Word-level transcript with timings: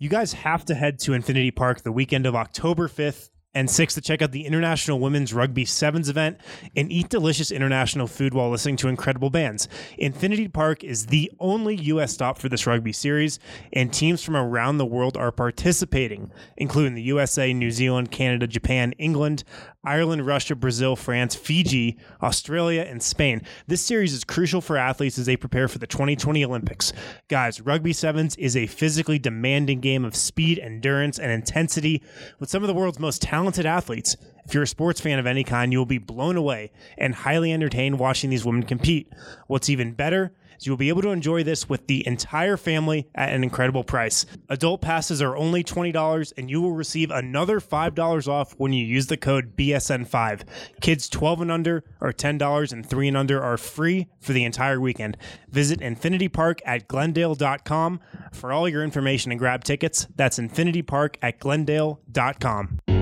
You 0.00 0.08
guys 0.08 0.32
have 0.32 0.64
to 0.66 0.76
head 0.76 1.00
to 1.00 1.12
Infinity 1.12 1.50
Park 1.50 1.82
the 1.82 1.90
weekend 1.90 2.24
of 2.24 2.36
October 2.36 2.86
5th 2.86 3.30
and 3.52 3.68
6th 3.68 3.94
to 3.94 4.00
check 4.00 4.22
out 4.22 4.30
the 4.30 4.46
International 4.46 5.00
Women's 5.00 5.34
Rugby 5.34 5.64
Sevens 5.64 6.08
event 6.08 6.38
and 6.76 6.92
eat 6.92 7.08
delicious 7.08 7.50
international 7.50 8.06
food 8.06 8.32
while 8.32 8.48
listening 8.48 8.76
to 8.76 8.86
incredible 8.86 9.28
bands. 9.28 9.66
Infinity 9.96 10.46
Park 10.46 10.84
is 10.84 11.06
the 11.06 11.32
only 11.40 11.74
U.S. 11.74 12.12
stop 12.12 12.38
for 12.38 12.48
this 12.48 12.64
rugby 12.64 12.92
series, 12.92 13.40
and 13.72 13.92
teams 13.92 14.22
from 14.22 14.36
around 14.36 14.78
the 14.78 14.86
world 14.86 15.16
are 15.16 15.32
participating, 15.32 16.30
including 16.56 16.94
the 16.94 17.02
USA, 17.02 17.52
New 17.52 17.72
Zealand, 17.72 18.12
Canada, 18.12 18.46
Japan, 18.46 18.92
England, 18.98 19.42
Ireland, 19.88 20.26
Russia, 20.26 20.54
Brazil, 20.54 20.96
France, 20.96 21.34
Fiji, 21.34 21.96
Australia, 22.22 22.82
and 22.82 23.02
Spain. 23.02 23.40
This 23.68 23.80
series 23.80 24.12
is 24.12 24.22
crucial 24.22 24.60
for 24.60 24.76
athletes 24.76 25.18
as 25.18 25.24
they 25.24 25.34
prepare 25.34 25.66
for 25.66 25.78
the 25.78 25.86
2020 25.86 26.44
Olympics. 26.44 26.92
Guys, 27.28 27.62
Rugby 27.62 27.94
Sevens 27.94 28.36
is 28.36 28.54
a 28.54 28.66
physically 28.66 29.18
demanding 29.18 29.80
game 29.80 30.04
of 30.04 30.14
speed, 30.14 30.58
endurance, 30.58 31.18
and 31.18 31.32
intensity 31.32 32.02
with 32.38 32.50
some 32.50 32.62
of 32.62 32.68
the 32.68 32.74
world's 32.74 32.98
most 32.98 33.22
talented 33.22 33.64
athletes. 33.64 34.14
If 34.44 34.52
you're 34.52 34.64
a 34.64 34.66
sports 34.66 35.00
fan 35.00 35.18
of 35.18 35.26
any 35.26 35.42
kind, 35.42 35.72
you 35.72 35.78
will 35.78 35.86
be 35.86 35.96
blown 35.96 36.36
away 36.36 36.70
and 36.98 37.14
highly 37.14 37.50
entertained 37.50 37.98
watching 37.98 38.28
these 38.28 38.44
women 38.44 38.64
compete. 38.64 39.10
What's 39.46 39.70
even 39.70 39.92
better 39.92 40.34
is 40.58 40.66
you 40.66 40.72
will 40.72 40.76
be 40.76 40.88
able 40.88 41.02
to 41.02 41.10
enjoy 41.10 41.42
this 41.42 41.68
with 41.68 41.86
the 41.86 42.06
entire 42.06 42.56
family 42.56 43.08
at 43.14 43.30
an 43.32 43.42
incredible 43.42 43.84
price. 43.84 44.26
Adult 44.48 44.80
passes 44.80 45.22
are 45.22 45.36
only 45.36 45.64
$20 45.64 46.32
and 46.36 46.50
you 46.50 46.60
will 46.60 46.72
receive 46.72 47.10
another 47.10 47.60
$5 47.60 48.28
off 48.28 48.54
when 48.58 48.72
you 48.72 48.84
use 48.84 49.06
the 49.06 49.16
code 49.16 49.56
BSN5. 49.56 50.42
Kids 50.80 51.08
12 51.08 51.42
and 51.42 51.50
under 51.50 51.84
are 52.00 52.12
$10 52.12 52.72
and 52.72 52.88
3 52.88 53.08
and 53.08 53.16
under 53.16 53.42
are 53.42 53.56
free 53.56 54.08
for 54.20 54.32
the 54.32 54.44
entire 54.44 54.80
weekend. 54.80 55.16
Visit 55.48 55.80
Infinity 55.80 56.28
Park 56.28 56.60
at 56.64 56.88
glendale.com 56.88 58.00
for 58.32 58.52
all 58.52 58.68
your 58.68 58.82
information 58.82 59.30
and 59.30 59.38
grab 59.38 59.64
tickets. 59.64 60.06
That's 60.16 60.38
Infinity 60.38 60.82
Park 60.82 61.18
at 61.22 61.38
glendale.com. 61.38 62.97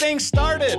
thing 0.00 0.18
started. 0.18 0.78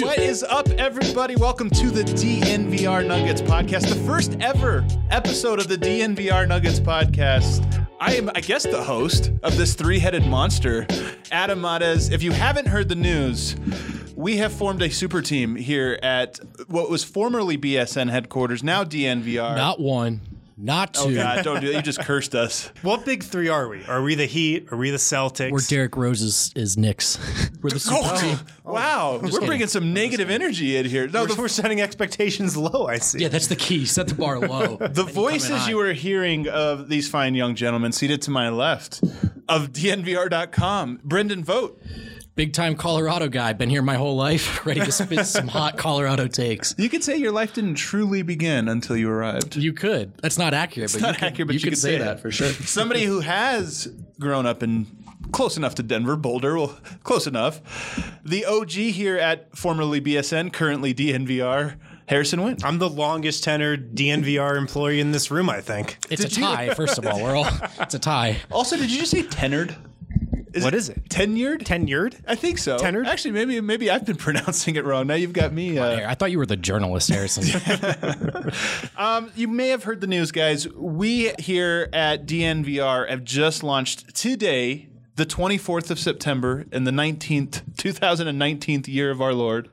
What 0.00 0.18
is 0.18 0.42
up, 0.42 0.66
everybody? 0.78 1.36
Welcome 1.36 1.68
to 1.68 1.90
the 1.90 2.04
DNVR 2.04 3.06
Nuggets 3.06 3.42
podcast, 3.42 3.86
the 3.86 4.02
first 4.06 4.34
ever 4.40 4.82
episode 5.10 5.58
of 5.58 5.68
the 5.68 5.76
DNVR 5.76 6.48
Nuggets 6.48 6.80
podcast. 6.80 7.86
I 8.00 8.14
am, 8.14 8.30
I 8.34 8.40
guess, 8.40 8.62
the 8.62 8.82
host 8.82 9.30
of 9.42 9.58
this 9.58 9.74
three 9.74 9.98
headed 9.98 10.26
monster, 10.26 10.86
Adam 11.30 11.60
Mares. 11.60 12.08
If 12.08 12.22
you 12.22 12.32
haven't 12.32 12.68
heard 12.68 12.88
the 12.88 12.94
news, 12.94 13.56
we 14.16 14.38
have 14.38 14.54
formed 14.54 14.80
a 14.80 14.88
super 14.88 15.20
team 15.20 15.54
here 15.56 15.98
at 16.02 16.40
what 16.68 16.88
was 16.88 17.04
formerly 17.04 17.58
BSN 17.58 18.08
headquarters, 18.08 18.64
now 18.64 18.84
DNVR. 18.84 19.54
Not 19.54 19.80
one, 19.80 20.22
not 20.56 20.94
two. 20.94 21.00
oh, 21.10 21.14
God, 21.14 21.44
don't 21.44 21.60
do 21.60 21.68
that. 21.68 21.76
You 21.76 21.82
just 21.82 22.00
cursed 22.00 22.34
us. 22.34 22.70
What 22.82 23.04
big 23.04 23.22
three 23.24 23.48
are 23.48 23.68
we? 23.68 23.84
Are 23.86 24.00
we 24.02 24.14
the 24.14 24.26
Heat? 24.26 24.68
Are 24.72 24.76
we 24.76 24.90
the 24.90 24.96
Celtics? 24.96 25.50
We're 25.50 25.60
Derrick 25.60 25.96
Rose's 25.96 26.52
is, 26.56 26.62
is 26.70 26.76
Knicks. 26.78 27.18
We're 27.62 27.70
the 27.70 27.76
oh, 27.76 27.78
super 27.78 28.08
Oh, 28.12 28.20
team. 28.20 28.38
wow. 28.64 29.20
We're 29.22 29.30
kidding. 29.30 29.46
bringing 29.46 29.66
some 29.66 29.92
negative 29.92 30.30
energy 30.30 30.76
in 30.76 30.86
here. 30.86 31.08
No, 31.08 31.22
We're, 31.22 31.26
the 31.28 31.34
we're 31.42 31.48
setting 31.48 31.80
expectations 31.80 32.56
low, 32.56 32.86
I 32.86 32.98
see. 32.98 33.18
Yeah, 33.20 33.28
that's 33.28 33.48
the 33.48 33.56
key. 33.56 33.84
Set 33.86 34.08
the 34.08 34.14
bar 34.14 34.38
low. 34.38 34.76
The 34.96 35.04
voices 35.04 35.68
you 35.68 35.76
were 35.76 35.92
hearing 35.92 36.48
of 36.48 36.88
these 36.88 37.08
fine 37.08 37.34
young 37.34 37.54
gentlemen 37.54 37.92
seated 37.92 38.22
to 38.22 38.30
my 38.30 38.48
left 38.48 39.02
of 39.48 39.72
DNVR.com, 39.72 41.00
Brendan 41.04 41.44
Vogt. 41.44 41.82
Big 42.36 42.52
time 42.52 42.76
Colorado 42.76 43.28
guy. 43.28 43.54
Been 43.54 43.70
here 43.70 43.80
my 43.80 43.94
whole 43.94 44.14
life. 44.14 44.64
Ready 44.66 44.80
to 44.80 44.92
spit 44.92 45.24
some 45.24 45.48
hot 45.48 45.78
Colorado 45.78 46.26
takes. 46.28 46.74
You 46.76 46.90
could 46.90 47.02
say 47.02 47.16
your 47.16 47.32
life 47.32 47.54
didn't 47.54 47.76
truly 47.76 48.20
begin 48.20 48.68
until 48.68 48.94
you 48.94 49.08
arrived. 49.10 49.56
You 49.56 49.72
could. 49.72 50.14
That's 50.18 50.36
not 50.36 50.52
accurate, 50.52 50.92
but 50.92 51.00
not 51.00 51.08
you 51.08 51.14
could, 51.14 51.24
accurate, 51.24 51.46
but 51.48 51.54
you 51.54 51.58
you 51.60 51.64
could 51.64 51.70
could 51.70 51.78
say 51.78 51.96
say 51.96 52.04
that 52.04 52.20
for 52.20 52.30
sure. 52.30 52.48
Somebody 52.52 53.04
who 53.04 53.20
has 53.20 53.88
grown 54.20 54.44
up 54.44 54.62
in 54.62 54.86
close 55.32 55.56
enough 55.56 55.76
to 55.76 55.82
Denver, 55.82 56.14
Boulder, 56.14 56.56
well, 56.58 56.78
close 57.04 57.26
enough. 57.26 58.20
The 58.22 58.44
OG 58.44 58.70
here 58.70 59.16
at 59.16 59.56
formerly 59.56 60.02
BSN, 60.02 60.52
currently 60.52 60.92
DNVR, 60.92 61.76
Harrison 62.06 62.42
Wind. 62.42 62.60
I'm 62.62 62.76
the 62.78 62.90
longest 62.90 63.46
tenured 63.46 63.94
DNVR 63.94 64.58
employee 64.58 65.00
in 65.00 65.10
this 65.12 65.30
room, 65.30 65.48
I 65.48 65.62
think. 65.62 65.96
It's 66.10 66.22
a 66.22 66.28
Did 66.28 66.36
you- 66.36 66.44
tie, 66.44 66.74
first 66.74 66.98
of 66.98 67.06
all. 67.06 67.22
We're 67.22 67.34
all 67.34 67.48
it's 67.80 67.94
a 67.94 67.98
tie. 67.98 68.36
Also, 68.52 68.76
did 68.76 68.90
you 68.90 68.98
just 68.98 69.10
say 69.10 69.22
tenured? 69.22 69.74
Is 70.56 70.64
What 70.64 70.74
is 70.74 70.88
it? 70.88 71.08
Tenured? 71.10 71.64
Tenured? 71.64 72.16
I 72.26 72.34
think 72.34 72.58
so. 72.58 72.78
Tenured? 72.78 73.06
Actually, 73.06 73.32
maybe 73.32 73.60
maybe 73.60 73.90
I've 73.90 74.06
been 74.06 74.16
pronouncing 74.26 74.76
it 74.76 74.84
wrong. 74.84 75.06
Now 75.06 75.14
you've 75.14 75.32
got 75.34 75.52
me. 75.52 75.78
Uh, 75.78 76.08
I 76.08 76.14
thought 76.14 76.30
you 76.30 76.38
were 76.38 76.46
the 76.46 76.56
journalist, 76.56 77.08
Harrison. 77.10 77.44
Um, 78.96 79.30
you 79.36 79.46
may 79.48 79.68
have 79.68 79.84
heard 79.84 80.00
the 80.00 80.06
news, 80.06 80.32
guys. 80.32 80.66
We 80.68 81.32
here 81.38 81.88
at 81.92 82.26
DNVR 82.26 83.08
have 83.10 83.24
just 83.24 83.62
launched 83.62 84.14
today, 84.14 84.88
the 85.16 85.26
24th 85.26 85.90
of 85.90 85.98
September, 85.98 86.64
in 86.72 86.84
the 86.84 86.90
19th, 86.90 87.62
2019th 87.76 88.88
year 88.88 89.10
of 89.10 89.20
our 89.20 89.34
Lord, 89.34 89.68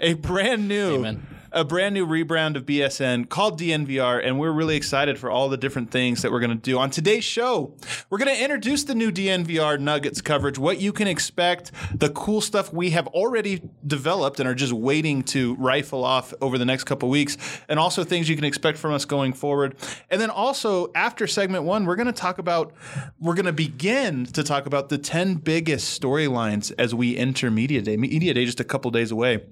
a 0.00 0.14
brand 0.14 0.68
new. 0.68 0.96
Amen. 0.96 1.26
A 1.52 1.64
brand 1.64 1.94
new 1.94 2.06
rebrand 2.06 2.54
of 2.54 2.64
BSN 2.64 3.28
called 3.28 3.58
DNVR, 3.58 4.24
and 4.24 4.38
we're 4.38 4.52
really 4.52 4.76
excited 4.76 5.18
for 5.18 5.32
all 5.32 5.48
the 5.48 5.56
different 5.56 5.90
things 5.90 6.22
that 6.22 6.30
we're 6.30 6.38
going 6.38 6.50
to 6.50 6.56
do. 6.56 6.78
On 6.78 6.90
today's 6.90 7.24
show, 7.24 7.74
we're 8.08 8.18
going 8.18 8.32
to 8.32 8.40
introduce 8.40 8.84
the 8.84 8.94
new 8.94 9.10
DNVR 9.10 9.80
Nuggets 9.80 10.20
coverage, 10.20 10.60
what 10.60 10.80
you 10.80 10.92
can 10.92 11.08
expect, 11.08 11.72
the 11.92 12.08
cool 12.10 12.40
stuff 12.40 12.72
we 12.72 12.90
have 12.90 13.08
already 13.08 13.68
developed 13.84 14.38
and 14.38 14.48
are 14.48 14.54
just 14.54 14.72
waiting 14.72 15.24
to 15.24 15.56
rifle 15.56 16.04
off 16.04 16.32
over 16.40 16.56
the 16.56 16.64
next 16.64 16.84
couple 16.84 17.08
weeks, 17.08 17.36
and 17.68 17.80
also 17.80 18.04
things 18.04 18.28
you 18.28 18.36
can 18.36 18.44
expect 18.44 18.78
from 18.78 18.92
us 18.92 19.04
going 19.04 19.32
forward. 19.32 19.74
And 20.08 20.20
then 20.20 20.30
also, 20.30 20.92
after 20.94 21.26
segment 21.26 21.64
one, 21.64 21.84
we're 21.84 21.96
going 21.96 22.06
to 22.06 22.12
talk 22.12 22.38
about, 22.38 22.72
we're 23.18 23.34
going 23.34 23.46
to 23.46 23.52
begin 23.52 24.24
to 24.26 24.44
talk 24.44 24.66
about 24.66 24.88
the 24.88 24.98
10 24.98 25.34
biggest 25.34 26.00
storylines 26.00 26.72
as 26.78 26.94
we 26.94 27.16
enter 27.16 27.50
Media 27.50 27.82
Day. 27.82 27.96
Media 27.96 28.34
Day 28.34 28.44
just 28.44 28.60
a 28.60 28.64
couple 28.64 28.92
days 28.92 29.10
away. 29.10 29.42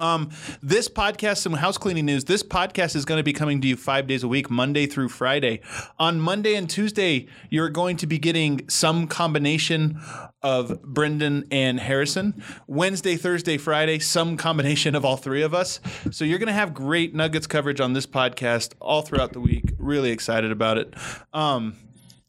Um, 0.00 0.30
this 0.62 0.88
podcast, 0.88 1.38
some 1.38 1.52
house 1.52 1.78
cleaning 1.78 2.06
news. 2.06 2.24
This 2.24 2.42
podcast 2.42 2.96
is 2.96 3.04
going 3.04 3.18
to 3.18 3.22
be 3.22 3.34
coming 3.34 3.60
to 3.60 3.68
you 3.68 3.76
five 3.76 4.06
days 4.06 4.22
a 4.22 4.28
week, 4.28 4.50
Monday 4.50 4.86
through 4.86 5.10
Friday. 5.10 5.60
On 5.98 6.18
Monday 6.20 6.54
and 6.54 6.68
Tuesday, 6.68 7.28
you're 7.50 7.68
going 7.68 7.96
to 7.98 8.06
be 8.06 8.18
getting 8.18 8.68
some 8.68 9.06
combination 9.06 10.00
of 10.42 10.82
Brendan 10.82 11.46
and 11.50 11.78
Harrison. 11.78 12.42
Wednesday, 12.66 13.16
Thursday, 13.16 13.58
Friday, 13.58 13.98
some 13.98 14.36
combination 14.38 14.94
of 14.94 15.04
all 15.04 15.18
three 15.18 15.42
of 15.42 15.52
us. 15.52 15.80
So 16.10 16.24
you're 16.24 16.38
going 16.38 16.46
to 16.46 16.52
have 16.54 16.72
great 16.72 17.14
Nuggets 17.14 17.46
coverage 17.46 17.80
on 17.80 17.92
this 17.92 18.06
podcast 18.06 18.72
all 18.80 19.02
throughout 19.02 19.34
the 19.34 19.40
week. 19.40 19.72
Really 19.78 20.10
excited 20.10 20.50
about 20.50 20.78
it. 20.78 20.94
Um, 21.34 21.76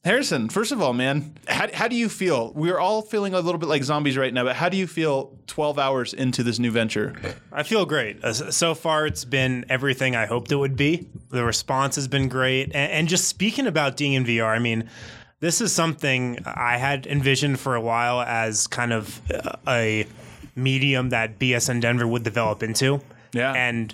Harrison, 0.04 0.50
first 0.50 0.72
of 0.72 0.82
all, 0.82 0.94
man, 0.94 1.36
how, 1.48 1.68
how 1.74 1.88
do 1.88 1.96
you 1.96 2.10
feel? 2.10 2.52
We're 2.54 2.80
all 2.80 3.04
feeling 3.04 3.36
a 3.36 3.40
little 3.40 3.60
bit 3.60 3.70
like 3.70 3.84
zombies 3.84 4.18
right 4.18 4.34
now, 4.34 4.44
but 4.44 4.56
how 4.56 4.68
do 4.68 4.76
you 4.76 4.88
feel 4.88 5.38
12 5.46 5.78
hours 5.78 6.14
into 6.16 6.42
this 6.42 6.58
new 6.58 6.72
venture? 6.72 7.14
I 7.52 7.62
feel 7.62 7.86
great. 7.86 8.24
Uh, 8.24 8.34
So 8.34 8.74
far, 8.74 9.06
it's 9.06 9.26
been 9.26 9.64
everything 9.70 10.16
I 10.16 10.26
hoped 10.26 10.52
it 10.52 10.56
would 10.56 10.76
be. 10.76 11.08
The 11.30 11.46
response 11.46 11.96
has 11.98 12.08
been 12.08 12.30
great. 12.30 12.68
And, 12.74 12.92
and 12.92 13.08
just 13.08 13.28
speaking 13.28 13.68
about 13.68 13.96
DNVR, 13.96 14.48
I 14.48 14.58
mean, 14.58 14.90
this 15.40 15.62
is 15.62 15.72
something 15.72 16.40
I 16.46 16.78
had 16.78 17.06
envisioned 17.06 17.60
for 17.60 17.76
a 17.76 17.82
while 17.82 18.22
as 18.22 18.66
kind 18.66 18.94
of 18.94 19.22
a 19.68 20.08
medium 20.56 21.10
that 21.10 21.38
BSN 21.38 21.80
Denver 21.80 22.08
would 22.08 22.24
develop 22.24 22.64
into. 22.64 23.02
Yeah. 23.34 23.54
And 23.54 23.94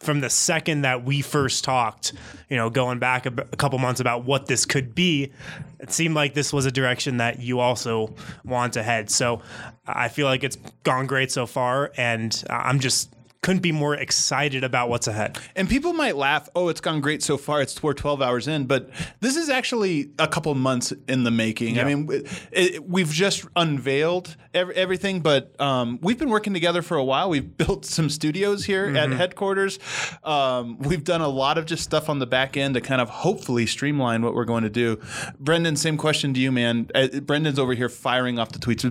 from 0.00 0.20
the 0.20 0.30
second 0.30 0.82
that 0.82 1.04
we 1.04 1.20
first 1.20 1.62
talked, 1.62 2.14
you 2.48 2.56
know, 2.56 2.70
going 2.70 2.98
back 2.98 3.26
a, 3.26 3.32
a 3.52 3.56
couple 3.56 3.78
months 3.78 4.00
about 4.00 4.24
what 4.24 4.46
this 4.46 4.64
could 4.64 4.94
be, 4.94 5.30
it 5.78 5.92
seemed 5.92 6.14
like 6.14 6.34
this 6.34 6.52
was 6.52 6.66
a 6.66 6.70
direction 6.70 7.18
that 7.18 7.38
you 7.38 7.60
also 7.60 8.14
want 8.44 8.72
to 8.72 8.82
head. 8.82 9.10
So 9.10 9.42
I 9.86 10.08
feel 10.08 10.26
like 10.26 10.42
it's 10.42 10.56
gone 10.84 11.06
great 11.06 11.30
so 11.30 11.46
far, 11.46 11.92
and 11.96 12.42
I'm 12.48 12.80
just 12.80 13.14
couldn't 13.42 13.62
be 13.62 13.72
more 13.72 13.94
excited 13.94 14.62
about 14.64 14.90
what's 14.90 15.06
ahead. 15.06 15.38
And 15.56 15.68
people 15.68 15.92
might 15.94 16.14
laugh, 16.16 16.48
oh, 16.54 16.68
it's 16.68 16.80
gone 16.80 17.00
great 17.00 17.22
so 17.22 17.38
far. 17.38 17.62
It's 17.62 17.82
we're 17.82 17.94
12 17.94 18.20
hours 18.20 18.46
in, 18.46 18.66
but 18.66 18.90
this 19.20 19.36
is 19.36 19.48
actually 19.48 20.10
a 20.18 20.28
couple 20.28 20.54
months 20.54 20.92
in 21.08 21.24
the 21.24 21.30
making. 21.30 21.78
I 21.78 21.84
mean, 21.84 22.06
it, 22.10 22.28
it, 22.52 22.88
we've 22.88 23.10
just 23.10 23.46
unveiled 23.56 24.36
every, 24.52 24.74
everything, 24.74 25.20
but 25.20 25.58
um, 25.60 25.98
we've 26.02 26.18
been 26.18 26.28
working 26.28 26.52
together 26.52 26.82
for 26.82 26.96
a 26.98 27.04
while. 27.04 27.30
We've 27.30 27.56
built 27.56 27.84
some 27.86 28.10
studios 28.10 28.64
here 28.64 28.80
Mm-hmm. 28.80 28.96
at 28.96 29.10
headquarters. 29.12 29.78
Um, 30.24 30.78
we've 30.78 31.04
done 31.04 31.20
a 31.20 31.28
lot 31.28 31.58
of 31.58 31.66
just 31.66 31.82
stuff 31.84 32.08
on 32.08 32.18
the 32.18 32.26
back 32.26 32.56
end 32.56 32.74
to 32.74 32.80
kind 32.80 33.00
of 33.00 33.08
hopefully 33.08 33.66
streamline 33.66 34.22
what 34.22 34.34
we're 34.34 34.44
going 34.46 34.64
to 34.64 34.70
do. 34.70 34.98
Brendan, 35.38 35.76
same 35.76 35.96
question 35.96 36.34
to 36.34 36.40
you, 36.40 36.50
man. 36.50 36.90
Uh, 36.94 37.08
Brendan's 37.20 37.58
over 37.58 37.74
here 37.74 37.88
firing 37.88 38.38
off 38.38 38.52
the 38.52 38.58
tweets. 38.58 38.82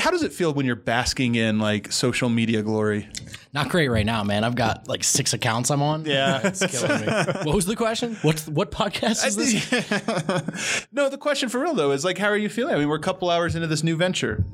How 0.00 0.10
does 0.10 0.22
it 0.22 0.32
feel 0.32 0.52
when 0.52 0.66
you're 0.66 0.76
basking 0.76 1.34
in 1.34 1.58
like 1.58 1.90
social 1.92 2.28
media 2.28 2.62
glory? 2.62 3.08
Not 3.52 3.68
great 3.68 3.88
right 3.88 4.06
now, 4.06 4.22
man. 4.24 4.44
I've 4.44 4.54
got 4.54 4.88
like 4.88 5.04
six 5.04 5.32
accounts 5.32 5.70
I'm 5.70 5.82
on. 5.82 6.04
Yeah. 6.04 6.40
It's 6.48 6.64
killing 6.66 7.00
me. 7.00 7.06
what 7.44 7.54
was 7.54 7.66
the 7.66 7.76
question? 7.76 8.16
What's 8.22 8.46
what 8.46 8.70
podcast 8.70 9.26
is 9.26 9.36
this? 9.36 10.86
no, 10.92 11.08
the 11.08 11.18
question 11.18 11.48
for 11.48 11.60
real 11.60 11.74
though 11.74 11.92
is 11.92 12.04
like, 12.04 12.18
how 12.18 12.28
are 12.28 12.36
you 12.36 12.48
feeling? 12.48 12.74
I 12.74 12.78
mean, 12.78 12.88
we're 12.88 12.96
a 12.96 13.00
couple 13.00 13.30
hours 13.30 13.54
into 13.54 13.66
this 13.66 13.82
new 13.82 13.96
venture. 13.96 14.44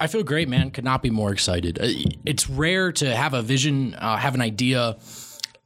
I 0.00 0.06
feel 0.08 0.22
great, 0.24 0.48
man. 0.48 0.70
Could 0.70 0.84
not 0.84 1.02
be 1.02 1.10
more 1.10 1.32
excited. 1.32 1.78
Uh, 1.80 1.86
It's 2.24 2.48
rare 2.50 2.90
to 2.92 3.14
have 3.14 3.34
a 3.34 3.42
vision, 3.42 3.94
uh, 3.94 4.16
have 4.16 4.34
an 4.34 4.40
idea, 4.40 4.96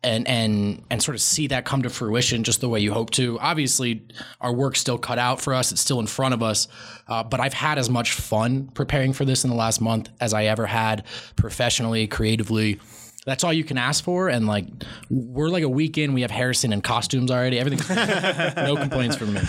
and 0.06 0.26
and 0.28 0.82
and 0.88 1.02
sort 1.02 1.16
of 1.16 1.20
see 1.20 1.48
that 1.48 1.64
come 1.64 1.82
to 1.82 1.90
fruition 1.90 2.44
just 2.44 2.60
the 2.60 2.68
way 2.68 2.80
you 2.80 2.92
hope 2.92 3.10
to. 3.10 3.38
Obviously, 3.40 4.02
our 4.40 4.52
work's 4.52 4.80
still 4.80 4.98
cut 4.98 5.18
out 5.18 5.40
for 5.40 5.52
us. 5.52 5.72
It's 5.72 5.80
still 5.80 6.00
in 6.00 6.06
front 6.06 6.32
of 6.32 6.42
us. 6.42 6.68
Uh, 7.08 7.24
but 7.24 7.40
I've 7.40 7.52
had 7.52 7.78
as 7.78 7.90
much 7.90 8.12
fun 8.12 8.68
preparing 8.68 9.12
for 9.12 9.24
this 9.24 9.44
in 9.44 9.50
the 9.50 9.56
last 9.56 9.80
month 9.80 10.08
as 10.20 10.32
I 10.32 10.44
ever 10.44 10.66
had 10.66 11.04
professionally, 11.34 12.06
creatively. 12.06 12.80
That's 13.26 13.42
all 13.42 13.52
you 13.52 13.64
can 13.64 13.76
ask 13.76 14.04
for. 14.04 14.28
And 14.28 14.46
like, 14.46 14.66
we're 15.10 15.48
like 15.48 15.64
a 15.64 15.68
week 15.68 15.98
in. 15.98 16.12
We 16.12 16.22
have 16.22 16.30
Harrison 16.30 16.72
in 16.72 16.80
costumes 16.80 17.28
already. 17.28 17.58
Everything's 17.58 17.88
no 18.56 18.76
complaints 18.76 19.16
from 19.16 19.34
me. 19.34 19.40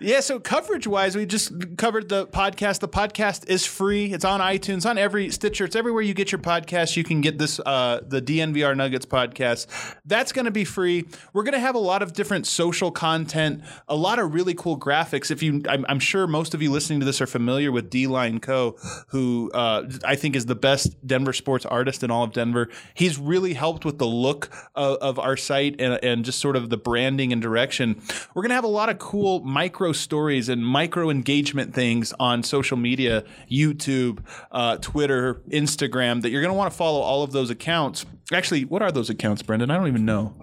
Yeah, 0.00 0.20
so 0.20 0.40
coverage 0.40 0.86
wise, 0.86 1.14
we 1.14 1.26
just 1.26 1.52
covered 1.76 2.08
the 2.08 2.26
podcast. 2.26 2.80
The 2.80 2.88
podcast 2.88 3.46
is 3.46 3.66
free. 3.66 4.14
It's 4.14 4.24
on 4.24 4.40
iTunes, 4.40 4.88
on 4.88 4.96
every 4.96 5.30
Stitcher. 5.30 5.66
It's 5.66 5.76
everywhere 5.76 6.00
you 6.00 6.14
get 6.14 6.32
your 6.32 6.38
podcast. 6.38 6.96
You 6.96 7.04
can 7.04 7.20
get 7.20 7.36
this, 7.36 7.60
uh, 7.60 8.00
the 8.06 8.22
DNVR 8.22 8.74
Nuggets 8.74 9.04
podcast. 9.04 9.66
That's 10.06 10.32
going 10.32 10.46
to 10.46 10.50
be 10.50 10.64
free. 10.64 11.06
We're 11.34 11.42
going 11.42 11.52
to 11.52 11.60
have 11.60 11.74
a 11.74 11.80
lot 11.80 12.02
of 12.02 12.14
different 12.14 12.46
social 12.46 12.90
content, 12.90 13.62
a 13.88 13.96
lot 13.96 14.18
of 14.18 14.32
really 14.32 14.54
cool 14.54 14.80
graphics. 14.80 15.30
If 15.30 15.42
you, 15.42 15.60
I'm, 15.68 15.84
I'm 15.86 16.00
sure 16.00 16.26
most 16.26 16.54
of 16.54 16.62
you 16.62 16.72
listening 16.72 17.00
to 17.00 17.06
this 17.06 17.20
are 17.20 17.26
familiar 17.26 17.70
with 17.72 17.90
D 17.90 18.06
Line 18.06 18.40
Co., 18.40 18.76
who 19.08 19.50
uh, 19.52 19.86
I 20.02 20.16
think 20.16 20.34
is 20.34 20.46
the 20.46 20.54
best 20.54 21.06
Denver 21.06 21.34
sports 21.34 21.66
artist 21.66 22.02
in 22.02 22.10
all 22.10 22.24
of 22.24 22.32
Denver. 22.32 22.70
He's 22.94 23.17
really 23.18 23.54
helped 23.54 23.84
with 23.84 23.98
the 23.98 24.06
look 24.06 24.50
of, 24.74 24.96
of 24.98 25.18
our 25.18 25.36
site 25.36 25.80
and, 25.80 25.98
and 26.02 26.24
just 26.24 26.38
sort 26.38 26.56
of 26.56 26.70
the 26.70 26.76
branding 26.76 27.32
and 27.32 27.42
direction. 27.42 28.00
We're 28.34 28.42
going 28.42 28.50
to 28.50 28.54
have 28.54 28.64
a 28.64 28.68
lot 28.68 28.88
of 28.88 28.98
cool 28.98 29.40
micro 29.40 29.92
stories 29.92 30.48
and 30.48 30.64
micro 30.64 31.10
engagement 31.10 31.74
things 31.74 32.12
on 32.18 32.42
social 32.42 32.76
media, 32.76 33.24
YouTube, 33.50 34.20
uh, 34.52 34.76
Twitter, 34.78 35.34
Instagram, 35.50 36.22
that 36.22 36.30
you're 36.30 36.42
going 36.42 36.52
to 36.52 36.58
want 36.58 36.70
to 36.70 36.76
follow 36.76 37.00
all 37.00 37.22
of 37.22 37.32
those 37.32 37.50
accounts. 37.50 38.06
Actually, 38.32 38.64
what 38.64 38.82
are 38.82 38.92
those 38.92 39.10
accounts, 39.10 39.42
Brendan? 39.42 39.70
I 39.70 39.76
don't 39.76 39.88
even 39.88 40.04
know. 40.04 40.34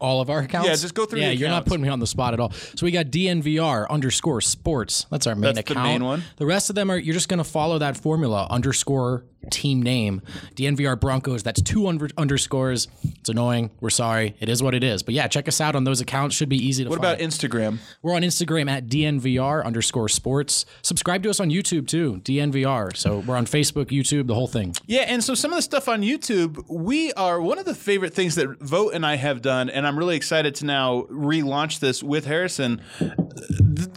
All 0.00 0.20
of 0.20 0.30
our 0.30 0.40
accounts. 0.40 0.68
Yeah, 0.68 0.74
just 0.76 0.94
go 0.94 1.04
through 1.06 1.20
Yeah, 1.20 1.28
the 1.30 1.36
you're 1.36 1.48
not 1.48 1.66
putting 1.66 1.82
me 1.82 1.88
on 1.88 1.98
the 2.00 2.06
spot 2.06 2.32
at 2.34 2.40
all. 2.40 2.50
So 2.52 2.84
we 2.84 2.90
got 2.92 3.06
DNVR 3.06 3.88
underscore 3.90 4.40
sports. 4.40 5.06
That's 5.10 5.26
our 5.26 5.34
main 5.34 5.54
That's 5.54 5.66
the 5.66 5.72
account. 5.72 5.88
main 5.88 6.04
one. 6.04 6.22
The 6.36 6.46
rest 6.46 6.70
of 6.70 6.76
them 6.76 6.90
are 6.90 6.96
you're 6.98 7.14
just 7.14 7.28
going 7.28 7.38
to 7.38 7.44
follow 7.44 7.78
that 7.78 7.96
formula 7.96 8.46
underscore 8.50 9.24
team 9.50 9.82
name. 9.82 10.20
DNVR 10.56 11.00
Broncos. 11.00 11.42
That's 11.42 11.62
two 11.62 11.86
under, 11.86 12.08
underscores. 12.18 12.88
It's 13.20 13.28
annoying. 13.28 13.70
We're 13.80 13.90
sorry. 13.90 14.34
It 14.40 14.48
is 14.48 14.62
what 14.62 14.74
it 14.74 14.82
is. 14.84 15.02
But 15.02 15.14
yeah, 15.14 15.26
check 15.28 15.48
us 15.48 15.60
out 15.60 15.74
on 15.74 15.84
those 15.84 16.00
accounts. 16.00 16.34
Should 16.36 16.48
be 16.48 16.56
easy 16.58 16.84
to 16.84 16.90
What 16.90 17.00
find. 17.00 17.14
about 17.20 17.26
Instagram? 17.26 17.78
We're 18.02 18.14
on 18.14 18.22
Instagram 18.22 18.68
at 18.68 18.88
DNVR 18.88 19.64
underscore 19.64 20.08
sports. 20.08 20.66
Subscribe 20.82 21.22
to 21.22 21.30
us 21.30 21.40
on 21.40 21.50
YouTube 21.50 21.86
too, 21.86 22.20
DNVR. 22.24 22.96
So 22.96 23.20
we're 23.20 23.36
on 23.36 23.46
Facebook, 23.46 23.86
YouTube, 23.86 24.26
the 24.26 24.34
whole 24.34 24.48
thing. 24.48 24.74
Yeah, 24.86 25.02
and 25.02 25.22
so 25.24 25.34
some 25.34 25.52
of 25.52 25.56
the 25.56 25.62
stuff 25.62 25.88
on 25.88 26.02
YouTube, 26.02 26.64
we 26.68 27.12
are 27.14 27.40
one 27.40 27.58
of 27.58 27.64
the 27.64 27.74
favorite 27.74 28.12
things 28.14 28.34
that 28.34 28.48
Vogt 28.60 28.94
and 28.94 29.06
I 29.06 29.16
have 29.16 29.40
done, 29.40 29.70
and 29.70 29.86
I'm 29.88 29.98
really 29.98 30.16
excited 30.16 30.54
to 30.56 30.66
now 30.66 31.06
relaunch 31.10 31.80
this 31.80 32.02
with 32.02 32.26
Harrison. 32.26 32.82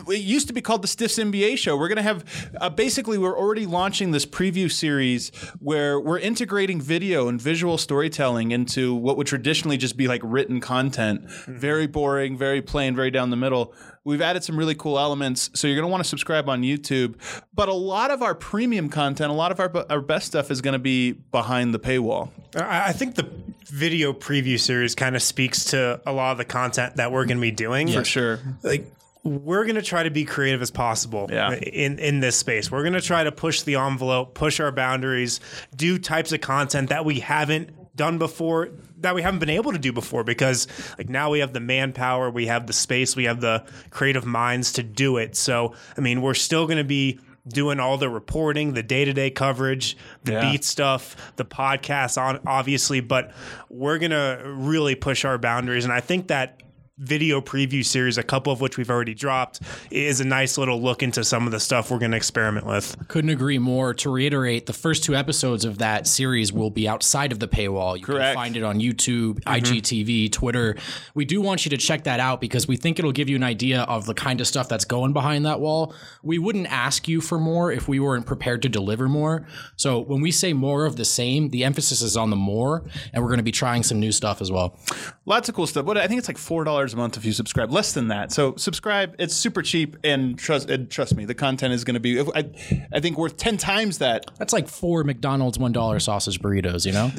It 0.10 0.22
used 0.22 0.48
to 0.48 0.54
be 0.54 0.62
called 0.62 0.82
the 0.82 0.88
Stiffs 0.88 1.18
NBA 1.18 1.58
Show. 1.58 1.78
We're 1.78 1.88
going 1.88 1.98
to 1.98 2.04
have 2.04 2.52
uh, 2.60 2.70
basically, 2.70 3.18
we're 3.18 3.38
already 3.38 3.66
launching 3.66 4.12
this 4.12 4.26
preview 4.26 4.72
series 4.72 5.30
where 5.60 6.00
we're 6.00 6.20
integrating 6.20 6.82
video 6.82 7.28
and 7.28 7.42
visual 7.42 7.78
storytelling 7.78 8.52
into 8.52 8.94
what 8.94 9.18
would 9.18 9.28
traditionally 9.28 9.78
just 9.78 9.98
be 9.98 10.08
like 10.08 10.22
written 10.24 10.60
content. 10.60 11.30
Very 11.48 11.88
boring, 11.88 12.38
very 12.38 12.62
plain, 12.62 12.96
very 12.96 13.12
down 13.12 13.30
the 13.30 13.38
middle. 13.38 13.74
We've 14.04 14.22
added 14.22 14.44
some 14.44 14.58
really 14.58 14.74
cool 14.74 14.98
elements, 14.98 15.52
so 15.54 15.68
you're 15.68 15.76
going 15.76 15.88
to 15.88 15.92
want 15.92 16.04
to 16.04 16.10
subscribe 16.10 16.50
on 16.50 16.64
YouTube. 16.64 17.16
But 17.54 17.70
a 17.70 17.74
lot 17.74 18.10
of 18.10 18.24
our 18.24 18.34
premium 18.34 18.90
content, 18.90 19.30
a 19.30 19.36
lot 19.36 19.52
of 19.52 19.60
our, 19.60 19.72
our 19.92 20.02
best 20.02 20.26
stuff 20.26 20.50
is 20.50 20.60
going 20.60 20.74
to 20.74 20.80
be 20.80 21.12
behind 21.12 21.74
the 21.74 21.80
paywall. 21.80 22.30
I 22.56 22.90
I 22.90 22.94
think 22.94 23.16
the 23.16 23.30
video 23.66 24.12
preview 24.12 24.60
series 24.60 24.96
kind 24.96 25.16
of 25.16 25.22
speaks 25.22 25.66
to 25.66 26.02
a 26.06 26.12
lot 26.12 26.32
of 26.32 26.38
the 26.38 26.46
content 26.46 26.98
that 26.98 27.12
we're 27.12 27.26
going 27.26 27.38
to 27.38 27.42
be 27.42 27.52
doing. 27.52 27.88
For 27.92 28.04
sure. 28.04 28.40
Like 28.64 28.92
we're 29.24 29.64
going 29.66 29.76
to 29.76 29.82
try 29.82 30.04
to 30.04 30.10
be 30.10 30.26
creative 30.26 30.62
as 30.62 30.72
possible 30.72 31.28
Yeah. 31.32 31.54
in 31.54 32.00
in 32.00 32.20
this 32.22 32.36
space. 32.36 32.72
We're 32.72 32.82
going 32.84 32.94
to 32.94 33.02
try 33.02 33.24
to 33.24 33.32
push 33.32 33.62
the 33.62 33.76
envelope, 33.76 34.34
push 34.34 34.60
our 34.60 34.72
boundaries, 34.72 35.40
do 35.76 36.00
types 36.00 36.32
of 36.32 36.42
content 36.42 36.90
that 36.90 37.06
we 37.06 37.20
haven't 37.20 37.70
done 37.96 38.18
before 38.18 38.70
that 39.02 39.14
we 39.16 39.22
haven't 39.22 39.40
been 39.40 39.50
able 39.50 39.72
to 39.74 39.80
do 39.80 39.92
before 39.92 40.24
because 40.24 40.68
like 40.98 41.10
now 41.10 41.30
we 41.30 41.40
have 41.40 41.54
the 41.54 41.60
manpower, 41.60 42.30
we 42.32 42.46
have 42.48 42.66
the 42.68 42.74
space, 42.74 43.16
we 43.16 43.26
have 43.26 43.42
the 43.42 43.64
creative 43.90 44.26
minds 44.26 44.72
to 44.74 44.84
do 44.84 45.18
it. 45.18 45.36
So, 45.36 45.74
I 45.98 46.02
mean, 46.02 46.22
we're 46.22 46.34
still 46.36 46.66
going 46.66 46.78
to 46.78 46.84
be 46.84 47.20
doing 47.48 47.80
all 47.80 47.98
the 47.98 48.08
reporting, 48.10 48.74
the 48.74 48.84
day-to-day 48.84 49.32
coverage, 49.32 49.98
the 50.24 50.34
Yeah. 50.34 50.52
beat 50.52 50.64
stuff, 50.64 51.34
the 51.36 51.44
podcast 51.46 52.20
on 52.22 52.40
obviously, 52.46 53.02
but 53.02 53.32
we're 53.70 53.98
going 53.98 54.12
to 54.12 54.42
really 54.46 54.94
push 54.96 55.26
our 55.26 55.38
boundaries 55.40 55.84
and 55.84 55.92
I 55.94 56.00
think 56.00 56.28
that 56.28 56.62
video 57.02 57.42
preview 57.42 57.84
series, 57.84 58.18
a 58.20 58.24
couple 58.24 58.54
of 58.54 58.62
which 58.62 58.78
we've 58.78 58.92
already 58.92 59.16
dropped, 59.16 59.60
is 59.90 60.22
a 60.22 60.26
nice 60.26 60.58
little 60.58 60.80
look 60.80 61.02
into 61.02 61.24
some 61.24 61.48
of 61.48 61.52
the 61.52 61.60
stuff 61.60 61.90
we're 61.90 61.98
going 61.98 62.12
to 62.12 62.18
experiment 62.18 62.66
with. 62.66 62.96
Couldn't 63.08 63.32
agree 63.32 63.58
more. 63.58 63.94
To 63.96 64.12
reiterate, 64.12 64.68
the 64.68 64.74
first 64.74 65.04
two 65.04 65.16
episodes 65.16 65.66
of 65.66 65.80
that 65.80 66.06
series 66.06 66.54
will 66.54 66.70
be 66.70 66.88
outside 66.88 67.32
of 67.32 67.40
the 67.40 67.48
paywall. 67.48 67.98
You 67.98 68.06
Correct. 68.06 68.24
can 68.24 68.36
find 68.36 68.56
it 68.56 68.64
on 68.64 68.80
YouTube, 68.80 69.42
mm-hmm. 69.42 69.50
IGTV, 69.50 70.32
Twitter. 70.32 70.78
We 71.16 71.26
do 71.26 71.42
want 71.42 71.66
you 71.66 71.72
to 71.72 71.78
check 71.78 72.04
that 72.04 72.20
out 72.20 72.40
because 72.40 72.68
we 72.68 72.78
think 72.78 73.00
it'll 73.00 73.12
give 73.12 73.30
you 73.30 73.36
an 73.36 73.44
idea 73.44 73.82
of 73.82 74.06
the 74.06 74.14
kind 74.14 74.40
of 74.40 74.48
stuff 74.48 74.70
that's 74.70 74.86
going 74.86 75.12
behind 75.12 75.46
that 75.46 75.60
wall. 75.60 75.96
We 76.22 76.38
wouldn't 76.38 76.68
ask 76.68 77.08
you 77.08 77.20
for 77.20 77.40
more 77.40 77.72
if 77.72 77.88
we 77.88 78.00
weren't 78.00 78.28
prepared 78.28 78.62
to 78.62 78.70
deliver 78.70 79.10
more. 79.10 79.48
So 79.76 80.00
when 80.00 80.22
we 80.22 80.32
say 80.32 80.54
more 80.54 80.86
of 80.86 80.98
the 80.98 81.06
same, 81.06 81.50
the 81.50 81.64
emphasis 81.64 82.04
is 82.04 82.16
on 82.16 82.30
the 82.30 82.36
more, 82.36 82.84
and 83.12 83.24
we're 83.24 83.30
going 83.30 83.38
to 83.40 83.44
be 83.44 83.52
trying 83.52 83.82
some 83.82 84.00
new 84.00 84.12
stuff 84.12 84.40
as 84.40 84.52
well. 84.52 84.78
Lots 85.26 85.50
of 85.50 85.56
cool 85.56 85.66
stuff. 85.66 85.86
What 85.86 85.98
I 85.98 86.08
think 86.08 86.20
it's 86.20 86.28
like 86.28 86.38
four 86.38 86.64
dollars 86.92 86.94
a 86.94 86.98
month 87.04 87.18
if 87.18 87.26
you 87.26 87.34
subscribe. 87.34 87.72
Less 87.72 87.94
than 87.94 88.10
that. 88.10 88.32
So 88.32 88.56
subscribe. 88.58 89.16
It's 89.20 89.36
super 89.36 89.62
cheap, 89.62 89.98
and 90.04 90.38
trust 90.38 90.70
and 90.70 90.90
trust 90.90 91.16
me, 91.16 91.26
the 91.26 91.34
content 91.36 91.74
is 91.74 91.84
going 91.84 91.94
to 91.96 92.00
be. 92.00 92.20
I, 92.20 92.52
I 92.94 93.00
think 93.00 93.18
worth 93.18 93.38
ten 93.38 93.58
times 93.58 93.98
that. 94.00 94.26
That's 94.38 94.54
like 94.54 94.68
four 94.68 95.04
McDonald's 95.04 95.58
one 95.58 95.72
dollar 95.72 96.00
sausage 96.00 96.40
burritos. 96.40 96.86
You 96.86 96.92
know, 96.94 97.12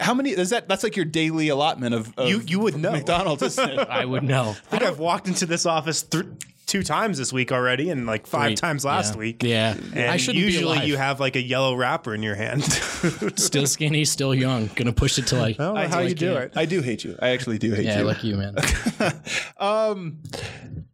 How 0.00 0.14
many 0.14 0.30
is 0.30 0.50
that? 0.50 0.68
That's 0.68 0.82
like 0.82 0.96
your 0.96 1.04
daily 1.04 1.48
allotment 1.48 1.94
of, 1.94 2.12
of 2.16 2.28
You 2.28 2.40
you 2.46 2.58
would 2.60 2.76
know. 2.76 2.92
McDonald's. 2.92 3.42
Isn't 3.42 3.70
it? 3.78 3.88
I 3.88 4.04
would 4.04 4.22
know. 4.24 4.50
I 4.50 4.52
think 4.78 4.82
I've 4.82 4.98
walked 4.98 5.28
into 5.28 5.46
this 5.46 5.66
office 5.66 6.02
th- 6.02 6.26
two 6.70 6.82
times 6.84 7.18
this 7.18 7.32
week 7.32 7.50
already, 7.52 7.90
and 7.90 8.06
like 8.06 8.26
five 8.26 8.50
Three. 8.50 8.54
times 8.56 8.84
last 8.84 9.14
Yeah. 9.14 9.18
week. 9.18 9.42
Yeah, 9.42 9.74
And 9.94 10.10
I 10.10 10.16
shouldn't 10.16 10.44
be 10.46 10.52
usually 10.52 10.76
alive. 10.76 10.88
you 10.88 10.96
have 10.96 11.18
like 11.20 11.36
a 11.36 11.42
yellow 11.42 11.74
wrapper 11.74 12.14
in 12.14 12.22
your 12.22 12.36
hand. 12.36 12.62
still 13.36 13.66
skinny, 13.66 14.04
still 14.04 14.34
young. 14.34 14.70
Gonna 14.76 14.92
push 14.92 15.18
it 15.18 15.26
till 15.26 15.40
I. 15.42 15.48
I 15.48 15.52
don't 15.52 15.74
know 15.74 15.80
till 15.82 15.90
how 15.90 15.98
I 15.98 16.02
you 16.02 16.14
do 16.14 16.36
it. 16.36 16.52
I 16.56 16.64
do 16.66 16.80
hate 16.80 17.04
you. 17.04 17.16
I 17.20 17.30
actually 17.30 17.58
do 17.58 17.72
hate 17.74 17.84
Yeah, 17.86 17.94
you. 17.98 18.00
Yeah, 18.00 18.06
like 18.06 18.24
you, 18.24 18.36
man. 18.36 18.54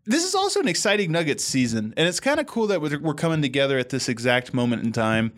this 0.06 0.24
is 0.24 0.34
also 0.34 0.60
an 0.60 0.68
exciting 0.68 1.12
Nuggets 1.12 1.44
season, 1.44 1.92
and 1.96 2.08
it's 2.08 2.20
kind 2.20 2.40
of 2.40 2.46
cool 2.46 2.66
that 2.68 2.80
we're, 2.80 2.98
we're 3.00 3.14
coming 3.14 3.42
together 3.42 3.78
at 3.78 3.90
this 3.90 4.08
exact 4.08 4.54
moment 4.54 4.84
in 4.84 4.92
time, 4.92 5.32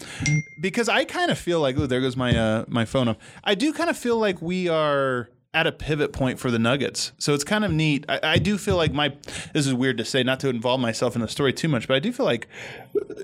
because 0.61 0.89
I 0.89 1.05
kind 1.05 1.31
of 1.31 1.39
feel 1.39 1.61
like, 1.61 1.77
oh, 1.79 1.87
there 1.87 2.01
goes 2.01 2.17
my 2.17 2.37
uh, 2.37 2.65
my 2.69 2.85
phone 2.85 3.09
up. 3.09 3.21
I 3.45 3.55
do 3.55 3.73
kind 3.73 3.91
of 3.91 3.97
feel 3.97 4.19
like 4.19 4.41
we 4.43 4.69
are 4.69 5.29
at 5.55 5.67
a 5.67 5.73
pivot 5.73 6.13
point 6.13 6.39
for 6.39 6.51
the 6.51 6.59
Nuggets. 6.59 7.13
So 7.19 7.33
it's 7.33 7.45
kind 7.45 7.65
of 7.65 7.73
neat. 7.73 8.05
I, 8.07 8.21
I, 8.23 8.39
do 8.39 8.59
feel 8.59 8.77
like 8.77 8.93
my 8.93 9.15
this 9.55 9.67
is 9.67 9.73
weird 9.73 9.97
to 9.97 10.05
say, 10.05 10.23
not 10.23 10.41
to 10.41 10.49
involve 10.51 10.79
myself 10.79 11.15
in 11.15 11.23
the 11.23 11.29
story 11.29 11.55
too 11.55 11.69
much, 11.69 11.89
but 11.89 11.95
I 11.95 12.01
do 12.01 12.13
feel 12.13 12.27
like 12.27 12.49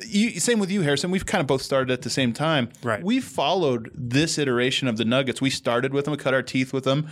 you, 0.06 0.40
same 0.40 0.58
with 0.58 0.70
you, 0.70 0.80
Harrison. 0.80 1.10
We've 1.10 1.26
kind 1.26 1.40
of 1.40 1.46
both 1.46 1.60
started 1.60 1.92
at 1.92 2.00
the 2.00 2.08
same 2.08 2.32
time. 2.32 2.70
Right. 2.82 3.04
We 3.04 3.20
followed 3.20 3.90
this 3.94 4.38
iteration 4.38 4.88
of 4.88 4.96
the 4.96 5.04
Nuggets. 5.04 5.42
We 5.42 5.50
started 5.50 5.92
with 5.92 6.06
them, 6.06 6.12
we 6.12 6.18
cut 6.18 6.32
our 6.32 6.42
teeth 6.42 6.72
with 6.72 6.84
them, 6.84 7.08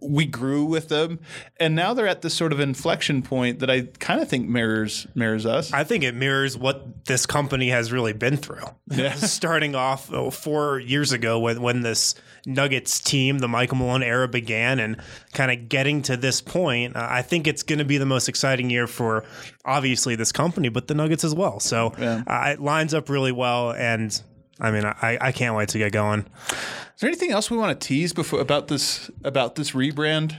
we 0.00 0.24
grew 0.24 0.64
with 0.64 0.88
them, 0.88 1.18
and 1.58 1.74
now 1.74 1.92
they're 1.92 2.06
at 2.06 2.22
this 2.22 2.34
sort 2.34 2.52
of 2.52 2.60
inflection 2.60 3.22
point 3.22 3.58
that 3.58 3.70
I 3.70 3.82
kind 3.98 4.20
of 4.20 4.28
think 4.28 4.48
mirrors 4.48 5.08
mirrors 5.16 5.46
us. 5.46 5.72
I 5.72 5.82
think 5.82 6.04
it 6.04 6.14
mirrors 6.14 6.56
what 6.56 7.06
this 7.06 7.26
company 7.26 7.70
has 7.70 7.90
really 7.90 8.12
been 8.12 8.36
through. 8.36 8.64
Yeah. 8.88 9.14
Starting 9.14 9.74
off 9.74 10.12
oh, 10.12 10.30
four 10.30 10.78
years 10.78 11.10
ago 11.10 11.40
when 11.40 11.60
when 11.60 11.80
this 11.82 12.14
Nuggets 12.46 13.00
team, 13.00 13.38
the 13.38 13.48
Michael 13.48 13.78
Malone 13.78 14.02
era 14.02 14.28
began, 14.28 14.43
and 14.50 14.96
kind 15.32 15.50
of 15.50 15.68
getting 15.68 16.02
to 16.02 16.16
this 16.16 16.40
point, 16.40 16.96
uh, 16.96 17.06
I 17.10 17.22
think 17.22 17.46
it's 17.46 17.62
going 17.62 17.78
to 17.78 17.84
be 17.84 17.98
the 17.98 18.06
most 18.06 18.28
exciting 18.28 18.70
year 18.70 18.86
for 18.86 19.24
obviously 19.64 20.14
this 20.16 20.32
company, 20.32 20.68
but 20.68 20.88
the 20.88 20.94
Nuggets 20.94 21.24
as 21.24 21.34
well. 21.34 21.60
So 21.60 21.92
Yeah. 21.98 22.22
uh, 22.26 22.50
it 22.52 22.60
lines 22.60 22.94
up 22.94 23.08
really 23.08 23.32
well, 23.32 23.72
and 23.72 24.20
I 24.60 24.70
mean, 24.70 24.84
I, 24.84 25.18
I 25.20 25.32
can't 25.32 25.56
wait 25.56 25.68
to 25.70 25.78
get 25.78 25.92
going. 25.92 26.20
Is 26.50 27.00
there 27.00 27.08
anything 27.08 27.32
else 27.32 27.50
we 27.50 27.56
want 27.56 27.78
to 27.80 27.86
tease 27.88 28.12
before 28.12 28.40
about 28.40 28.68
this 28.68 29.10
about 29.24 29.56
this 29.56 29.72
rebrand? 29.72 30.32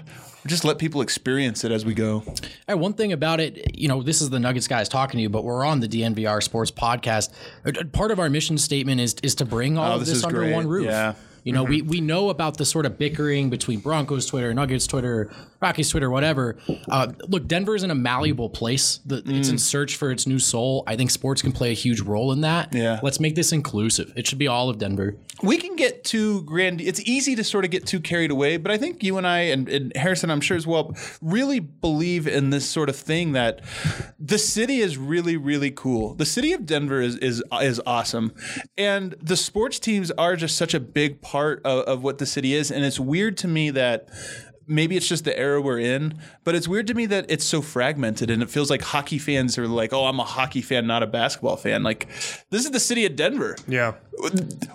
Or 0.46 0.48
just 0.48 0.64
let 0.64 0.78
people 0.78 1.02
experience 1.02 1.64
it 1.64 1.72
as 1.72 1.84
we 1.86 1.94
go. 1.96 2.24
Hey, 2.68 2.76
one 2.76 2.94
thing 2.94 3.12
about 3.12 3.40
it, 3.40 3.76
you 3.78 3.88
know, 3.90 4.04
this 4.04 4.22
is 4.22 4.30
the 4.30 4.40
Nuggets 4.40 4.68
guys 4.68 4.88
talking 4.88 5.18
to 5.18 5.22
you, 5.22 5.28
but 5.30 5.44
we're 5.44 5.66
on 5.66 5.80
the 5.80 5.88
DNVR 5.88 6.42
Sports 6.42 6.70
Podcast. 6.72 7.32
Uh, 7.66 7.84
Part 7.92 8.12
of 8.12 8.20
our 8.20 8.30
mission 8.30 8.58
statement 8.58 9.02
is 9.02 9.16
is 9.24 9.36
to 9.36 9.46
bring 9.46 9.78
all 9.78 9.92
Oh, 9.92 9.96
of 9.96 10.00
this 10.02 10.10
this, 10.10 10.24
under 10.24 10.40
great. 10.42 10.54
one 10.54 10.68
roof. 10.68 10.86
Yeah. 10.86 11.16
You 11.46 11.54
know, 11.54 11.64
we, 11.64 11.82
we 11.84 12.02
know 12.02 12.30
about 12.30 12.58
the 12.58 12.66
sort 12.66 12.86
of 12.88 12.98
bickering 12.98 13.50
between 13.52 13.80
Broncos 13.80 14.26
Twitter, 14.26 14.52
Nuggets 14.54 14.88
Twitter, 14.88 15.32
Rockies 15.62 15.90
Twitter, 15.90 16.10
whatever. 16.10 16.58
Uh, 16.90 17.14
look, 17.28 17.48
Denver's 17.48 17.84
in 17.84 17.92
a 17.92 17.96
malleable 17.96 18.50
place. 18.50 19.00
The, 19.06 19.18
It's 19.18 19.48
Mm. 19.48 19.52
in 19.52 19.58
search 19.60 19.96
for 19.96 20.12
its 20.12 20.26
new 20.26 20.40
soul. 20.40 20.84
I 20.88 20.96
think 20.96 21.12
sports 21.12 21.42
can 21.44 21.52
play 21.52 21.70
a 21.70 21.74
huge 21.76 22.02
role 22.02 22.32
in 22.32 22.42
that. 22.42 22.74
Yeah. 22.74 23.00
Let's 23.04 23.20
make 23.20 23.36
this 23.36 23.52
inclusive. 23.52 24.12
It 24.16 24.26
should 24.28 24.40
be 24.40 24.48
all 24.48 24.70
of 24.70 24.80
Denver. 24.80 25.16
we 25.44 25.58
can 25.58 25.76
get 25.76 26.04
too 26.04 26.42
grand. 26.44 26.82
It's 26.82 27.02
easy 27.02 27.36
to 27.36 27.44
sort 27.44 27.64
of 27.66 27.70
get 27.70 27.86
too 27.86 28.00
carried 28.00 28.32
away, 28.32 28.58
but 28.58 28.72
I 28.72 28.78
think 28.78 29.04
you 29.04 29.18
and 29.18 29.28
I 29.28 29.40
and, 29.42 29.68
and 29.70 29.96
Harrison, 29.96 30.32
I'm 30.32 30.42
sure 30.42 30.56
as 30.58 30.66
well, 30.66 30.96
really 31.22 31.60
believe 31.60 32.26
in 32.26 32.50
this 32.52 32.68
sort 32.68 32.90
of 32.90 32.96
thing 32.96 33.34
that 33.34 33.60
the 34.20 34.38
city 34.40 34.80
is 34.80 34.98
really, 34.98 35.36
really 35.38 35.70
cool. 35.72 36.16
The 36.16 36.26
city 36.26 36.54
of 36.54 36.66
Denver 36.66 37.02
is 37.02 37.18
is 37.18 37.44
is 37.62 37.80
awesome, 37.86 38.32
and 38.78 39.14
the 39.22 39.36
sports 39.38 39.78
teams 39.78 40.10
are 40.12 40.36
just 40.36 40.56
such 40.58 40.74
a 40.74 40.80
big 40.80 41.22
part 41.22 41.35
of, 41.36 41.60
of 41.64 42.04
what 42.04 42.18
the 42.18 42.26
city 42.26 42.54
is. 42.54 42.72
And 42.72 42.84
it's 42.84 43.00
weird 43.00 43.38
to 43.38 43.48
me 43.48 43.70
that 43.72 44.10
maybe 44.68 44.98
it's 44.98 45.08
just 45.08 45.26
the 45.26 45.38
era 45.38 45.62
we're 45.62 45.80
in, 45.80 46.20
but 46.44 46.56
it's 46.56 46.68
weird 46.68 46.88
to 46.88 46.94
me 46.94 47.06
that 47.08 47.26
it's 47.30 47.46
so 47.46 47.62
fragmented 47.62 48.30
and 48.30 48.42
it 48.42 48.50
feels 48.50 48.70
like 48.70 48.82
hockey 48.82 49.18
fans 49.18 49.58
are 49.58 49.68
like, 49.68 49.94
oh, 49.94 50.06
I'm 50.06 50.20
a 50.20 50.24
hockey 50.24 50.62
fan, 50.62 50.88
not 50.88 51.04
a 51.04 51.08
basketball 51.08 51.58
fan. 51.58 51.84
Like, 51.84 52.08
this 52.50 52.66
is 52.66 52.72
the 52.72 52.80
city 52.80 53.06
of 53.06 53.16
Denver. 53.16 53.58
Yeah. 53.68 53.94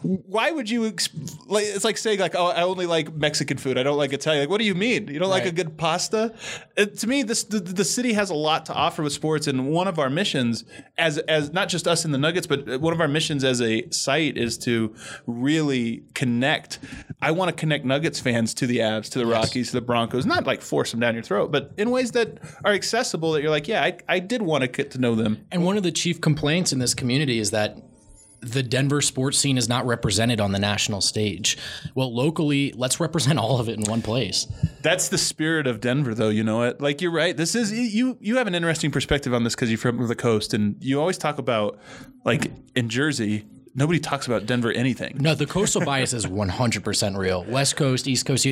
Why 0.02 0.50
would 0.50 0.68
you? 0.68 0.82
Exp- 0.82 1.47
like, 1.47 1.64
it's 1.64 1.85
like 1.85 1.97
saying 1.97 2.20
like, 2.20 2.35
oh, 2.35 2.49
I 2.49 2.62
only 2.62 2.87
like 2.87 3.14
Mexican 3.14 3.56
food. 3.56 3.78
I 3.78 3.82
don't 3.82 3.97
like 3.97 4.12
Italian. 4.12 4.42
Like, 4.42 4.50
what 4.50 4.59
do 4.59 4.66
you 4.66 4.75
mean? 4.75 5.09
You 5.09 5.18
don't 5.18 5.30
like 5.30 5.47
a 5.47 5.52
good 5.52 5.78
pasta? 5.78 6.35
It, 6.76 6.99
to 6.99 7.06
me, 7.06 7.23
this 7.23 7.44
the, 7.44 7.59
the 7.59 7.85
city 7.85 8.12
has 8.12 8.28
a 8.28 8.35
lot 8.35 8.66
to 8.66 8.75
offer 8.75 9.02
with 9.02 9.14
sports, 9.14 9.47
and 9.47 9.70
one 9.70 9.88
of 9.88 9.99
our 9.99 10.11
missions, 10.11 10.64
as 10.99 11.16
as 11.18 11.52
not 11.52 11.70
just 11.70 11.88
us 11.88 12.04
in 12.04 12.12
the 12.12 12.18
Nuggets, 12.18 12.47
but 12.47 12.80
one 12.82 12.92
of 12.92 13.00
our 13.00 13.09
missions 13.09 13.42
as 13.42 13.62
a 13.62 13.88
site 13.90 14.37
is 14.37 14.59
to 14.59 14.94
really 15.26 16.02
connect. 16.14 16.78
I 17.23 17.30
want 17.30 17.49
to 17.49 17.59
connect 17.59 17.87
Nuggets 17.87 18.20
fans 18.20 18.52
to 18.54 18.66
the 18.66 18.78
Avs, 18.78 19.09
to 19.12 19.18
the 19.18 19.26
Rockies, 19.26 19.68
to 19.68 19.79
the 19.79 19.79
Broncos. 19.87 20.26
Not 20.26 20.46
like 20.46 20.62
force 20.62 20.90
them 20.90 21.00
down 21.00 21.14
your 21.14 21.22
throat, 21.22 21.50
but 21.50 21.72
in 21.76 21.90
ways 21.90 22.12
that 22.12 22.38
are 22.64 22.72
accessible. 22.72 23.32
That 23.32 23.42
you're 23.42 23.50
like, 23.50 23.68
yeah, 23.68 23.82
I, 23.82 23.99
I 24.08 24.18
did 24.18 24.42
want 24.42 24.62
to 24.62 24.68
get 24.68 24.90
to 24.92 24.99
know 24.99 25.14
them. 25.14 25.46
And 25.50 25.64
one 25.64 25.76
of 25.76 25.82
the 25.82 25.92
chief 25.92 26.20
complaints 26.20 26.72
in 26.72 26.78
this 26.78 26.94
community 26.94 27.38
is 27.38 27.50
that 27.50 27.76
the 28.40 28.62
Denver 28.62 29.00
sports 29.00 29.38
scene 29.38 29.58
is 29.58 29.68
not 29.68 29.87
represented 29.87 30.40
on 30.40 30.52
the 30.52 30.58
national 30.58 31.00
stage. 31.00 31.58
Well, 31.94 32.14
locally, 32.14 32.72
let's 32.76 32.99
represent 32.99 33.38
all 33.38 33.60
of 33.60 33.68
it 33.68 33.78
in 33.78 33.84
one 33.84 34.02
place. 34.02 34.46
That's 34.82 35.08
the 35.08 35.18
spirit 35.18 35.66
of 35.66 35.80
Denver, 35.80 36.14
though. 36.14 36.30
You 36.30 36.42
know 36.42 36.58
what? 36.58 36.80
Like 36.80 37.00
you're 37.02 37.12
right. 37.12 37.37
This 37.37 37.54
is 37.54 37.72
you. 37.72 38.16
You 38.20 38.37
have 38.38 38.46
an 38.46 38.54
interesting 38.54 38.90
perspective 38.90 39.34
on 39.34 39.44
this 39.44 39.54
because 39.54 39.70
you're 39.70 39.78
from 39.78 40.06
the 40.06 40.14
coast, 40.14 40.54
and 40.54 40.76
you 40.82 41.00
always 41.00 41.18
talk 41.18 41.38
about 41.38 41.78
like 42.25 42.50
in 42.75 42.88
Jersey. 42.88 43.44
Nobody 43.75 44.00
talks 44.00 44.27
about 44.27 44.47
Denver 44.47 44.73
anything. 44.73 45.19
No, 45.21 45.35
the 45.35 45.47
coastal 45.47 45.85
bias 45.85 46.12
is 46.12 46.27
100% 46.27 47.17
real. 47.17 47.45
West 47.45 47.77
Coast, 47.77 48.09
East 48.09 48.27
Coast, 48.27 48.47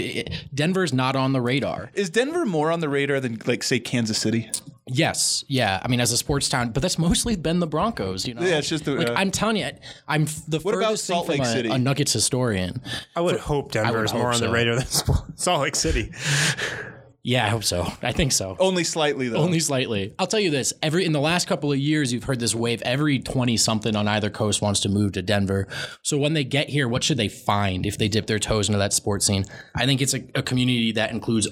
Denver's 0.55 0.93
not 0.93 1.17
on 1.17 1.33
the 1.33 1.41
radar. 1.41 1.91
Is 1.95 2.09
Denver 2.09 2.47
more 2.47 2.71
on 2.71 2.79
the 2.81 2.89
radar 2.89 3.19
than 3.19 3.41
like 3.47 3.63
say 3.65 3.81
Kansas 3.81 4.17
City? 4.19 4.49
Yes, 4.91 5.45
yeah. 5.49 5.81
I 5.83 5.89
mean, 5.89 6.01
as 6.01 6.13
a 6.13 6.17
sports 6.17 6.49
town, 6.49 6.71
but 6.71 6.81
that's 6.83 6.99
mostly 6.99 7.37
been 7.37 7.59
the 7.59 7.67
Broncos. 7.67 8.27
You 8.27 8.35
know, 8.35 8.43
Yeah, 8.43 8.59
it's 8.59 8.69
just 8.69 8.85
the- 8.85 8.95
like 8.95 9.09
uh, 9.11 9.15
I'm 9.17 9.31
telling 9.31 9.57
you, 9.57 9.69
I'm 10.07 10.27
the 10.47 10.61
What 10.61 10.75
about 10.75 10.85
furthest 10.87 11.07
thing 11.09 11.15
Salt 11.17 11.27
from 11.27 11.33
Lake 11.35 11.43
a, 11.43 11.47
City? 11.47 11.69
a 11.69 11.79
Nuggets 11.79 12.13
historian. 12.13 12.81
I 13.17 13.21
would 13.21 13.39
hope 13.39 13.73
Denver 13.73 13.99
would 13.99 14.05
is 14.07 14.15
more 14.15 14.33
hope 14.33 14.35
on 14.37 14.41
the 14.41 14.49
radar 14.51 14.77
than 14.77 14.87
Salt 15.37 15.63
Lake 15.63 15.77
City. 15.77 16.13
Yeah, 17.23 17.45
I 17.45 17.49
hope 17.49 17.65
so. 17.65 17.87
I 18.03 18.13
think 18.13 18.33
so. 18.33 18.57
Only 18.59 18.85
slightly 18.85 19.29
though. 19.29 19.39
Only 19.39 19.61
slightly. 19.61 20.15
I'll 20.19 20.27
tell 20.27 20.41
you 20.41 20.51
this: 20.51 20.73
every 20.83 21.05
in 21.05 21.13
the 21.13 21.21
last 21.21 21.47
couple 21.47 21.73
of 21.73 21.79
years, 21.79 22.13
you've 22.13 22.25
heard 22.25 22.41
this 22.41 22.55
wave. 22.55 22.81
Every 22.83 23.19
twenty 23.19 23.57
something 23.57 23.97
on 23.97 24.09
either 24.09 24.31
coast 24.31 24.63
wants 24.63 24.81
to 24.81 24.89
move 24.89 25.13
to 25.13 25.23
Denver. 25.23 25.67
So 26.03 26.17
when 26.19 26.35
they 26.35 26.45
get 26.45 26.69
here, 26.69 26.89
what 26.89 27.05
should 27.05 27.17
they 27.17 27.29
find 27.29 27.87
if 27.87 27.99
they 27.99 28.09
dip 28.09 28.27
their 28.27 28.39
toes 28.39 28.69
into 28.69 28.79
that 28.79 28.93
sports 28.93 29.27
scene? 29.27 29.45
I 29.75 29.87
think 29.87 30.01
it's 30.01 30.15
a, 30.15 30.25
a 30.35 30.43
community 30.43 30.93
that 30.93 31.11
includes 31.11 31.49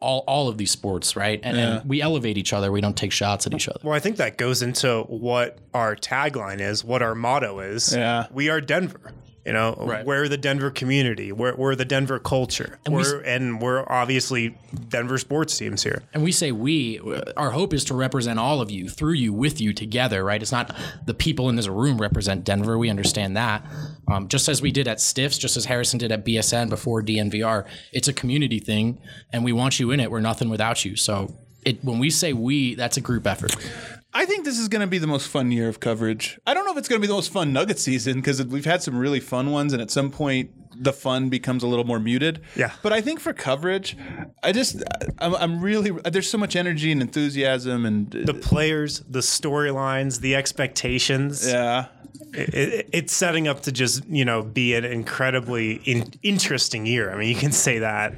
all 0.00 0.24
all 0.26 0.48
of 0.48 0.58
these 0.58 0.70
sports, 0.70 1.14
right? 1.14 1.38
And, 1.42 1.56
and 1.56 1.88
we 1.88 2.00
elevate 2.00 2.38
each 2.38 2.52
other. 2.52 2.72
We 2.72 2.80
don't 2.80 2.96
take 2.96 3.12
shots 3.12 3.46
at 3.46 3.54
each 3.54 3.68
other. 3.68 3.80
Well, 3.82 3.94
I 3.94 4.00
think 4.00 4.16
that 4.16 4.38
goes 4.38 4.62
into 4.62 5.02
what 5.02 5.58
our 5.74 5.94
tagline 5.94 6.60
is, 6.60 6.82
what 6.82 7.02
our 7.02 7.14
motto 7.14 7.60
is. 7.60 7.94
Yeah. 7.94 8.26
We 8.32 8.48
are 8.48 8.60
Denver. 8.60 9.12
You 9.46 9.54
know, 9.54 9.74
Right. 9.78 10.04
we're 10.04 10.28
the 10.28 10.36
Denver 10.36 10.70
community. 10.70 11.32
We're, 11.32 11.54
we're 11.56 11.74
the 11.74 11.86
Denver 11.86 12.18
culture. 12.18 12.78
And, 12.84 12.94
we 12.94 13.02
we're, 13.02 13.20
and 13.20 13.60
we're 13.60 13.84
obviously 13.90 14.54
Denver 14.88 15.16
sports 15.16 15.56
teams 15.56 15.82
here. 15.82 16.02
And 16.12 16.22
we 16.22 16.30
say 16.30 16.52
we, 16.52 17.00
our 17.38 17.50
hope 17.50 17.72
is 17.72 17.84
to 17.86 17.94
represent 17.94 18.38
all 18.38 18.60
of 18.60 18.70
you 18.70 18.88
through 18.90 19.14
you, 19.14 19.32
with 19.32 19.58
you, 19.60 19.72
together, 19.72 20.22
right? 20.24 20.42
It's 20.42 20.52
not 20.52 20.76
the 21.06 21.14
people 21.14 21.48
in 21.48 21.56
this 21.56 21.68
room 21.68 21.98
represent 21.98 22.44
Denver. 22.44 22.76
We 22.76 22.90
understand 22.90 23.34
that. 23.38 23.64
Um, 24.08 24.28
just 24.28 24.46
as 24.48 24.60
we 24.60 24.70
did 24.72 24.86
at 24.86 25.00
Stiffs, 25.00 25.38
just 25.38 25.56
as 25.56 25.64
Harrison 25.64 25.98
did 25.98 26.12
at 26.12 26.24
BSN 26.24 26.68
before 26.68 27.02
DNVR, 27.02 27.64
it's 27.92 28.08
a 28.08 28.12
community 28.12 28.58
thing, 28.58 28.98
and 29.32 29.42
we 29.42 29.52
want 29.52 29.80
you 29.80 29.90
in 29.90 30.00
it. 30.00 30.10
We're 30.10 30.20
nothing 30.20 30.50
without 30.50 30.84
you. 30.84 30.96
So 30.96 31.34
it, 31.64 31.82
when 31.82 31.98
we 31.98 32.10
say 32.10 32.32
we, 32.34 32.74
that's 32.74 32.96
a 32.98 33.00
group 33.00 33.26
effort. 33.26 33.54
I 34.12 34.24
think 34.26 34.44
this 34.44 34.58
is 34.58 34.68
going 34.68 34.80
to 34.80 34.86
be 34.86 34.98
the 34.98 35.06
most 35.06 35.28
fun 35.28 35.52
year 35.52 35.68
of 35.68 35.78
coverage. 35.80 36.38
I 36.46 36.52
don't 36.54 36.64
know 36.64 36.72
if 36.72 36.78
it's 36.78 36.88
going 36.88 37.00
to 37.00 37.02
be 37.02 37.06
the 37.06 37.14
most 37.14 37.32
fun 37.32 37.52
Nugget 37.52 37.78
season 37.78 38.16
because 38.16 38.44
we've 38.44 38.64
had 38.64 38.82
some 38.82 38.96
really 38.98 39.20
fun 39.20 39.50
ones, 39.52 39.72
and 39.72 39.80
at 39.80 39.90
some 39.90 40.10
point 40.10 40.50
the 40.82 40.92
fun 40.92 41.28
becomes 41.28 41.62
a 41.62 41.66
little 41.66 41.84
more 41.84 42.00
muted. 42.00 42.40
Yeah. 42.56 42.72
But 42.82 42.92
I 42.92 43.00
think 43.02 43.20
for 43.20 43.32
coverage, 43.32 43.96
I 44.42 44.52
just 44.52 44.82
I'm, 45.18 45.34
I'm 45.36 45.60
really 45.60 45.90
there's 45.90 46.28
so 46.28 46.38
much 46.38 46.56
energy 46.56 46.90
and 46.90 47.00
enthusiasm 47.02 47.86
and 47.86 48.14
uh, 48.14 48.20
The 48.24 48.34
players, 48.34 49.00
the 49.08 49.20
storylines, 49.20 50.20
the 50.20 50.34
expectations. 50.34 51.46
yeah. 51.46 51.86
It, 52.32 52.54
it, 52.54 52.88
it's 52.92 53.12
setting 53.12 53.48
up 53.48 53.62
to 53.62 53.72
just, 53.72 54.06
you 54.06 54.24
know, 54.24 54.42
be 54.42 54.74
an 54.74 54.84
incredibly 54.84 55.74
in, 55.84 56.12
interesting 56.22 56.86
year. 56.86 57.12
I 57.12 57.16
mean, 57.16 57.28
you 57.28 57.34
can 57.34 57.50
say 57.52 57.80
that. 57.80 58.14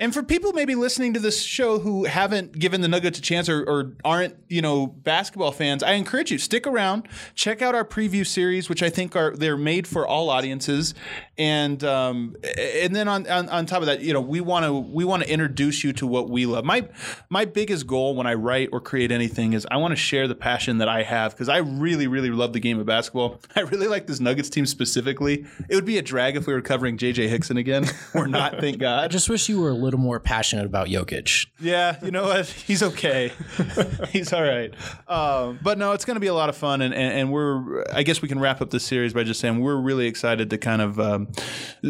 And 0.00 0.14
for 0.14 0.22
people 0.22 0.54
maybe 0.54 0.74
listening 0.74 1.12
to 1.12 1.20
this 1.20 1.42
show 1.42 1.78
who 1.78 2.04
haven't 2.04 2.58
given 2.58 2.80
the 2.80 2.88
Nuggets 2.88 3.18
a 3.18 3.22
chance 3.22 3.50
or, 3.50 3.62
or 3.62 3.92
aren't, 4.02 4.34
you 4.48 4.62
know, 4.62 4.86
basketball 4.86 5.52
fans, 5.52 5.82
I 5.82 5.92
encourage 5.92 6.32
you 6.32 6.38
stick 6.38 6.66
around, 6.66 7.06
check 7.34 7.60
out 7.60 7.74
our 7.74 7.84
preview 7.84 8.26
series, 8.26 8.70
which 8.70 8.82
I 8.82 8.88
think 8.88 9.14
are 9.14 9.36
they're 9.36 9.58
made 9.58 9.86
for 9.86 10.06
all 10.06 10.30
audiences, 10.30 10.94
and 11.36 11.84
um, 11.84 12.34
and 12.58 12.96
then 12.96 13.08
on, 13.08 13.26
on 13.28 13.48
on 13.50 13.66
top 13.66 13.80
of 13.80 13.86
that, 13.86 14.00
you 14.00 14.14
know, 14.14 14.22
we 14.22 14.40
want 14.40 14.64
to 14.64 14.72
we 14.72 15.04
want 15.04 15.22
to 15.22 15.30
introduce 15.30 15.84
you 15.84 15.92
to 15.94 16.06
what 16.06 16.30
we 16.30 16.46
love. 16.46 16.64
My 16.64 16.88
my 17.28 17.44
biggest 17.44 17.86
goal 17.86 18.14
when 18.14 18.26
I 18.26 18.34
write 18.34 18.70
or 18.72 18.80
create 18.80 19.12
anything 19.12 19.52
is 19.52 19.66
I 19.70 19.76
want 19.76 19.92
to 19.92 19.96
share 19.96 20.26
the 20.26 20.34
passion 20.34 20.78
that 20.78 20.88
I 20.88 21.02
have 21.02 21.32
because 21.32 21.50
I 21.50 21.58
really 21.58 22.06
really 22.06 22.30
love 22.30 22.54
the 22.54 22.60
game 22.60 22.78
of 22.78 22.86
basketball. 22.86 23.40
I 23.56 23.60
really 23.60 23.86
like 23.86 24.06
this 24.06 24.18
Nuggets 24.18 24.48
team 24.48 24.64
specifically. 24.64 25.46
It 25.68 25.74
would 25.74 25.84
be 25.84 25.98
a 25.98 26.02
drag 26.02 26.36
if 26.36 26.46
we 26.46 26.54
were 26.54 26.62
covering 26.62 26.96
JJ 26.96 27.28
Hickson 27.28 27.58
again. 27.58 27.84
We're 28.14 28.26
not, 28.26 28.60
thank 28.60 28.78
God. 28.78 29.04
I 29.04 29.08
just 29.08 29.28
wish 29.28 29.48
you 29.48 29.60
were 29.60 29.70
a 29.70 29.74
little 29.90 30.04
more 30.04 30.20
passionate 30.20 30.66
about 30.66 30.86
Jokic. 30.86 31.46
Yeah, 31.58 31.96
you 32.02 32.10
know 32.10 32.24
what? 32.24 32.46
He's 32.66 32.82
okay. 32.82 33.32
He's 34.10 34.32
all 34.32 34.42
right. 34.42 34.72
Um, 35.08 35.58
but 35.62 35.78
no, 35.78 35.92
it's 35.92 36.04
going 36.04 36.14
to 36.14 36.20
be 36.20 36.28
a 36.28 36.34
lot 36.34 36.48
of 36.48 36.56
fun, 36.56 36.80
and, 36.80 36.94
and 36.94 37.12
and 37.12 37.32
we're. 37.32 37.84
I 37.92 38.02
guess 38.02 38.22
we 38.22 38.28
can 38.28 38.38
wrap 38.38 38.60
up 38.60 38.70
this 38.70 38.84
series 38.84 39.12
by 39.12 39.24
just 39.24 39.40
saying 39.40 39.60
we're 39.60 39.76
really 39.76 40.06
excited 40.06 40.50
to 40.50 40.58
kind 40.58 40.80
of 40.80 41.00
um, 41.00 41.28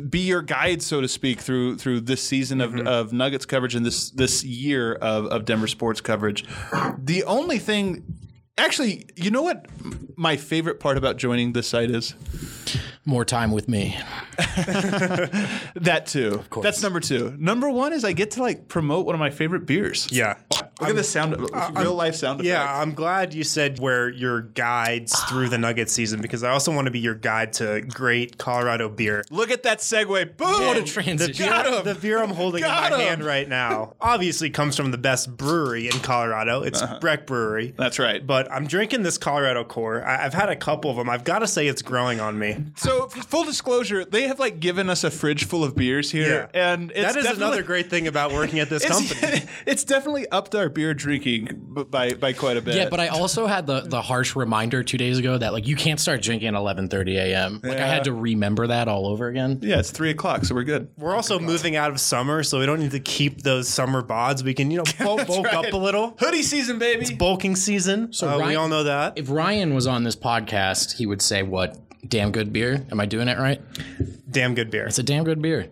be 0.09 0.21
your 0.21 0.43
guide, 0.43 0.83
so 0.83 1.01
to 1.01 1.09
speak, 1.09 1.41
through 1.41 1.77
through 1.77 2.01
this 2.01 2.23
season 2.23 2.61
of, 2.61 2.75
of 2.77 3.13
Nuggets 3.13 3.47
coverage 3.47 3.75
and 3.75 3.85
this 3.85 4.11
this 4.11 4.43
year 4.43 4.95
of, 4.95 5.27
of 5.27 5.45
Denver 5.45 5.67
sports 5.67 6.01
coverage. 6.01 6.45
The 6.99 7.23
only 7.25 7.59
thing. 7.59 8.05
Actually, 8.61 9.07
you 9.17 9.31
know 9.31 9.43
what? 9.43 9.67
my 10.21 10.37
favorite 10.37 10.79
part 10.81 10.99
about 10.99 11.17
joining 11.17 11.55
this 11.55 11.67
site 11.67 11.91
is? 11.91 12.15
More 13.07 13.25
time 13.25 13.53
with 13.53 13.69
me. 13.69 13.99
That 15.77 16.07
too. 16.07 16.35
Of 16.35 16.51
course. 16.51 16.65
That's 16.65 16.83
number 16.83 17.01
two. 17.01 17.35
Number 17.39 17.71
one 17.71 17.93
is 17.93 18.05
I 18.05 18.13
get 18.13 18.33
to 18.33 18.43
like 18.43 18.69
promote 18.69 19.07
one 19.07 19.15
of 19.15 19.19
my 19.19 19.31
favorite 19.31 19.67
beers. 19.67 20.09
Yeah. 20.11 20.37
Look 20.81 20.91
at 20.91 20.97
the 20.97 21.05
sound, 21.05 21.35
uh, 21.35 21.73
real 21.77 21.95
life 21.95 22.15
sound 22.15 22.41
effects. 22.41 22.49
Yeah, 22.49 22.81
I'm 22.81 22.95
glad 22.95 23.35
you 23.35 23.45
said 23.45 23.79
where 23.79 24.09
your 24.09 24.43
guides 24.43 25.19
through 25.25 25.49
the 25.51 25.59
Nugget 25.59 25.91
season 25.91 26.21
because 26.23 26.43
I 26.43 26.51
also 26.51 26.75
want 26.75 26.87
to 26.87 26.91
be 26.91 27.01
your 27.01 27.15
guide 27.15 27.53
to 27.55 27.83
great 27.83 28.39
Colorado 28.39 28.89
beer. 28.89 29.25
Look 29.31 29.51
at 29.51 29.63
that 29.65 29.79
segue. 29.79 30.37
Boom. 30.37 30.67
What 30.67 30.77
a 30.77 30.81
The 30.81 30.87
transition. 30.87 31.47
Got 31.47 31.65
beer, 31.65 31.75
him. 31.79 31.85
the 31.85 31.95
beer 31.95 32.23
I'm 32.23 32.31
holding 32.31 32.63
Got 32.63 32.93
in 32.93 32.99
my 32.99 33.03
him. 33.03 33.09
hand 33.09 33.25
right 33.25 33.49
now 33.49 33.95
obviously 34.01 34.51
comes 34.51 34.77
from 34.77 34.91
the 34.91 34.99
best 34.99 35.35
brewery 35.37 35.87
in 35.87 35.99
Colorado. 36.01 36.63
It's 36.63 36.81
uh-huh. 36.81 36.99
Breck 37.01 37.27
Brewery. 37.27 37.75
That's 37.77 37.99
right. 37.99 38.27
But 38.27 38.50
I'm 38.51 38.67
drinking 38.67 39.03
this 39.03 39.19
Colorado 39.19 39.65
Core. 39.65 40.05
I- 40.05 40.25
I've 40.25 40.35
had 40.35 40.49
a 40.49 40.57
couple 40.57 40.91
of 40.91 40.97
them. 40.97 41.09
I've 41.09 41.25
got 41.25 41.41
to 41.41 41.47
say 41.47 41.67
it's 41.69 41.83
growing 41.83 42.21
on 42.21 42.39
me. 42.39 42.65
So, 42.77 43.09
full 43.09 43.45
disclosure, 43.45 44.05
they 44.05 44.23
have 44.29 44.39
like 44.39 44.61
given 44.61 44.91
us 44.91 45.05
a 45.05 45.11
fridge 45.11 45.45
full 45.45 45.65
of 45.65 45.75
beers 45.77 46.11
here, 46.11 46.49
and 46.55 46.91
it's 46.95 47.15
that 47.15 47.17
is 47.17 47.37
another 47.37 47.63
great 47.63 47.89
thing 47.91 48.07
about 48.07 48.33
working 48.33 48.59
at 48.59 48.69
this 48.69 48.85
company. 48.89 49.19
It's, 49.23 49.47
it's 49.67 49.85
definitely 49.85 50.29
upped 50.31 50.55
our 50.55 50.69
beer 50.69 50.95
drinking 50.95 51.49
by 51.91 52.15
by 52.15 52.33
quite 52.33 52.57
a 52.57 52.61
bit. 52.61 52.75
Yeah, 52.77 52.89
but 52.89 53.01
I 53.01 53.09
also 53.09 53.47
had 53.47 53.67
the 53.67 53.81
the 53.83 54.03
harsh 54.03 54.37
reminder 54.37 54.83
two 54.83 54.99
days 54.99 55.19
ago 55.19 55.39
that 55.39 55.53
like 55.53 55.67
you 55.67 55.77
can't 55.77 56.01
start 56.01 56.23
drinking 56.23 56.49
at 56.49 56.55
11:30 56.55 57.17
a.m. 57.17 57.61
Like 57.63 57.79
I 57.79 57.87
had 57.87 58.05
to 58.05 58.13
remember 58.13 58.67
that 58.69 58.89
all 58.89 59.07
over 59.07 59.29
again. 59.29 59.59
yeah, 59.63 59.79
it's 59.79 59.91
three 59.91 60.11
o'clock, 60.11 60.45
so 60.45 60.55
we're 60.55 60.65
good. 60.65 60.89
We're 60.97 61.15
also 61.15 61.39
moving 61.39 61.77
out 61.77 61.91
of 61.91 62.01
summer, 62.01 62.43
so 62.43 62.59
we 62.59 62.67
don't 62.67 62.81
need 62.81 62.91
to 62.93 63.01
keep 63.01 63.43
those 63.43 63.69
summer 63.69 64.03
bods. 64.03 64.43
We 64.43 64.55
can, 64.55 64.71
you 64.71 64.79
know, 64.79 64.85
bulk, 65.05 65.27
bulk 65.27 65.47
right. 65.47 65.67
up 65.67 65.73
a 65.73 65.77
little. 65.77 66.15
Hoodie 66.19 66.43
season, 66.43 66.79
baby. 66.79 67.03
It's 67.03 67.11
bulking 67.11 67.57
season. 67.57 68.13
So 68.13 68.37
we 68.39 68.40
Ryan- 68.41 68.57
all 68.57 68.69
know 68.69 68.85
that. 68.85 69.15
If 69.17 69.31
Ryan 69.31 69.75
was 69.75 69.87
on 69.87 70.05
this 70.05 70.17
podcast, 70.17 70.97
he 70.97 71.07
would 71.07 71.23
say 71.23 71.43
what? 71.43 71.77
Damn 72.09 72.33
good 72.33 72.53
beer. 72.53 72.87
Am 72.91 72.99
I 73.01 73.07
doing 73.07 73.29
it 73.29 73.39
right? 73.39 73.61
Damn 74.31 74.55
good 74.55 74.71
beer. 74.71 74.87
It's 74.87 74.99
a 74.99 75.03
damn 75.03 75.25
good 75.25 75.43
beer. 75.43 75.69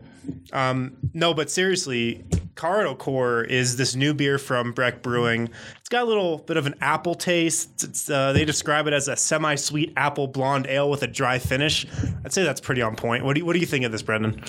No, 0.53 1.35
but 1.35 1.51
seriously, 1.51 2.25
Colorado 2.55 2.95
Core 2.95 3.45
is 3.45 3.77
this 3.77 3.95
new 3.95 4.13
beer 4.13 4.37
from 4.39 4.73
Breck 4.73 5.03
Brewing. 5.03 5.49
It's 5.81 5.89
got 5.89 6.03
a 6.03 6.07
little 6.07 6.39
bit 6.39 6.57
of 6.57 6.67
an 6.67 6.75
apple 6.81 7.15
taste. 7.15 7.85
It's, 7.85 8.11
uh, 8.11 8.33
they 8.33 8.45
describe 8.45 8.87
it 8.87 8.93
as 8.93 9.09
a 9.09 9.17
semi-sweet 9.17 9.93
apple 9.97 10.27
blonde 10.27 10.67
ale 10.69 10.91
with 10.91 11.03
a 11.03 11.07
dry 11.07 11.39
finish. 11.39 11.87
I'd 12.25 12.33
say 12.33 12.43
that's 12.45 12.61
pretty 12.61 12.83
on 12.83 12.97
point. 12.97 13.25
What 13.25 13.35
do 13.35 13.41
you, 13.41 13.47
what 13.47 13.55
do 13.55 13.61
you 13.61 13.67
think 13.67 13.85
of 13.85 13.93
this, 13.93 14.03
Brendan? 14.03 14.43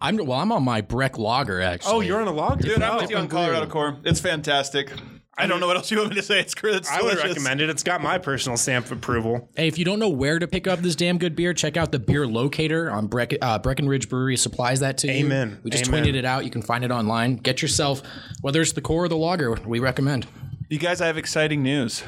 I'm 0.00 0.16
well. 0.18 0.38
I'm 0.38 0.52
on 0.52 0.62
my 0.62 0.82
Breck 0.82 1.18
Lager 1.18 1.60
actually. 1.60 1.92
Oh, 1.94 2.00
you're 2.00 2.20
on 2.20 2.28
a 2.28 2.32
log, 2.32 2.60
Dude, 2.60 2.80
I'm 2.82 2.96
with 2.96 3.10
you 3.10 3.16
on 3.16 3.28
Colorado 3.28 3.66
Core. 3.66 3.96
It's 4.04 4.20
fantastic. 4.20 4.92
I 5.38 5.46
don't 5.46 5.60
know 5.60 5.66
what 5.66 5.76
else 5.76 5.90
you 5.90 5.98
want 5.98 6.10
me 6.10 6.16
to 6.16 6.22
say. 6.22 6.40
It's 6.40 6.54
great. 6.54 6.76
It's 6.76 6.90
I 6.90 7.02
would 7.02 7.18
recommend 7.18 7.60
it. 7.60 7.68
It's 7.68 7.82
got 7.82 8.00
my 8.00 8.16
personal 8.16 8.56
stamp 8.56 8.86
of 8.86 8.92
approval. 8.92 9.50
Hey, 9.54 9.68
if 9.68 9.78
you 9.78 9.84
don't 9.84 9.98
know 9.98 10.08
where 10.08 10.38
to 10.38 10.48
pick 10.48 10.66
up 10.66 10.78
this 10.78 10.96
damn 10.96 11.18
good 11.18 11.36
beer, 11.36 11.52
check 11.52 11.76
out 11.76 11.92
the 11.92 11.98
beer 11.98 12.26
locator 12.26 12.90
on 12.90 13.06
Breck, 13.06 13.34
uh, 13.42 13.58
Breckenridge 13.58 14.08
Brewery 14.08 14.38
supplies 14.38 14.80
that 14.80 14.96
to 14.98 15.08
you. 15.08 15.26
Amen. 15.26 15.60
We 15.62 15.70
just 15.70 15.88
Amen. 15.88 16.04
tweeted 16.04 16.14
it 16.14 16.24
out. 16.24 16.44
You 16.44 16.50
can 16.50 16.62
find 16.62 16.84
it 16.84 16.90
online. 16.90 17.36
Get 17.36 17.60
yourself, 17.60 18.02
whether 18.40 18.62
it's 18.62 18.72
the 18.72 18.80
core 18.80 19.04
or 19.04 19.08
the 19.08 19.16
lager, 19.16 19.52
we 19.66 19.78
recommend. 19.78 20.26
You 20.70 20.78
guys, 20.78 21.00
I 21.00 21.06
have 21.06 21.18
exciting 21.18 21.62
news. 21.62 22.02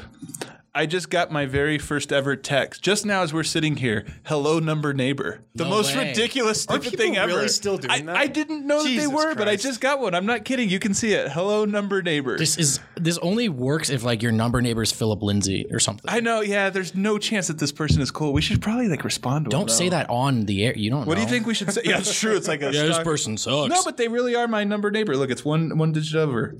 I 0.79 0.85
just 0.85 1.09
got 1.09 1.29
my 1.29 1.45
very 1.45 1.77
first 1.77 2.13
ever 2.13 2.37
text 2.37 2.81
just 2.81 3.05
now 3.05 3.21
as 3.21 3.33
we're 3.33 3.43
sitting 3.43 3.75
here. 3.75 4.05
Hello, 4.23 4.59
number 4.59 4.93
neighbor. 4.93 5.41
The 5.53 5.65
No 5.65 5.71
most 5.71 5.93
way. 5.93 6.07
ridiculous 6.07 6.61
stupid 6.61 6.93
thing 6.93 7.17
ever. 7.17 7.33
really 7.33 7.49
still 7.49 7.77
doing 7.77 7.91
I, 7.91 7.99
that? 8.03 8.15
I 8.15 8.27
didn't 8.27 8.65
know 8.65 8.81
that 8.81 8.95
they 8.95 9.05
were, 9.05 9.35
but 9.35 9.49
I 9.49 9.57
just 9.57 9.81
got 9.81 9.99
one. 9.99 10.15
I'm 10.15 10.25
not 10.25 10.45
kidding. 10.45 10.69
You 10.69 10.79
can 10.79 10.93
see 10.93 11.11
it. 11.11 11.33
Hello, 11.33 11.65
number 11.65 12.01
neighbor. 12.01 12.37
This 12.37 12.57
is 12.57 12.79
this 12.95 13.17
only 13.17 13.49
works 13.49 13.89
if 13.89 14.05
like 14.05 14.23
your 14.23 14.31
number 14.31 14.61
neighbor 14.61 14.81
is 14.81 14.93
Phillip 14.93 15.21
Lindsay 15.21 15.65
or 15.69 15.81
something. 15.81 16.05
I 16.09 16.21
know. 16.21 16.39
Yeah, 16.39 16.69
there's 16.69 16.95
no 16.95 17.17
chance 17.17 17.47
that 17.49 17.59
this 17.59 17.73
person 17.73 18.01
is 18.01 18.09
cool. 18.09 18.31
We 18.31 18.39
should 18.41 18.61
probably 18.61 18.87
like 18.87 19.03
respond 19.03 19.47
to. 19.47 19.49
don't 19.49 19.67
them, 19.67 19.75
say 19.75 19.89
though. 19.89 19.97
that 19.97 20.09
on 20.09 20.45
the 20.45 20.63
air. 20.63 20.77
You 20.77 20.91
don't. 20.91 21.05
What 21.05 21.15
do 21.15 21.21
you 21.21 21.27
think 21.27 21.45
we 21.45 21.55
should 21.55 21.73
say? 21.73 21.81
Yeah, 21.89 21.97
it's 21.97 22.17
true. 22.17 22.37
It's 22.37 22.47
like 22.47 22.61
a 22.61 22.71
Yeah, 22.71 22.83
this 22.83 22.99
person 22.99 23.35
sucks. 23.35 23.69
No, 23.69 23.83
but 23.83 23.97
they 23.97 24.07
really 24.07 24.33
are 24.33 24.47
my 24.47 24.63
number 24.63 24.91
neighbor. 24.91 25.17
Look, 25.17 25.29
it's 25.29 25.43
one 25.43 25.77
one 25.77 25.91
digit 25.91 26.15
over. 26.15 26.55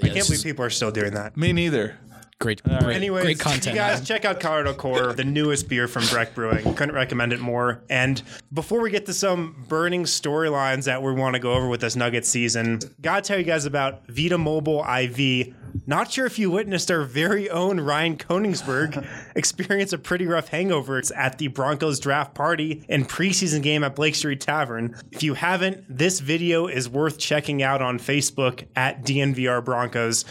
I 0.00 0.08
can't 0.10 0.26
believe 0.26 0.44
people 0.44 0.64
are 0.64 0.70
still 0.70 0.92
doing 0.92 1.14
that. 1.14 1.36
Me 1.36 1.52
neither. 1.52 1.98
Great, 2.40 2.62
great, 2.62 2.94
Anyways, 2.94 3.24
great 3.24 3.40
content. 3.40 3.66
you 3.66 3.74
guys 3.74 4.06
check 4.06 4.24
out 4.24 4.38
Colorado 4.38 4.72
Core, 4.72 5.12
the 5.12 5.24
newest 5.24 5.68
beer 5.68 5.88
from 5.88 6.06
Breck 6.06 6.36
Brewing. 6.36 6.72
Couldn't 6.76 6.94
recommend 6.94 7.32
it 7.32 7.40
more. 7.40 7.82
And 7.90 8.22
before 8.52 8.80
we 8.80 8.92
get 8.92 9.06
to 9.06 9.12
some 9.12 9.64
burning 9.66 10.04
storylines 10.04 10.84
that 10.84 11.02
we 11.02 11.12
want 11.12 11.34
to 11.34 11.40
go 11.40 11.54
over 11.54 11.66
with 11.66 11.80
this 11.80 11.96
Nugget 11.96 12.24
season, 12.24 12.78
gotta 13.00 13.22
tell 13.22 13.38
you 13.38 13.44
guys 13.44 13.64
about 13.64 14.06
Vita 14.06 14.38
Mobile 14.38 14.84
IV. 14.88 15.52
Not 15.86 16.12
sure 16.12 16.26
if 16.26 16.38
you 16.38 16.50
witnessed 16.50 16.90
our 16.92 17.02
very 17.02 17.50
own 17.50 17.80
Ryan 17.80 18.16
Koenigsberg 18.16 19.04
experience 19.34 19.92
a 19.92 19.98
pretty 19.98 20.26
rough 20.26 20.48
hangover 20.48 21.02
at 21.16 21.38
the 21.38 21.48
Broncos 21.48 21.98
draft 21.98 22.34
party 22.34 22.84
and 22.88 23.08
preseason 23.08 23.62
game 23.64 23.82
at 23.82 23.96
Blake 23.96 24.14
Street 24.14 24.40
Tavern. 24.40 24.94
If 25.10 25.24
you 25.24 25.34
haven't, 25.34 25.84
this 25.88 26.20
video 26.20 26.68
is 26.68 26.88
worth 26.88 27.18
checking 27.18 27.64
out 27.64 27.82
on 27.82 27.98
Facebook 27.98 28.66
at 28.76 29.02
DNVR 29.04 29.64
Broncos. 29.64 30.24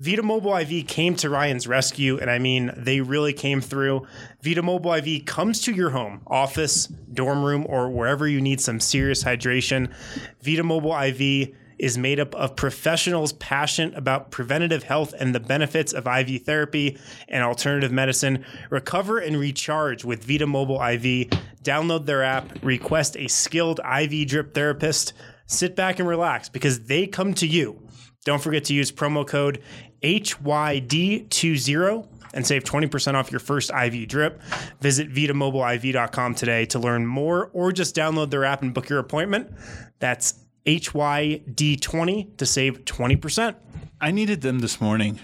Vita 0.00 0.22
Mobile 0.22 0.56
IV 0.56 0.86
came 0.86 1.16
to 1.16 1.28
Ryan's 1.28 1.66
rescue, 1.66 2.18
and 2.18 2.30
I 2.30 2.38
mean, 2.38 2.72
they 2.76 3.00
really 3.00 3.32
came 3.32 3.60
through. 3.60 4.06
Vita 4.40 4.62
Mobile 4.62 4.94
IV 4.94 5.24
comes 5.24 5.60
to 5.62 5.72
your 5.72 5.90
home, 5.90 6.22
office, 6.28 6.86
dorm 6.86 7.42
room, 7.42 7.66
or 7.68 7.90
wherever 7.90 8.28
you 8.28 8.40
need 8.40 8.60
some 8.60 8.78
serious 8.78 9.24
hydration. 9.24 9.92
Vita 10.40 10.62
Mobile 10.62 10.96
IV 10.96 11.52
is 11.80 11.98
made 11.98 12.20
up 12.20 12.32
of 12.36 12.54
professionals 12.54 13.32
passionate 13.32 13.96
about 13.98 14.30
preventative 14.30 14.84
health 14.84 15.14
and 15.18 15.34
the 15.34 15.40
benefits 15.40 15.92
of 15.92 16.06
IV 16.06 16.42
therapy 16.42 16.96
and 17.28 17.42
alternative 17.42 17.90
medicine. 17.90 18.44
Recover 18.70 19.18
and 19.18 19.36
recharge 19.36 20.04
with 20.04 20.22
Vita 20.22 20.46
Mobile 20.46 20.80
IV. 20.80 21.28
Download 21.64 22.06
their 22.06 22.22
app, 22.22 22.62
request 22.62 23.16
a 23.16 23.26
skilled 23.26 23.80
IV 23.80 24.28
drip 24.28 24.54
therapist. 24.54 25.12
Sit 25.46 25.74
back 25.74 25.98
and 25.98 26.08
relax 26.08 26.48
because 26.48 26.84
they 26.84 27.08
come 27.08 27.34
to 27.34 27.48
you. 27.48 27.82
Don't 28.24 28.42
forget 28.42 28.64
to 28.64 28.74
use 28.74 28.92
promo 28.92 29.26
code 29.26 29.62
HYD20 30.02 32.06
and 32.34 32.46
save 32.46 32.64
20% 32.64 33.14
off 33.14 33.30
your 33.30 33.40
first 33.40 33.70
IV 33.70 34.08
drip. 34.08 34.40
Visit 34.80 35.12
VitaMobileIV.com 35.12 36.34
today 36.34 36.66
to 36.66 36.78
learn 36.78 37.06
more 37.06 37.50
or 37.52 37.72
just 37.72 37.96
download 37.96 38.30
their 38.30 38.44
app 38.44 38.62
and 38.62 38.74
book 38.74 38.88
your 38.88 38.98
appointment. 38.98 39.50
That's 39.98 40.34
HYD20 40.66 42.36
to 42.36 42.46
save 42.46 42.84
20%. 42.84 43.54
I 44.00 44.10
needed 44.10 44.42
them 44.42 44.60
this 44.60 44.80
morning. 44.80 45.18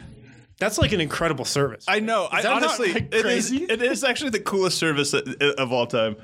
That's 0.58 0.78
like 0.78 0.92
an 0.92 1.00
incredible 1.00 1.44
service. 1.44 1.84
I 1.88 2.00
know. 2.00 2.28
I 2.30 2.46
honestly, 2.46 2.92
like, 2.92 3.06
it 3.06 3.14
is. 3.14 3.22
crazy? 3.22 3.64
It 3.64 3.82
is 3.82 4.04
actually 4.04 4.30
the 4.30 4.40
coolest 4.40 4.78
service 4.78 5.12
of 5.12 5.72
all 5.72 5.86
time. 5.86 6.16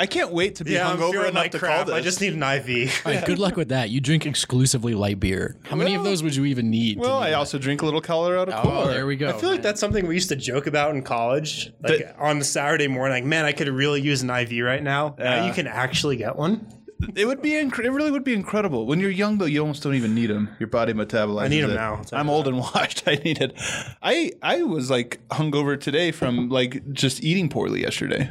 I 0.00 0.06
can't 0.06 0.32
wait 0.32 0.56
to 0.56 0.64
be 0.64 0.72
yeah, 0.72 0.90
hungover 0.90 1.20
enough 1.24 1.34
like 1.34 1.50
to 1.52 1.58
crap. 1.58 1.76
call 1.76 1.84
this. 1.84 1.94
I 1.94 2.00
just 2.00 2.20
need 2.22 2.32
an 2.32 2.42
IV. 2.42 3.02
All 3.06 3.12
right, 3.12 3.24
good 3.24 3.38
luck 3.38 3.56
with 3.56 3.68
that. 3.68 3.90
You 3.90 4.00
drink 4.00 4.24
exclusively 4.24 4.94
light 4.94 5.20
beer. 5.20 5.56
How 5.64 5.76
many 5.76 5.94
of 5.94 6.02
those 6.04 6.22
would 6.22 6.34
you 6.34 6.46
even 6.46 6.70
need? 6.70 6.98
well, 6.98 7.20
do 7.20 7.24
I 7.26 7.30
that? 7.30 7.36
also 7.36 7.58
drink 7.58 7.82
a 7.82 7.84
little 7.84 8.00
Colorado 8.00 8.50
Oh, 8.56 8.62
Core. 8.62 8.88
there 8.88 9.06
we 9.06 9.16
go. 9.16 9.28
I 9.28 9.32
feel 9.34 9.50
like 9.50 9.62
that's 9.62 9.78
something 9.78 10.06
we 10.06 10.14
used 10.14 10.30
to 10.30 10.36
joke 10.36 10.66
about 10.66 10.94
in 10.96 11.02
college. 11.02 11.72
Like 11.82 11.98
That- 11.98 12.16
on 12.18 12.38
the 12.38 12.44
Saturday 12.46 12.88
morning, 12.88 13.12
like, 13.14 13.24
man, 13.24 13.44
I 13.44 13.52
could 13.52 13.68
really 13.68 14.00
use 14.00 14.22
an 14.22 14.30
IV 14.30 14.64
right 14.64 14.82
now. 14.82 15.14
Now 15.18 15.46
you 15.46 15.52
can 15.52 15.66
actually 15.66 16.16
get 16.16 16.34
one. 16.34 16.66
It 17.14 17.24
would 17.26 17.40
be. 17.40 17.50
Inc- 17.52 17.78
it 17.78 17.90
really 17.90 18.10
would 18.10 18.24
be 18.24 18.34
incredible. 18.34 18.86
When 18.86 19.00
you're 19.00 19.10
young, 19.10 19.38
though, 19.38 19.46
you 19.46 19.60
almost 19.60 19.82
don't 19.82 19.94
even 19.94 20.14
need 20.14 20.26
them. 20.28 20.50
Your 20.58 20.66
body 20.68 20.92
metabolizes. 20.92 21.42
I 21.44 21.48
need 21.48 21.64
'em 21.64 21.70
it. 21.70 21.74
now. 21.74 22.02
I'm 22.12 22.28
old 22.28 22.46
and 22.46 22.58
washed. 22.74 23.04
I 23.06 23.14
need 23.14 23.40
it. 23.40 23.52
I 24.02 24.32
I 24.42 24.62
was 24.64 24.90
like 24.90 25.18
hungover 25.28 25.80
today 25.80 26.10
from 26.10 26.48
like 26.50 26.92
just 26.92 27.22
eating 27.24 27.48
poorly 27.48 27.80
yesterday. 27.80 28.30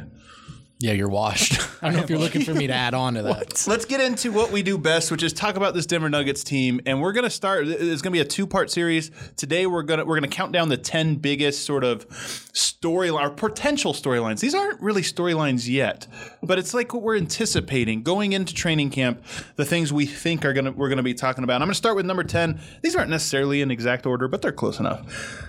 Yeah, 0.80 0.92
you're 0.92 1.10
washed. 1.10 1.60
I 1.82 1.88
don't 1.88 1.96
know 1.96 2.02
if 2.02 2.08
you're 2.08 2.18
looking 2.18 2.42
for 2.42 2.54
me 2.54 2.66
to 2.66 2.72
add 2.72 2.94
on 2.94 3.12
to 3.14 3.22
that. 3.24 3.66
Let's 3.66 3.84
get 3.84 4.00
into 4.00 4.32
what 4.32 4.50
we 4.50 4.62
do 4.62 4.78
best, 4.78 5.10
which 5.10 5.22
is 5.22 5.34
talk 5.34 5.56
about 5.56 5.74
this 5.74 5.84
Denver 5.84 6.08
Nuggets 6.08 6.42
team. 6.42 6.80
And 6.86 7.02
we're 7.02 7.12
gonna 7.12 7.28
start. 7.28 7.68
It's 7.68 8.00
gonna 8.00 8.14
be 8.14 8.20
a 8.20 8.24
two 8.24 8.46
part 8.46 8.70
series. 8.70 9.10
Today 9.36 9.66
we're 9.66 9.82
gonna 9.82 10.06
we're 10.06 10.16
gonna 10.16 10.28
count 10.28 10.52
down 10.52 10.70
the 10.70 10.78
ten 10.78 11.16
biggest 11.16 11.66
sort 11.66 11.84
of 11.84 12.08
storyline 12.08 13.20
or 13.20 13.30
potential 13.30 13.92
storylines. 13.92 14.40
These 14.40 14.54
aren't 14.54 14.80
really 14.80 15.02
storylines 15.02 15.68
yet, 15.68 16.06
but 16.42 16.58
it's 16.58 16.72
like 16.72 16.94
what 16.94 17.02
we're 17.02 17.18
anticipating 17.18 18.02
going 18.02 18.32
into 18.32 18.54
training 18.54 18.88
camp. 18.88 19.22
The 19.56 19.66
things 19.66 19.92
we 19.92 20.06
think 20.06 20.46
are 20.46 20.54
gonna 20.54 20.72
we're 20.72 20.88
gonna 20.88 21.02
be 21.02 21.12
talking 21.12 21.44
about. 21.44 21.60
I'm 21.60 21.66
gonna 21.66 21.74
start 21.74 21.94
with 21.94 22.06
number 22.06 22.24
ten. 22.24 22.58
These 22.82 22.96
aren't 22.96 23.10
necessarily 23.10 23.60
in 23.60 23.70
exact 23.70 24.06
order, 24.06 24.28
but 24.28 24.40
they're 24.40 24.50
close 24.50 24.80
enough 24.80 25.46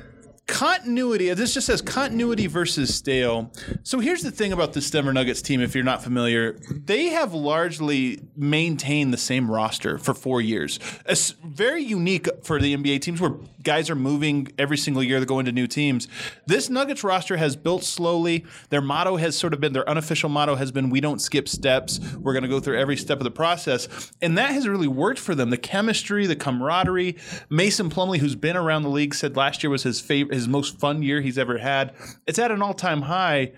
continuity 0.51 1.33
this 1.33 1.53
just 1.53 1.67
says 1.67 1.81
continuity 1.81 2.45
versus 2.45 2.93
stale. 2.93 3.51
So 3.83 3.99
here's 3.99 4.21
the 4.21 4.31
thing 4.31 4.51
about 4.51 4.73
the 4.73 4.81
denver 4.81 5.13
nuggets 5.13 5.41
team 5.41 5.61
if 5.61 5.73
you're 5.73 5.83
not 5.83 6.03
familiar. 6.03 6.57
They 6.69 7.07
have 7.07 7.33
largely 7.33 8.19
maintained 8.35 9.13
the 9.13 9.17
same 9.17 9.49
roster 9.49 9.97
for 9.97 10.13
four 10.13 10.41
years. 10.41 10.79
It's 11.05 11.31
very 11.31 11.83
unique 11.83 12.27
for 12.43 12.59
the 12.59 12.75
nba 12.75 13.01
teams 13.01 13.21
where 13.21 13.35
guys 13.63 13.89
are 13.89 13.95
moving 13.95 14.51
every 14.57 14.77
single 14.77 15.03
year 15.03 15.19
they're 15.19 15.25
going 15.25 15.45
to 15.45 15.51
new 15.51 15.67
teams. 15.67 16.07
This 16.47 16.69
nuggets 16.69 17.03
roster 17.03 17.37
has 17.37 17.55
built 17.55 17.83
slowly. 17.83 18.45
Their 18.69 18.81
motto 18.81 19.15
has 19.15 19.37
sort 19.37 19.53
of 19.53 19.61
been 19.61 19.73
their 19.73 19.87
unofficial 19.87 20.29
motto 20.29 20.55
has 20.55 20.71
been 20.71 20.89
we 20.89 20.99
don't 20.99 21.21
skip 21.21 21.47
steps. 21.47 21.99
We're 22.15 22.33
going 22.33 22.43
to 22.43 22.49
go 22.49 22.59
through 22.59 22.79
every 22.79 22.97
step 22.97 23.19
of 23.19 23.23
the 23.23 23.31
process. 23.31 24.11
And 24.21 24.37
that 24.37 24.51
has 24.51 24.67
really 24.67 24.87
worked 24.87 25.19
for 25.19 25.35
them. 25.35 25.49
The 25.49 25.57
chemistry 25.57 26.27
the 26.27 26.35
camaraderie. 26.35 27.17
Mason 27.49 27.89
plumlee 27.89 28.17
who's 28.17 28.35
been 28.35 28.57
around 28.57 28.83
the 28.83 28.89
league 28.89 29.15
said 29.15 29.37
last 29.37 29.63
year 29.63 29.69
was 29.69 29.83
his 29.83 30.01
favorite 30.01 30.40
his 30.41 30.49
most 30.49 30.79
fun 30.79 31.01
year 31.03 31.21
he's 31.21 31.37
ever 31.37 31.57
had. 31.57 31.93
It's 32.27 32.39
at 32.39 32.51
an 32.51 32.61
all 32.61 32.73
time 32.73 33.03
high, 33.03 33.53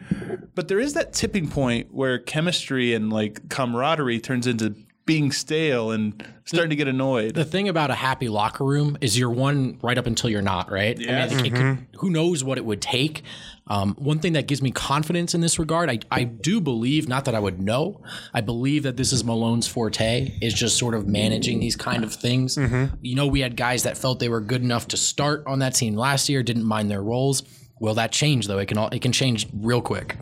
but 0.56 0.67
there 0.67 0.80
is 0.80 0.93
that 0.93 1.13
tipping 1.13 1.50
point 1.50 1.93
where 1.93 2.19
chemistry 2.19 2.93
and 2.93 3.12
like 3.12 3.50
camaraderie 3.50 4.19
turns 4.19 4.48
into 4.48 4.76
being 5.06 5.32
stale 5.32 5.91
and 5.91 6.26
starting 6.46 6.69
to 6.69 6.76
get 6.76 6.88
annoyed. 6.88 7.34
The 7.34 7.46
thing 7.46 7.67
about 7.67 7.91
a 7.91 7.96
happy 7.96 8.30
locker 8.30 8.63
room 8.63 8.98
is 9.02 9.17
you're 9.17 9.30
one 9.30 9.78
right 9.82 9.98
up 9.98 10.08
until 10.08 10.30
you're 10.30 10.41
not, 10.41 10.72
right? 10.72 10.98
I 10.98 11.00
mean, 11.00 11.15
I 11.15 11.28
think 11.28 11.48
it 11.48 11.50
could, 11.52 11.62
mm-hmm. 11.62 11.98
who 11.98 12.10
knows 12.10 12.43
what 12.43 12.58
it 12.58 12.65
would 12.65 12.82
take. 12.82 13.24
Um, 13.67 13.95
one 13.97 14.19
thing 14.19 14.34
that 14.34 14.47
gives 14.47 14.62
me 14.62 14.71
confidence 14.71 15.34
in 15.34 15.41
this 15.41 15.58
regard, 15.58 15.89
I, 15.89 15.99
I 16.12 16.26
do 16.26 16.60
believe, 16.60 17.08
not 17.08 17.26
that 17.26 17.36
I 17.36 17.39
would 17.39 17.62
know, 17.62 18.02
I 18.34 18.41
believe 18.41 18.84
that 18.84 18.97
this 18.97 19.13
is 19.13 19.23
Malone's 19.23 19.67
forte, 19.67 20.38
is 20.41 20.54
just 20.54 20.78
sort 20.78 20.93
of 20.93 21.08
managing 21.08 21.60
these 21.62 21.76
kind 21.78 22.04
of 22.04 22.13
things. 22.13 22.58
You 23.02 23.15
know, 23.15 23.26
we 23.28 23.39
had 23.39 23.56
guys 23.56 23.84
that 23.84 23.97
felt 23.97 24.19
they 24.19 24.30
were 24.30 24.41
good 24.41 24.62
enough 24.62 24.89
to 24.89 24.97
start 24.97 25.43
on 25.47 25.60
that 25.60 25.76
team 25.76 25.95
last 25.95 26.28
year, 26.28 26.43
didn't 26.43 26.65
mind 26.65 26.91
their 26.91 27.02
roles. 27.02 27.43
Will 27.84 27.96
that 27.96 28.13
change 28.13 28.48
though? 28.48 28.60
It 28.60 28.67
can 28.67 28.78
all, 28.78 28.88
it 28.93 29.02
can 29.02 29.12
change 29.12 29.46
real 29.54 29.82
quick. 29.82 30.15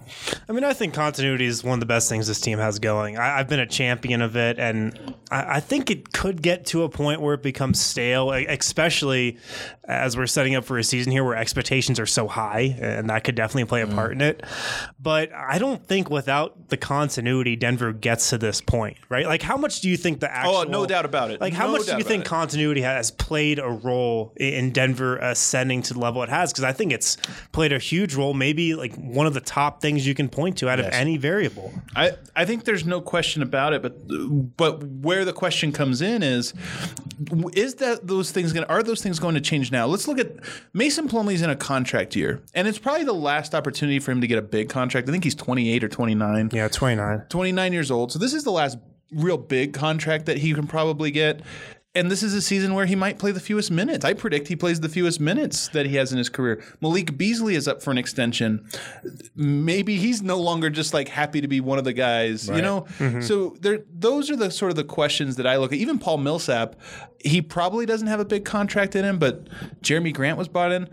I 0.50 0.52
mean, 0.52 0.64
I 0.64 0.74
think 0.74 0.96
continuity 0.96 1.46
is 1.46 1.64
one 1.64 1.76
of 1.76 1.80
the 1.80 1.86
best 1.86 2.10
things 2.10 2.26
this 2.26 2.42
team 2.42 2.58
has 2.58 2.80
going. 2.80 3.20
I, 3.20 3.38
I've 3.38 3.48
been 3.48 3.60
a 3.60 3.68
champion 3.68 4.24
of 4.24 4.36
it, 4.36 4.58
and 4.58 5.14
I, 5.30 5.58
I 5.58 5.60
think 5.60 5.92
it 5.92 6.12
could 6.12 6.42
get 6.42 6.66
to 6.68 6.82
a 6.82 6.90
point 6.90 7.22
where 7.22 7.36
it 7.36 7.44
becomes 7.44 7.80
stale, 7.80 8.32
especially 8.32 9.38
as 9.84 10.18
we're 10.18 10.26
setting 10.26 10.56
up 10.56 10.64
for 10.64 10.80
a 10.80 10.84
season 10.84 11.12
here 11.12 11.24
where 11.24 11.36
expectations 11.36 12.00
are 12.00 12.08
so 12.08 12.28
high, 12.28 12.76
and 12.82 13.12
that 13.12 13.24
could 13.24 13.36
definitely 13.36 13.66
play 13.66 13.84
a 13.84 13.86
mm-hmm. 13.86 13.96
part 13.96 14.14
in 14.14 14.22
it. 14.22 14.44
But 15.00 15.32
I 15.32 15.60
don't 15.60 15.86
think 15.86 16.10
without 16.10 16.70
the 16.70 16.78
continuity, 16.78 17.56
Denver 17.56 17.94
gets 17.94 18.32
to 18.32 18.40
this 18.40 18.60
point, 18.60 18.98
right? 19.10 19.28
Like, 19.28 19.44
how 19.44 19.58
much 19.58 19.82
do 19.82 19.90
you 19.90 19.98
think 19.98 20.20
the 20.20 20.34
actual? 20.34 20.56
Oh, 20.56 20.64
no 20.64 20.88
doubt 20.88 21.06
about 21.06 21.30
it. 21.30 21.40
Like, 21.40 21.54
how 21.54 21.68
No 21.68 21.74
much 21.74 21.86
do 21.86 21.96
you 21.96 22.04
think 22.04 22.26
it. 22.26 22.28
continuity 22.28 22.82
has 22.82 23.12
played 23.12 23.60
a 23.60 23.70
role 23.70 24.34
in 24.38 24.72
Denver 24.72 25.18
ascending 25.18 25.84
to 25.84 25.94
the 25.94 26.00
level 26.00 26.24
it 26.24 26.30
has? 26.30 26.52
Because 26.52 26.64
I 26.64 26.72
think 26.74 26.92
it's 26.92 27.18
played 27.52 27.74
a 27.74 27.80
huge 27.80 28.16
role, 28.16 28.34
maybe 28.34 28.76
like 28.76 28.96
one 28.96 29.28
of 29.28 29.34
the 29.34 29.42
top 29.42 29.82
things 29.82 30.08
you 30.08 30.16
can 30.16 30.30
point 30.30 30.58
to 30.60 30.70
out 30.70 30.80
of 30.80 30.86
any 30.88 31.18
variable. 31.18 31.74
I, 31.96 32.12
I 32.36 32.46
think 32.46 32.64
there's 32.64 32.86
no 32.86 33.02
question 33.02 33.42
about 33.42 33.74
it, 33.74 33.82
but 33.82 34.58
but 34.58 34.84
where 34.84 35.26
the 35.26 35.34
question 35.34 35.72
comes 35.72 36.02
in 36.02 36.24
is 36.24 36.54
is 37.54 37.76
that 37.76 38.08
those 38.08 38.32
things 38.32 38.54
going 38.54 38.66
are 38.68 38.84
those 38.84 39.02
things 39.02 39.20
going 39.20 39.36
to 39.36 39.42
change 39.42 39.72
now? 39.72 39.86
Let's 39.86 40.08
look 40.08 40.20
at 40.20 40.32
Mason 40.74 41.08
Plumlee's 41.08 41.42
in 41.42 41.50
a 41.50 41.56
contract 41.56 42.16
year, 42.16 42.42
and 42.54 42.68
it's 42.68 42.80
probably 42.80 43.04
the 43.04 43.14
last 43.14 43.54
opportunity 43.54 44.00
for 44.00 44.12
him 44.12 44.22
to 44.22 44.28
get 44.28 44.38
a 44.38 44.44
big 44.44 44.70
contract. 44.70 45.08
I 45.10 45.12
think 45.12 45.24
he's 45.24 45.36
28 45.36 45.84
or 45.84 45.90
29. 45.90 46.50
Yeah, 46.54 46.68
29. 46.68 47.26
29 47.30 47.74
years 47.74 47.92
old. 47.92 48.12
So 48.12 48.20
this 48.20 48.34
is 48.34 48.44
the 48.44 48.52
last 48.52 48.78
real 49.12 49.38
big 49.38 49.74
contract 49.74 50.26
that 50.28 50.38
he 50.38 50.54
can 50.54 50.68
probably 50.68 51.12
get. 51.12 51.42
And 51.94 52.10
this 52.10 52.24
is 52.24 52.34
a 52.34 52.42
season 52.42 52.74
where 52.74 52.86
he 52.86 52.96
might 52.96 53.20
play 53.20 53.32
the 53.32 53.42
fewest 53.42 53.70
minutes. 53.70 54.06
I 54.06 54.14
predict 54.14 54.48
he 54.48 54.56
plays 54.56 54.80
the 54.80 54.88
fewest 54.88 55.20
minutes 55.20 55.68
that 55.70 55.86
he 55.86 55.98
has 55.98 56.14
in 56.14 56.18
his 56.18 56.30
career. 56.30 56.64
Malik 56.80 57.18
Beasley 57.18 57.54
is 57.56 57.68
up 57.68 57.84
for 57.84 57.92
an 57.92 57.98
extension. 57.98 58.66
Maybe 59.36 59.98
he's 59.98 60.22
no 60.22 60.40
longer 60.40 60.70
just 60.70 60.94
like 60.94 61.10
happy 61.10 61.42
to 61.42 61.50
be 61.50 61.60
one 61.60 61.78
of 61.78 61.84
the 61.84 61.92
guys, 61.92 62.48
you 62.48 62.62
know? 62.62 62.84
Mm-hmm. 62.98 63.22
So 63.22 63.58
there 63.60 63.84
those 63.92 64.32
are 64.32 64.38
the 64.38 64.52
sort 64.52 64.72
of 64.72 64.78
the 64.78 64.86
questions 64.86 65.36
that 65.36 65.46
I 65.46 65.58
look 65.58 65.74
at. 65.74 65.80
Even 65.80 66.00
Paul 66.00 66.20
Millsap, 66.20 66.78
he 67.20 67.42
probably 67.42 67.86
doesn't 67.86 68.08
have 68.08 68.22
a 68.22 68.26
big 68.26 68.46
contract 68.46 68.96
in 68.96 69.04
him, 69.04 69.20
but 69.20 69.50
Jerami 69.82 70.14
Grant 70.14 70.38
was 70.38 70.48
brought 70.48 70.72
in. 70.72 70.88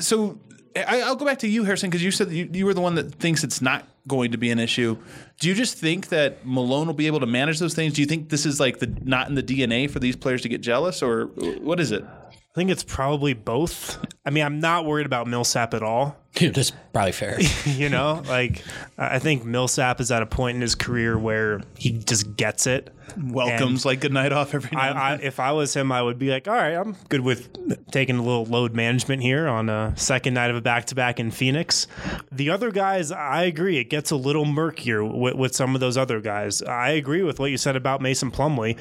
So 0.00 0.38
I, 0.76 1.02
I'll 1.02 1.16
go 1.16 1.24
back 1.24 1.40
to 1.40 1.48
you, 1.48 1.64
Harrison, 1.64 1.90
because 1.90 2.02
you 2.02 2.10
said 2.10 2.30
you, 2.30 2.48
you 2.52 2.64
were 2.64 2.74
the 2.74 2.80
one 2.80 2.94
that 2.94 3.14
thinks 3.16 3.42
it's 3.42 3.60
not 3.60 3.86
going 4.06 4.32
to 4.32 4.38
be 4.38 4.50
an 4.50 4.58
issue. 4.58 4.96
Do 5.40 5.48
you 5.48 5.54
just 5.54 5.76
think 5.76 6.08
that 6.08 6.46
Malone 6.46 6.86
will 6.86 6.94
be 6.94 7.06
able 7.06 7.20
to 7.20 7.26
manage 7.26 7.58
those 7.58 7.74
things? 7.74 7.94
Do 7.94 8.00
you 8.00 8.06
think 8.06 8.28
this 8.28 8.46
is 8.46 8.60
like 8.60 8.78
the 8.78 8.86
not 9.02 9.28
in 9.28 9.34
the 9.34 9.42
DNA 9.42 9.90
for 9.90 9.98
these 9.98 10.16
players 10.16 10.42
to 10.42 10.48
get 10.48 10.60
jealous, 10.60 11.02
or 11.02 11.22
uh, 11.22 11.58
what 11.60 11.80
is 11.80 11.92
it? 11.92 12.04
I 12.50 12.54
think 12.54 12.70
it's 12.70 12.82
probably 12.82 13.32
both. 13.32 14.04
I 14.26 14.30
mean, 14.30 14.44
I'm 14.44 14.58
not 14.58 14.84
worried 14.84 15.06
about 15.06 15.28
Millsap 15.28 15.72
at 15.72 15.84
all. 15.84 16.16
That's 16.40 16.72
probably 16.92 17.12
fair. 17.12 17.38
You 17.66 17.88
know, 17.88 18.22
like 18.26 18.64
I 18.98 19.18
think 19.20 19.44
Millsap 19.44 20.00
is 20.00 20.10
at 20.10 20.22
a 20.22 20.26
point 20.26 20.56
in 20.56 20.60
his 20.60 20.74
career 20.74 21.16
where 21.16 21.60
he 21.78 21.92
just 21.92 22.36
gets 22.36 22.66
it. 22.66 22.92
Welcomes 23.16 23.84
like 23.84 24.00
good 24.00 24.12
night 24.12 24.32
off 24.32 24.54
every 24.54 24.76
I, 24.76 24.92
night. 24.92 25.20
I, 25.20 25.22
if 25.22 25.38
I 25.40 25.52
was 25.52 25.74
him, 25.74 25.92
I 25.92 26.02
would 26.02 26.18
be 26.18 26.30
like, 26.30 26.48
all 26.48 26.54
right, 26.54 26.74
I'm 26.74 26.96
good 27.08 27.20
with 27.20 27.48
taking 27.90 28.16
a 28.16 28.22
little 28.22 28.44
load 28.44 28.74
management 28.74 29.22
here 29.22 29.48
on 29.48 29.68
a 29.68 29.92
second 29.96 30.34
night 30.34 30.50
of 30.50 30.56
a 30.56 30.60
back 30.60 30.86
to 30.86 30.94
back 30.94 31.20
in 31.20 31.30
Phoenix. 31.30 31.86
The 32.30 32.50
other 32.50 32.70
guys, 32.70 33.12
I 33.12 33.44
agree, 33.44 33.78
it 33.78 33.84
gets 33.84 34.10
a 34.10 34.16
little 34.16 34.44
murkier 34.44 35.04
with, 35.04 35.34
with 35.34 35.54
some 35.54 35.74
of 35.74 35.80
those 35.80 35.96
other 35.96 36.20
guys. 36.20 36.62
I 36.62 36.90
agree 36.90 37.22
with 37.22 37.38
what 37.38 37.50
you 37.50 37.56
said 37.56 37.76
about 37.76 38.00
Mason 38.00 38.30
Plumlee. 38.30 38.76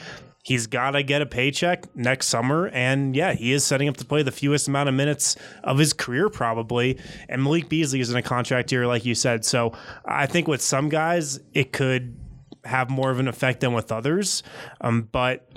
He's 0.50 0.66
got 0.66 0.92
to 0.92 1.04
get 1.04 1.22
a 1.22 1.28
paycheck 1.28 1.96
next 1.96 2.26
summer. 2.26 2.70
And 2.70 3.16
yeah, 3.16 3.34
he 3.34 3.54
is 3.54 3.64
setting 3.64 3.88
up 3.88 3.98
to 3.98 4.06
play 4.06 4.24
the 4.24 4.32
fewest 4.32 4.68
amount 4.68 4.90
of 4.90 4.96
minutes 4.96 5.36
of 5.64 5.78
his 5.78 5.94
career, 5.94 6.28
probably. 6.28 6.98
And 7.30 7.44
Malik 7.44 7.70
Beasley 7.70 8.00
is 8.00 8.10
in 8.10 8.18
a 8.18 8.24
contract 8.24 8.72
year, 8.72 8.88
like 8.88 9.06
you 9.06 9.14
said. 9.14 9.46
So 9.46 9.74
I 10.04 10.26
think 10.26 10.48
with 10.48 10.64
some 10.64 10.90
guys, 10.90 11.40
it 11.54 11.72
could 11.72 12.18
have 12.64 12.90
more 12.90 13.12
of 13.12 13.20
an 13.20 13.28
effect 13.28 13.60
than 13.60 13.74
with 13.74 13.92
others. 13.92 14.42
Um, 14.82 15.08
but 15.12 15.48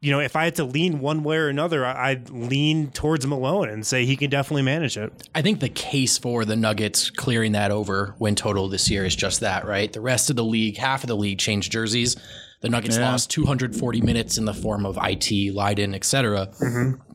you 0.00 0.10
know, 0.10 0.18
if 0.18 0.34
I 0.34 0.42
had 0.42 0.56
to 0.56 0.64
lean 0.64 0.98
one 0.98 1.22
way 1.22 1.36
or 1.36 1.48
another, 1.48 1.86
I'd 1.86 2.28
lean 2.28 2.90
towards 2.90 3.28
Malone 3.28 3.68
and 3.68 3.86
say 3.86 4.04
he 4.04 4.16
can 4.16 4.30
definitely 4.30 4.62
manage 4.62 4.96
it. 4.96 5.12
I 5.32 5.42
think 5.42 5.60
the 5.60 5.68
case 5.68 6.18
for 6.18 6.44
the 6.44 6.56
Nuggets 6.56 7.08
clearing 7.08 7.52
that 7.52 7.70
over 7.70 8.16
win 8.18 8.34
total 8.34 8.68
this 8.68 8.90
year 8.90 9.04
is 9.04 9.14
just 9.14 9.40
that, 9.40 9.64
right? 9.64 9.92
The 9.92 10.00
rest 10.00 10.28
of 10.28 10.34
the 10.34 10.44
league, 10.44 10.76
half 10.76 11.04
of 11.04 11.06
the 11.06 11.16
league 11.16 11.38
changed 11.38 11.70
jerseys. 11.70 12.16
The 12.60 12.68
Nuggets 12.70 12.96
lost 12.98 13.30
240 13.30 14.00
minutes 14.00 14.38
in 14.38 14.44
the 14.46 14.54
form 14.54 14.86
of 14.86 14.98
IT, 15.02 15.54
Leiden, 15.54 15.94
etc. 15.94 16.50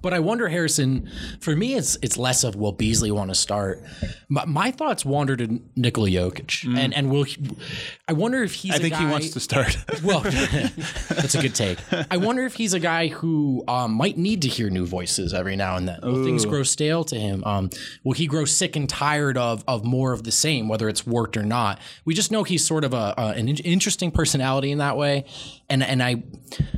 But 0.01 0.13
I 0.13 0.19
wonder, 0.19 0.47
Harrison. 0.47 1.09
For 1.39 1.55
me, 1.55 1.75
it's 1.75 1.97
it's 2.01 2.17
less 2.17 2.43
of 2.43 2.55
will 2.55 2.71
Beasley 2.71 3.12
want 3.12 3.29
to 3.31 3.35
start. 3.35 3.83
My, 4.29 4.45
my 4.45 4.71
thoughts 4.71 5.03
wander 5.03 5.35
to 5.38 5.62
Nikola 5.75 6.09
Jokic, 6.09 6.65
and 6.77 6.93
and 6.93 7.09
will 7.09 7.23
he, 7.23 7.38
I 8.07 8.13
wonder 8.13 8.43
if 8.43 8.53
he's. 8.53 8.73
I 8.73 8.77
think 8.79 8.95
he 8.95 9.05
wants 9.05 9.31
to 9.31 9.39
start. 9.39 9.77
Well, 10.03 10.21
that's 11.09 11.35
a 11.35 11.41
good 11.41 11.53
take. 11.55 11.77
I 12.09 12.17
wonder 12.17 12.45
if 12.45 12.55
he's 12.55 12.73
a 12.73 12.79
guy 12.79 13.07
who 13.07 13.63
um, 13.67 13.93
might 13.93 14.17
need 14.17 14.43
to 14.43 14.47
hear 14.47 14.69
new 14.69 14.85
voices 14.85 15.33
every 15.33 15.55
now 15.57 15.75
and 15.75 15.88
then. 15.88 15.99
Will 16.01 16.23
things 16.23 16.45
grow 16.45 16.63
stale 16.63 17.03
to 17.05 17.19
him? 17.19 17.43
Um, 17.43 17.69
will 18.03 18.13
he 18.13 18.25
grow 18.25 18.45
sick 18.45 18.75
and 18.75 18.88
tired 18.88 19.38
of 19.38 19.63
of 19.67 19.83
more 19.83 20.13
of 20.13 20.23
the 20.23 20.31
same, 20.31 20.69
whether 20.69 20.88
it's 20.88 21.05
worked 21.05 21.35
or 21.35 21.43
not? 21.43 21.79
We 22.05 22.13
just 22.13 22.31
know 22.31 22.43
he's 22.43 22.65
sort 22.65 22.85
of 22.85 22.93
a, 22.93 23.13
a 23.17 23.25
an 23.35 23.49
in- 23.49 23.57
interesting 23.57 24.09
personality 24.12 24.71
in 24.71 24.77
that 24.77 24.95
way, 24.95 25.25
and 25.69 25.83
and 25.83 26.01
I 26.01 26.23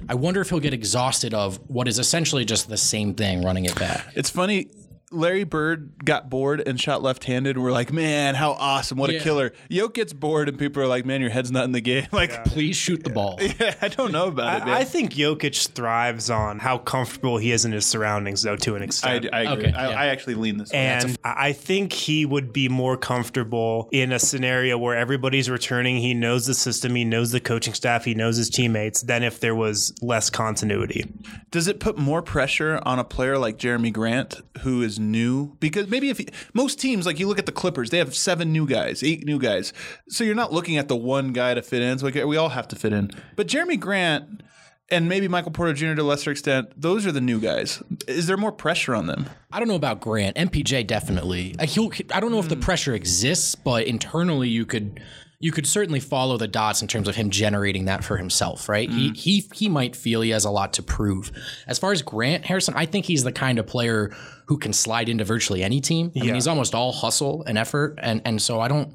I 0.10 0.15
wonder 0.15 0.41
if 0.41 0.49
he'll 0.49 0.60
get 0.60 0.73
exhausted 0.73 1.34
of 1.34 1.57
what 1.69 1.88
is 1.88 1.99
essentially 1.99 2.43
just 2.43 2.69
the 2.69 2.77
same 2.77 3.11
thing, 3.13 3.43
running 3.43 3.65
it 3.65 3.78
back. 3.78 4.08
it's 4.15 4.30
funny. 4.30 4.67
Larry 5.12 5.43
Bird 5.43 6.06
got 6.06 6.30
bored 6.30 6.62
and 6.65 6.80
shot 6.80 7.02
left-handed. 7.04 7.58
We're 7.58 7.71
like, 7.71 7.91
man, 7.91 8.36
how 8.36 8.52
awesome! 8.52 8.97
What 8.97 9.10
a 9.10 9.19
killer. 9.19 9.54
Yoke 9.69 9.93
gets 9.93 10.13
bored, 10.13 10.50
and 10.50 10.58
people 10.58 10.82
are 10.82 10.88
like, 10.88 11.06
man, 11.06 11.21
your 11.21 11.30
head's 11.30 11.52
not 11.52 11.65
in 11.65 11.71
the 11.71 11.82
game. 11.82 12.08
Like, 12.21 12.45
Please 12.45 12.76
shoot 12.76 13.04
the 13.04 13.10
ball. 13.10 13.38
yeah, 13.60 13.74
I 13.82 13.88
don't 13.88 14.12
know 14.12 14.28
about 14.28 14.62
it, 14.62 14.65
man. 14.65 14.76
I, 14.76 14.80
I 14.80 14.84
think 14.84 15.13
Jokic 15.13 15.69
thrives 15.69 16.30
on 16.30 16.60
how 16.60 16.78
comfortable 16.78 17.38
he 17.38 17.52
is 17.52 17.65
in 17.65 17.71
his 17.71 17.86
surroundings, 17.86 18.43
though, 18.43 18.58
to 18.58 18.76
an 18.76 18.84
extent. 18.84 19.28
I 19.34 19.41
agree. 19.41 19.67
Okay, 19.67 19.74
I, 19.76 19.89
yeah. 19.89 20.00
I 20.00 20.06
actually 20.08 20.36
lean 20.36 20.58
this 20.58 20.71
way. 20.71 20.80
and 20.80 21.17
I 21.24 21.52
I 21.52 21.54
think 21.54 21.91
he 21.91 22.26
would 22.26 22.54
be 22.54 22.69
more 22.69 22.95
comfortable 22.95 23.89
in 23.91 24.12
a 24.12 24.19
scenario 24.19 24.78
where 24.78 24.95
everybody's 24.95 25.50
returning. 25.50 25.97
He 25.97 26.13
knows 26.13 26.45
the 26.45 26.54
system, 26.54 26.95
he 26.95 27.04
knows 27.04 27.32
the 27.32 27.39
coaching 27.39 27.74
staff, 27.74 28.06
he 28.06 28.13
knows 28.13 28.38
his 28.38 28.50
teammates, 28.50 29.02
than 29.02 29.24
if 29.24 29.39
there 29.39 29.56
was 29.56 29.93
less 30.02 30.30
continuity. 30.30 31.12
Does 31.50 31.67
it 31.67 31.80
put 31.80 31.97
more 31.97 32.21
pressure 32.21 32.80
on 32.84 33.00
a 33.00 33.04
player 33.04 33.38
like 33.38 33.58
Jerami 33.58 33.91
Grant 33.91 34.41
who 34.62 34.82
is 34.82 35.00
new? 35.10 35.56
Because 35.60 35.88
maybe 35.88 36.10
if 36.10 36.22
most 36.54 36.80
teams, 36.80 37.06
like 37.06 37.20
you 37.20 37.28
look 37.28 37.40
at 37.40 37.46
the 37.46 37.52
Clippers, 37.52 37.90
they 37.90 37.98
have 37.98 38.16
seven 38.16 38.52
new 38.52 38.68
guys, 38.68 39.04
eight 39.04 39.26
new 39.26 39.40
guys. 39.40 39.74
So 40.10 40.24
you're 40.24 40.36
not 40.36 40.54
looking 40.54 40.78
at 40.78 40.88
the 40.88 40.96
one 40.96 41.34
guy 41.34 41.54
to 41.54 41.62
fit 41.62 41.82
in. 41.82 41.98
So 42.00 42.10
we 42.28 42.38
all 42.38 42.50
have 42.50 42.68
to 42.70 42.76
fit 42.76 42.94
in. 42.94 43.12
But 43.36 43.48
Jerami 43.48 43.80
Grant 43.80 44.44
and 44.92 45.08
maybe 45.08 45.28
Michael 45.28 45.52
Porter 45.52 45.74
Jr. 45.74 45.96
to 45.96 46.02
a 46.02 46.04
lesser 46.04 46.32
extent, 46.32 46.70
those 46.76 47.08
are 47.08 47.12
the 47.12 47.22
new 47.22 47.40
guys. 47.40 47.82
Is 48.08 48.28
there 48.28 48.38
more 48.38 48.52
pressure 48.52 48.94
on 48.94 49.08
them? 49.08 49.30
I 49.52 49.60
don't 49.60 49.70
know 49.70 49.76
about 49.76 50.02
Grant. 50.02 50.36
MPJ 50.36 50.86
definitely. 50.86 51.56
Uh, 51.58 51.66
I 52.14 52.20
don't 52.20 52.32
know 52.32 52.40
if 52.40 52.50
the 52.50 52.58
pressure 52.58 52.94
exists, 52.94 53.56
but 53.56 53.88
internally 53.88 54.50
you 54.50 54.66
could 54.66 55.00
you 55.41 55.51
could 55.51 55.67
certainly 55.67 55.99
follow 55.99 56.38
the 56.38 56.47
dots 56.47 56.82
in 56.82 56.88
terms 56.88 57.08
of 57.08 57.15
him 57.15 57.32
generating 57.32 57.86
that 57.86 58.04
for 58.04 58.15
himself, 58.17 58.69
right? 58.69 58.89
He 58.89 59.08
mm-hmm. 59.08 59.13
he 59.15 59.49
he 59.54 59.67
might 59.67 59.95
feel 59.95 60.21
he 60.21 60.30
has 60.30 60.45
a 60.45 60.51
lot 60.51 60.73
to 60.73 60.84
prove. 60.84 61.32
As 61.67 61.80
far 61.80 61.91
as 61.91 62.04
Grant 62.04 62.45
Harrison, 62.45 62.75
I 62.77 62.86
think 62.86 63.06
he's 63.06 63.23
the 63.23 63.32
kind 63.32 63.58
of 63.58 63.65
player 63.65 64.15
who 64.45 64.58
can 64.58 64.71
slide 64.71 65.10
into 65.10 65.23
virtually 65.25 65.63
any 65.63 65.82
team. 65.82 66.12
I 66.15 66.19
mean, 66.19 66.36
he's 66.36 66.47
almost 66.47 66.75
all 66.75 66.91
hustle 66.91 67.43
and 67.47 67.58
effort, 67.58 67.95
and 67.97 68.21
and 68.23 68.41
so 68.41 68.62
I 68.62 68.67
don't. 68.67 68.93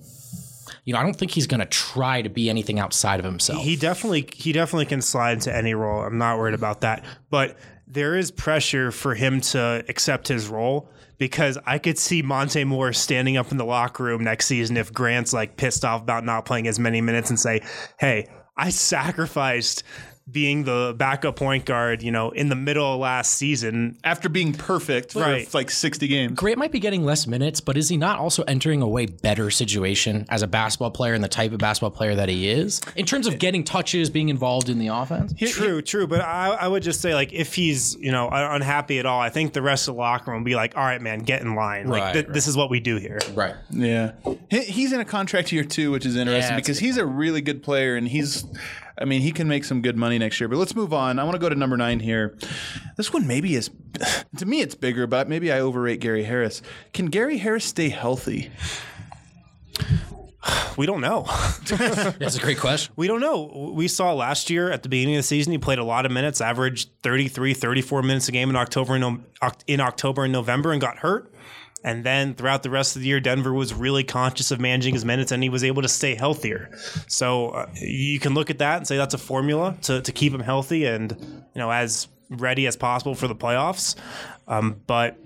You 0.85 0.93
know, 0.93 1.01
I 1.01 1.03
don't 1.03 1.17
think 1.17 1.33
he's 1.33 1.49
going 1.49 1.61
to 1.61 1.67
try 1.67 2.23
to 2.23 2.29
be 2.29 2.49
anything 2.49 2.79
outside 2.79 3.19
of 3.19 3.25
himself. 3.25 3.65
He 3.65 3.75
definitely 3.75 4.29
he 4.33 4.53
definitely 4.53 4.87
can 4.87 5.03
slide 5.03 5.33
into 5.33 5.55
any 5.55 5.75
role. 5.75 6.03
I'm 6.03 6.19
not 6.19 6.39
worried 6.39 6.55
about 6.55 6.83
that. 6.83 7.05
But 7.29 7.57
there 7.89 8.17
is 8.17 8.31
pressure 8.31 8.93
for 8.93 9.17
him 9.17 9.41
to 9.41 9.85
accept 9.89 10.29
his 10.29 10.49
role 10.49 10.91
because 11.19 11.59
I 11.67 11.79
could 11.79 11.99
see 11.99 12.23
Monte 12.23 12.65
Moore 12.65 12.93
standing 12.93 13.37
up 13.37 13.51
in 13.51 13.59
the 13.59 13.65
locker 13.65 14.05
room 14.05 14.25
next 14.25 14.47
season 14.47 14.77
if 14.77 14.93
Grant's 14.93 15.33
like 15.33 15.57
pissed 15.57 15.85
off 15.85 16.03
about 16.03 16.25
not 16.25 16.45
playing 16.45 16.67
as 16.67 16.79
many 16.79 17.01
minutes 17.01 17.31
and 17.31 17.39
say, 17.39 17.63
"Hey, 17.99 18.29
I 18.57 18.71
sacrificed 18.71 19.83
being 20.31 20.65
the 20.65 20.93
backup 20.97 21.37
point 21.37 21.65
guard, 21.65 22.03
you 22.03 22.11
know, 22.11 22.31
in 22.31 22.49
the 22.49 22.57
middle 22.57 22.95
of 22.95 22.99
last 22.99 23.35
season. 23.35 23.97
After 24.03 24.29
being 24.29 24.53
perfect 24.53 25.15
Right. 25.15 25.47
for 25.47 25.59
like 25.59 25.71
60 25.71 26.09
games. 26.09 26.37
Grant 26.37 26.59
might 26.59 26.73
be 26.73 26.81
getting 26.81 27.05
less 27.05 27.29
minutes, 27.29 27.61
but 27.61 27.77
is 27.77 27.89
he 27.89 27.97
not 27.97 28.19
also 28.19 28.43
entering 28.43 28.83
a 28.83 28.89
way 28.89 29.07
better 29.07 29.51
situation 29.51 30.27
as 30.29 30.43
a 30.43 30.49
basketball 30.49 30.91
player 30.91 31.15
and 31.15 31.23
the 31.23 31.29
type 31.29 31.53
of 31.53 31.59
basketball 31.59 31.93
player 31.93 32.17
that 32.17 32.29
he 32.29 32.49
is 32.49 32.81
in 32.97 33.07
terms 33.07 33.29
of 33.29 33.39
getting 33.39 33.63
touches, 33.63 34.11
being 34.11 34.29
involved 34.29 34.69
in 34.69 34.81
the 34.81 34.89
offense? 34.89 35.33
True, 35.53 35.81
true. 35.81 36.09
But 36.09 36.23
I, 36.23 36.49
I 36.61 36.67
would 36.67 36.83
just 36.83 37.01
say, 37.01 37.15
like, 37.15 37.33
if 37.33 37.55
he's, 37.55 37.97
you 38.01 38.11
know, 38.11 38.29
unhappy 38.33 38.99
at 38.99 39.07
all, 39.07 39.21
I 39.21 39.31
think 39.31 39.53
the 39.53 39.63
rest 39.63 39.87
of 39.87 39.95
the 39.95 40.01
locker 40.01 40.33
room 40.33 40.41
will 40.41 40.45
be 40.47 40.57
like, 40.57 40.77
all 40.77 40.83
right, 40.85 41.01
man, 41.01 41.21
get 41.21 41.43
in 41.43 41.55
line. 41.55 41.87
Like, 41.87 42.03
Right, 42.03 42.13
th- 42.15 42.25
right. 42.27 42.35
this 42.35 42.49
is 42.49 42.57
what 42.57 42.69
we 42.69 42.81
do 42.81 42.97
here. 42.97 43.19
Right. 43.35 43.55
Yeah. 43.71 44.13
He- 44.51 44.65
He's 44.65 44.93
in 44.93 44.99
a 45.01 45.05
contract 45.05 45.53
year 45.53 45.63
too, 45.65 45.93
which 45.93 46.05
is 46.05 46.17
interesting 46.17 46.51
Yeah, 46.55 46.57
because 46.57 46.79
a 46.79 46.85
he's 46.85 46.97
a 46.97 47.07
really 47.07 47.41
good 47.41 47.63
player 47.63 47.95
and 47.97 48.09
he's, 48.09 48.45
I 48.99 49.05
mean, 49.05 49.21
he 49.21 49.31
can 49.33 49.47
make 49.49 49.65
some 49.65 49.83
good 49.83 49.97
money 49.97 50.19
next 50.19 50.41
year. 50.41 50.49
But 50.49 50.57
let's 50.59 50.75
move 50.75 50.93
on. 50.93 51.19
I 51.19 51.25
want 51.25 51.35
to 51.35 51.39
go 51.39 51.49
to 51.49 51.55
number 51.55 51.77
nine 51.77 52.01
here. 52.01 52.37
This 52.97 53.13
one 53.13 53.27
maybe 53.27 53.55
is, 53.55 53.71
to 54.37 54.47
me, 54.47 54.61
it's 54.61 54.75
bigger, 54.75 55.07
but 55.07 55.29
maybe 55.29 55.53
I 55.53 55.61
overrate 55.61 56.01
Gary 56.01 56.25
Harris. 56.25 56.63
Can 56.93 57.07
Gary 57.07 57.39
Harris 57.39 57.65
stay 57.65 57.89
healthy? 57.89 58.51
We 60.77 60.87
don't 60.87 61.01
know. 61.01 61.23
That's 61.67 62.37
a 62.37 62.41
great 62.41 62.59
question. 62.59 62.93
we 62.97 63.09
don't 63.09 63.21
know. 63.21 63.73
We 63.75 63.89
saw 63.89 64.13
last 64.13 64.49
year 64.51 64.71
at 64.71 64.83
the 64.83 64.89
beginning 64.89 65.17
of 65.17 65.21
the 65.21 65.23
season, 65.25 65.51
he 65.51 65.59
played 65.59 65.79
a 65.79 65.85
lot 65.85 66.07
of 66.07 66.13
minutes, 66.13 66.41
averaged 66.41 66.91
33, 67.03 67.55
34 67.55 68.03
minutes 68.03 68.29
a 68.29 68.33
game 68.33 68.51
in 68.51 68.57
October 68.57 68.95
and 68.95 69.25
in 69.67 69.81
October 69.81 70.23
and 70.25 70.33
November 70.33 70.71
and 70.73 70.81
got 70.81 70.99
hurt. 70.99 71.33
And 71.85 72.03
then 72.03 72.35
throughout 72.35 72.63
the 72.63 72.71
rest 72.71 72.97
of 72.97 73.03
the 73.03 73.09
year, 73.09 73.21
Denver 73.21 73.53
was 73.53 73.73
really 73.73 74.03
conscious 74.03 74.51
of 74.51 74.61
managing 74.61 74.95
his 74.95 75.05
minutes 75.05 75.31
and 75.31 75.43
he 75.43 75.49
was 75.49 75.63
able 75.63 75.83
to 75.83 75.89
stay 75.89 76.15
healthier. 76.15 76.71
So 77.07 77.51
uh, 77.51 77.67
you 77.75 78.19
can 78.19 78.35
look 78.35 78.51
at 78.51 78.59
that 78.59 78.79
and 78.79 78.87
say 78.87 78.97
that's 78.97 79.15
a 79.15 79.19
formula 79.19 79.77
to, 79.83 80.01
to 80.01 80.13
keep 80.13 80.33
him 80.33 80.41
healthy 80.41 80.85
and, 80.87 81.17
you 81.21 81.59
know, 81.61 81.71
as 81.71 82.09
ready 82.29 82.67
as 82.67 82.77
possible 82.77 83.15
for 83.15 83.29
the 83.29 83.37
playoffs. 83.37 83.95
Um, 84.49 84.81
but, 84.87 85.17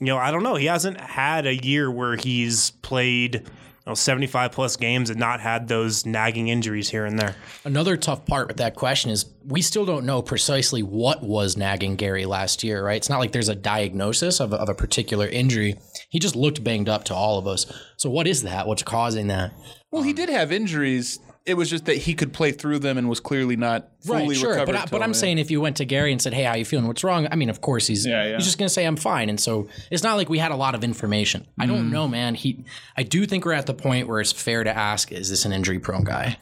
you 0.00 0.06
know, 0.06 0.18
I 0.18 0.30
don't 0.30 0.42
know. 0.42 0.56
He 0.56 0.66
hasn't 0.66 1.00
had 1.00 1.46
a 1.46 1.54
year 1.54 1.90
where 1.90 2.16
he's 2.16 2.72
played 2.82 3.48
know, 3.86 3.94
75 3.94 4.52
plus 4.52 4.76
games 4.76 5.10
and 5.10 5.18
not 5.18 5.40
had 5.40 5.68
those 5.68 6.04
nagging 6.04 6.48
injuries 6.48 6.90
here 6.90 7.04
and 7.04 7.18
there. 7.18 7.36
Another 7.64 7.96
tough 7.96 8.26
part 8.26 8.48
with 8.48 8.56
that 8.56 8.74
question 8.74 9.10
is 9.10 9.26
we 9.44 9.62
still 9.62 9.86
don't 9.86 10.04
know 10.04 10.22
precisely 10.22 10.82
what 10.82 11.22
was 11.22 11.56
nagging 11.56 11.96
Gary 11.96 12.26
last 12.26 12.64
year, 12.64 12.84
right? 12.84 12.96
It's 12.96 13.08
not 13.08 13.20
like 13.20 13.32
there's 13.32 13.48
a 13.48 13.54
diagnosis 13.54 14.40
of 14.40 14.52
a, 14.52 14.56
of 14.56 14.68
a 14.68 14.74
particular 14.74 15.28
injury. 15.28 15.76
He 16.10 16.18
just 16.18 16.36
looked 16.36 16.64
banged 16.64 16.88
up 16.88 17.04
to 17.04 17.14
all 17.14 17.38
of 17.38 17.46
us. 17.46 17.66
So 17.96 18.10
what 18.10 18.26
is 18.26 18.42
that? 18.42 18.66
What's 18.66 18.82
causing 18.82 19.28
that? 19.28 19.52
Well, 19.90 20.02
he 20.02 20.10
um, 20.10 20.16
did 20.16 20.28
have 20.30 20.50
injuries. 20.50 21.20
It 21.46 21.54
was 21.56 21.70
just 21.70 21.84
that 21.84 21.96
he 21.96 22.14
could 22.14 22.32
play 22.32 22.50
through 22.52 22.80
them 22.80 22.98
and 22.98 23.08
was 23.08 23.20
clearly 23.20 23.56
not 23.56 23.88
fully 24.00 24.28
right, 24.28 24.36
sure. 24.36 24.50
recovered. 24.50 24.72
But, 24.72 24.80
I, 24.80 24.86
but 24.86 25.02
I'm 25.02 25.10
then. 25.10 25.14
saying 25.14 25.38
if 25.38 25.50
you 25.50 25.60
went 25.60 25.76
to 25.76 25.84
Gary 25.84 26.10
and 26.10 26.20
said, 26.20 26.34
"Hey, 26.34 26.42
how 26.42 26.56
you 26.56 26.64
feeling? 26.64 26.86
What's 26.88 27.04
wrong?" 27.04 27.28
I 27.30 27.36
mean, 27.36 27.48
of 27.50 27.60
course 27.60 27.86
he's 27.86 28.04
Yeah, 28.04 28.24
yeah. 28.26 28.36
he's 28.36 28.44
just 28.44 28.58
gonna 28.58 28.68
say 28.68 28.84
I'm 28.84 28.96
fine. 28.96 29.28
And 29.28 29.38
so 29.38 29.68
it's 29.90 30.02
not 30.02 30.16
like 30.16 30.28
we 30.28 30.38
had 30.38 30.50
a 30.50 30.56
lot 30.56 30.74
of 30.74 30.82
information. 30.82 31.46
I 31.58 31.64
Mm. 31.66 31.68
don't 31.68 31.90
know, 31.92 32.08
man. 32.08 32.34
He, 32.34 32.64
I 32.96 33.04
do 33.04 33.26
think 33.26 33.44
we're 33.44 33.52
at 33.52 33.66
the 33.66 33.74
point 33.74 34.08
where 34.08 34.20
it's 34.20 34.32
fair 34.32 34.64
to 34.64 34.76
ask: 34.76 35.12
Is 35.12 35.30
this 35.30 35.44
an 35.44 35.52
injury 35.52 35.78
prone 35.78 36.04
guy? 36.04 36.36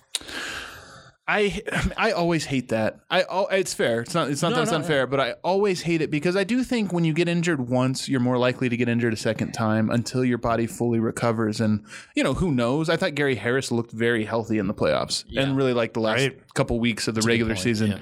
I 1.26 1.62
I 1.96 2.12
always 2.12 2.44
hate 2.46 2.68
that. 2.68 3.00
I 3.10 3.22
al- 3.22 3.48
it's 3.48 3.72
fair. 3.74 4.00
It's 4.02 4.14
not 4.14 4.30
it's 4.30 4.42
not 4.42 4.54
that 4.54 4.62
it's 4.62 4.70
no, 4.70 4.78
unfair, 4.78 5.06
but 5.06 5.20
I 5.20 5.32
always 5.42 5.82
hate 5.82 6.02
it 6.02 6.10
because 6.10 6.36
I 6.36 6.44
do 6.44 6.62
think 6.62 6.92
when 6.92 7.04
you 7.04 7.12
get 7.14 7.28
injured 7.28 7.68
once, 7.68 8.08
you're 8.08 8.20
more 8.20 8.38
likely 8.38 8.68
to 8.68 8.76
get 8.76 8.88
injured 8.88 9.12
a 9.12 9.16
second 9.16 9.52
time 9.52 9.90
until 9.90 10.24
your 10.24 10.38
body 10.38 10.66
fully 10.66 10.98
recovers. 11.00 11.60
And 11.60 11.84
you 12.14 12.22
know 12.22 12.34
who 12.34 12.50
knows? 12.52 12.88
I 12.88 12.96
thought 12.96 13.14
Gary 13.14 13.36
Harris 13.36 13.72
looked 13.72 13.92
very 13.92 14.24
healthy 14.24 14.58
in 14.58 14.66
the 14.66 14.74
playoffs 14.74 15.24
and 15.36 15.56
really 15.56 15.72
like 15.72 15.94
the 15.94 16.00
last 16.00 16.14
Right. 16.20 16.54
couple 16.54 16.78
weeks 16.78 17.08
of 17.08 17.14
the 17.14 17.22
regular 17.22 17.56
season. 17.56 18.00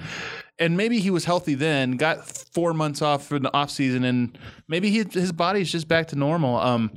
And 0.59 0.77
maybe 0.77 0.99
he 0.99 1.09
was 1.09 1.25
healthy 1.25 1.55
then, 1.55 1.93
got 1.93 2.27
four 2.27 2.75
months 2.75 3.01
off 3.01 3.25
for 3.25 3.39
the 3.39 3.51
off 3.55 3.71
season, 3.71 4.03
and 4.03 4.37
maybe 4.67 4.91
he, 4.91 5.03
his 5.03 5.31
body's 5.31 5.71
just 5.71 5.87
back 5.87 6.09
to 6.09 6.15
normal. 6.15 6.57
Um, 6.57 6.91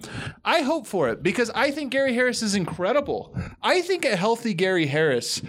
I 0.44 0.60
hope 0.60 0.86
for 0.86 1.08
it 1.08 1.22
because 1.22 1.48
I 1.54 1.70
think 1.70 1.90
Gary 1.90 2.12
Harris 2.12 2.42
is 2.42 2.54
incredible. 2.54 3.34
I 3.62 3.80
think 3.80 4.04
a 4.04 4.14
healthy 4.14 4.52
Gary 4.52 4.86
Harris 4.86 5.40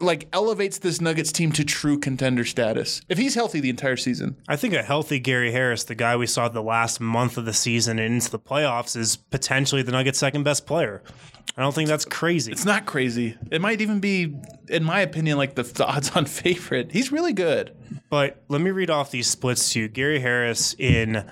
like 0.00 0.28
elevates 0.32 0.78
this 0.78 1.00
Nuggets 1.00 1.32
team 1.32 1.52
to 1.52 1.64
true 1.64 1.98
contender 1.98 2.44
status. 2.44 3.00
If 3.08 3.18
he's 3.18 3.34
healthy 3.34 3.60
the 3.60 3.70
entire 3.70 3.96
season. 3.96 4.36
I 4.48 4.56
think 4.56 4.74
a 4.74 4.82
healthy 4.82 5.18
Gary 5.18 5.52
Harris, 5.52 5.84
the 5.84 5.94
guy 5.94 6.16
we 6.16 6.26
saw 6.26 6.48
the 6.48 6.62
last 6.62 7.00
month 7.00 7.36
of 7.36 7.44
the 7.44 7.52
season 7.52 7.98
and 7.98 8.14
into 8.14 8.30
the 8.30 8.38
playoffs, 8.38 8.96
is 8.96 9.16
potentially 9.16 9.82
the 9.82 9.92
Nuggets' 9.92 10.18
second 10.18 10.42
best 10.42 10.66
player. 10.66 11.02
I 11.56 11.62
don't 11.62 11.74
think 11.74 11.88
that's 11.88 12.04
crazy. 12.04 12.50
It's 12.52 12.64
not 12.64 12.86
crazy. 12.86 13.36
It 13.50 13.60
might 13.60 13.80
even 13.80 14.00
be, 14.00 14.34
in 14.68 14.84
my 14.84 15.00
opinion, 15.00 15.36
like 15.36 15.54
the, 15.54 15.64
the 15.64 15.86
odds 15.86 16.10
on 16.10 16.24
favorite. 16.26 16.92
He's 16.92 17.12
really 17.12 17.32
good. 17.32 17.76
But 18.08 18.42
let 18.48 18.60
me 18.60 18.70
read 18.70 18.90
off 18.90 19.10
these 19.10 19.26
splits 19.26 19.72
to 19.72 19.80
you. 19.80 19.88
Gary 19.88 20.20
Harris 20.20 20.74
in 20.78 21.24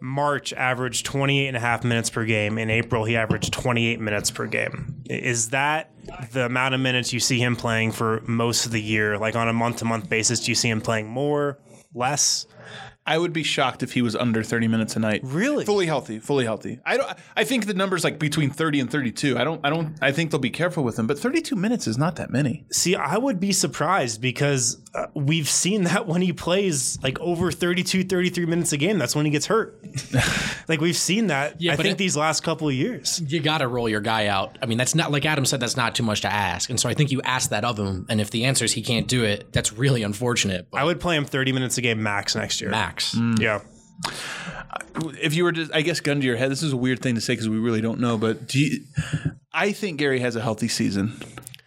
March 0.00 0.52
averaged 0.52 1.06
28 1.06 1.48
and 1.48 1.56
a 1.56 1.60
half 1.60 1.84
minutes 1.84 2.10
per 2.10 2.24
game. 2.24 2.58
In 2.58 2.70
April, 2.70 3.04
he 3.04 3.16
averaged 3.16 3.52
28 3.52 4.00
minutes 4.00 4.30
per 4.30 4.46
game. 4.46 5.02
Is 5.06 5.50
that 5.50 5.92
the 6.32 6.46
amount 6.46 6.74
of 6.74 6.80
minutes 6.80 7.12
you 7.12 7.20
see 7.20 7.38
him 7.38 7.56
playing 7.56 7.92
for 7.92 8.22
most 8.26 8.66
of 8.66 8.72
the 8.72 8.82
year? 8.82 9.18
Like 9.18 9.36
on 9.36 9.48
a 9.48 9.52
month 9.52 9.78
to 9.78 9.84
month 9.84 10.08
basis, 10.08 10.40
do 10.40 10.50
you 10.50 10.54
see 10.54 10.68
him 10.68 10.80
playing 10.80 11.08
more, 11.08 11.58
less? 11.94 12.46
I 13.08 13.16
would 13.16 13.32
be 13.32 13.42
shocked 13.42 13.82
if 13.82 13.94
he 13.94 14.02
was 14.02 14.14
under 14.14 14.42
30 14.42 14.68
minutes 14.68 14.94
a 14.94 14.98
night. 14.98 15.22
Really? 15.24 15.64
Fully 15.64 15.86
healthy, 15.86 16.18
fully 16.18 16.44
healthy. 16.44 16.78
I 16.84 16.98
don't 16.98 17.10
I 17.34 17.44
think 17.44 17.64
the 17.64 17.72
number's 17.72 18.04
like 18.04 18.18
between 18.18 18.50
30 18.50 18.80
and 18.80 18.90
32. 18.90 19.38
I 19.38 19.44
don't 19.44 19.64
I 19.64 19.70
don't 19.70 19.96
I 20.02 20.12
think 20.12 20.30
they'll 20.30 20.38
be 20.38 20.50
careful 20.50 20.84
with 20.84 20.98
him, 20.98 21.06
but 21.06 21.18
32 21.18 21.56
minutes 21.56 21.86
is 21.86 21.96
not 21.96 22.16
that 22.16 22.30
many. 22.30 22.66
See, 22.70 22.94
I 22.94 23.16
would 23.16 23.40
be 23.40 23.52
surprised 23.52 24.20
because 24.20 24.82
uh, 24.94 25.06
we've 25.14 25.48
seen 25.48 25.84
that 25.84 26.06
when 26.06 26.22
he 26.22 26.32
plays 26.32 26.98
like 27.02 27.18
over 27.20 27.50
32, 27.52 28.04
33 28.04 28.46
minutes 28.46 28.72
a 28.72 28.76
game, 28.76 28.98
that's 28.98 29.14
when 29.14 29.24
he 29.24 29.30
gets 29.30 29.46
hurt. 29.46 29.78
like 30.68 30.80
we've 30.80 30.96
seen 30.96 31.26
that, 31.28 31.60
Yeah, 31.60 31.72
I 31.72 31.76
but 31.76 31.82
think, 31.84 31.92
it- 31.94 31.98
these 31.98 32.16
last 32.16 32.42
couple 32.42 32.68
of 32.68 32.74
years. 32.74 33.20
You 33.26 33.40
got 33.40 33.58
to 33.58 33.68
roll 33.68 33.88
your 33.88 34.00
guy 34.00 34.26
out. 34.26 34.58
I 34.62 34.66
mean, 34.66 34.78
that's 34.78 34.94
not 34.94 35.10
like 35.12 35.24
Adam 35.26 35.44
said. 35.44 35.60
That's 35.60 35.76
not 35.76 35.94
too 35.94 36.02
much 36.02 36.22
to 36.22 36.32
ask. 36.32 36.70
And 36.70 36.78
so 36.80 36.88
I 36.88 36.94
think 36.94 37.10
you 37.12 37.20
ask 37.22 37.50
that 37.50 37.64
of 37.64 37.78
him. 37.78 38.06
And 38.08 38.20
if 38.20 38.30
the 38.30 38.44
answer 38.46 38.64
is 38.64 38.72
he 38.72 38.82
can't 38.82 39.06
do 39.08 39.24
it, 39.24 39.52
that's 39.52 39.72
really 39.72 40.02
unfortunate. 40.02 40.68
But 40.70 40.80
I 40.80 40.84
would 40.84 41.00
play 41.00 41.16
him 41.16 41.24
30 41.24 41.52
minutes 41.52 41.78
a 41.78 41.80
game 41.82 42.02
max 42.02 42.34
next 42.34 42.60
year. 42.60 42.70
max. 42.70 43.16
Yeah. 43.38 43.60
if 45.20 45.34
you 45.34 45.44
were 45.44 45.52
to, 45.52 45.68
I 45.74 45.82
guess, 45.82 46.00
gun 46.00 46.20
to 46.20 46.26
your 46.26 46.36
head, 46.36 46.50
this 46.50 46.62
is 46.62 46.72
a 46.72 46.76
weird 46.76 47.00
thing 47.00 47.14
to 47.16 47.20
say 47.20 47.32
because 47.34 47.48
we 47.48 47.58
really 47.58 47.80
don't 47.80 48.00
know, 48.00 48.16
but 48.16 48.46
do 48.48 48.58
you, 48.60 48.80
I 49.52 49.72
think 49.72 49.98
Gary 49.98 50.20
has 50.20 50.36
a 50.36 50.40
healthy 50.40 50.68
season. 50.68 51.20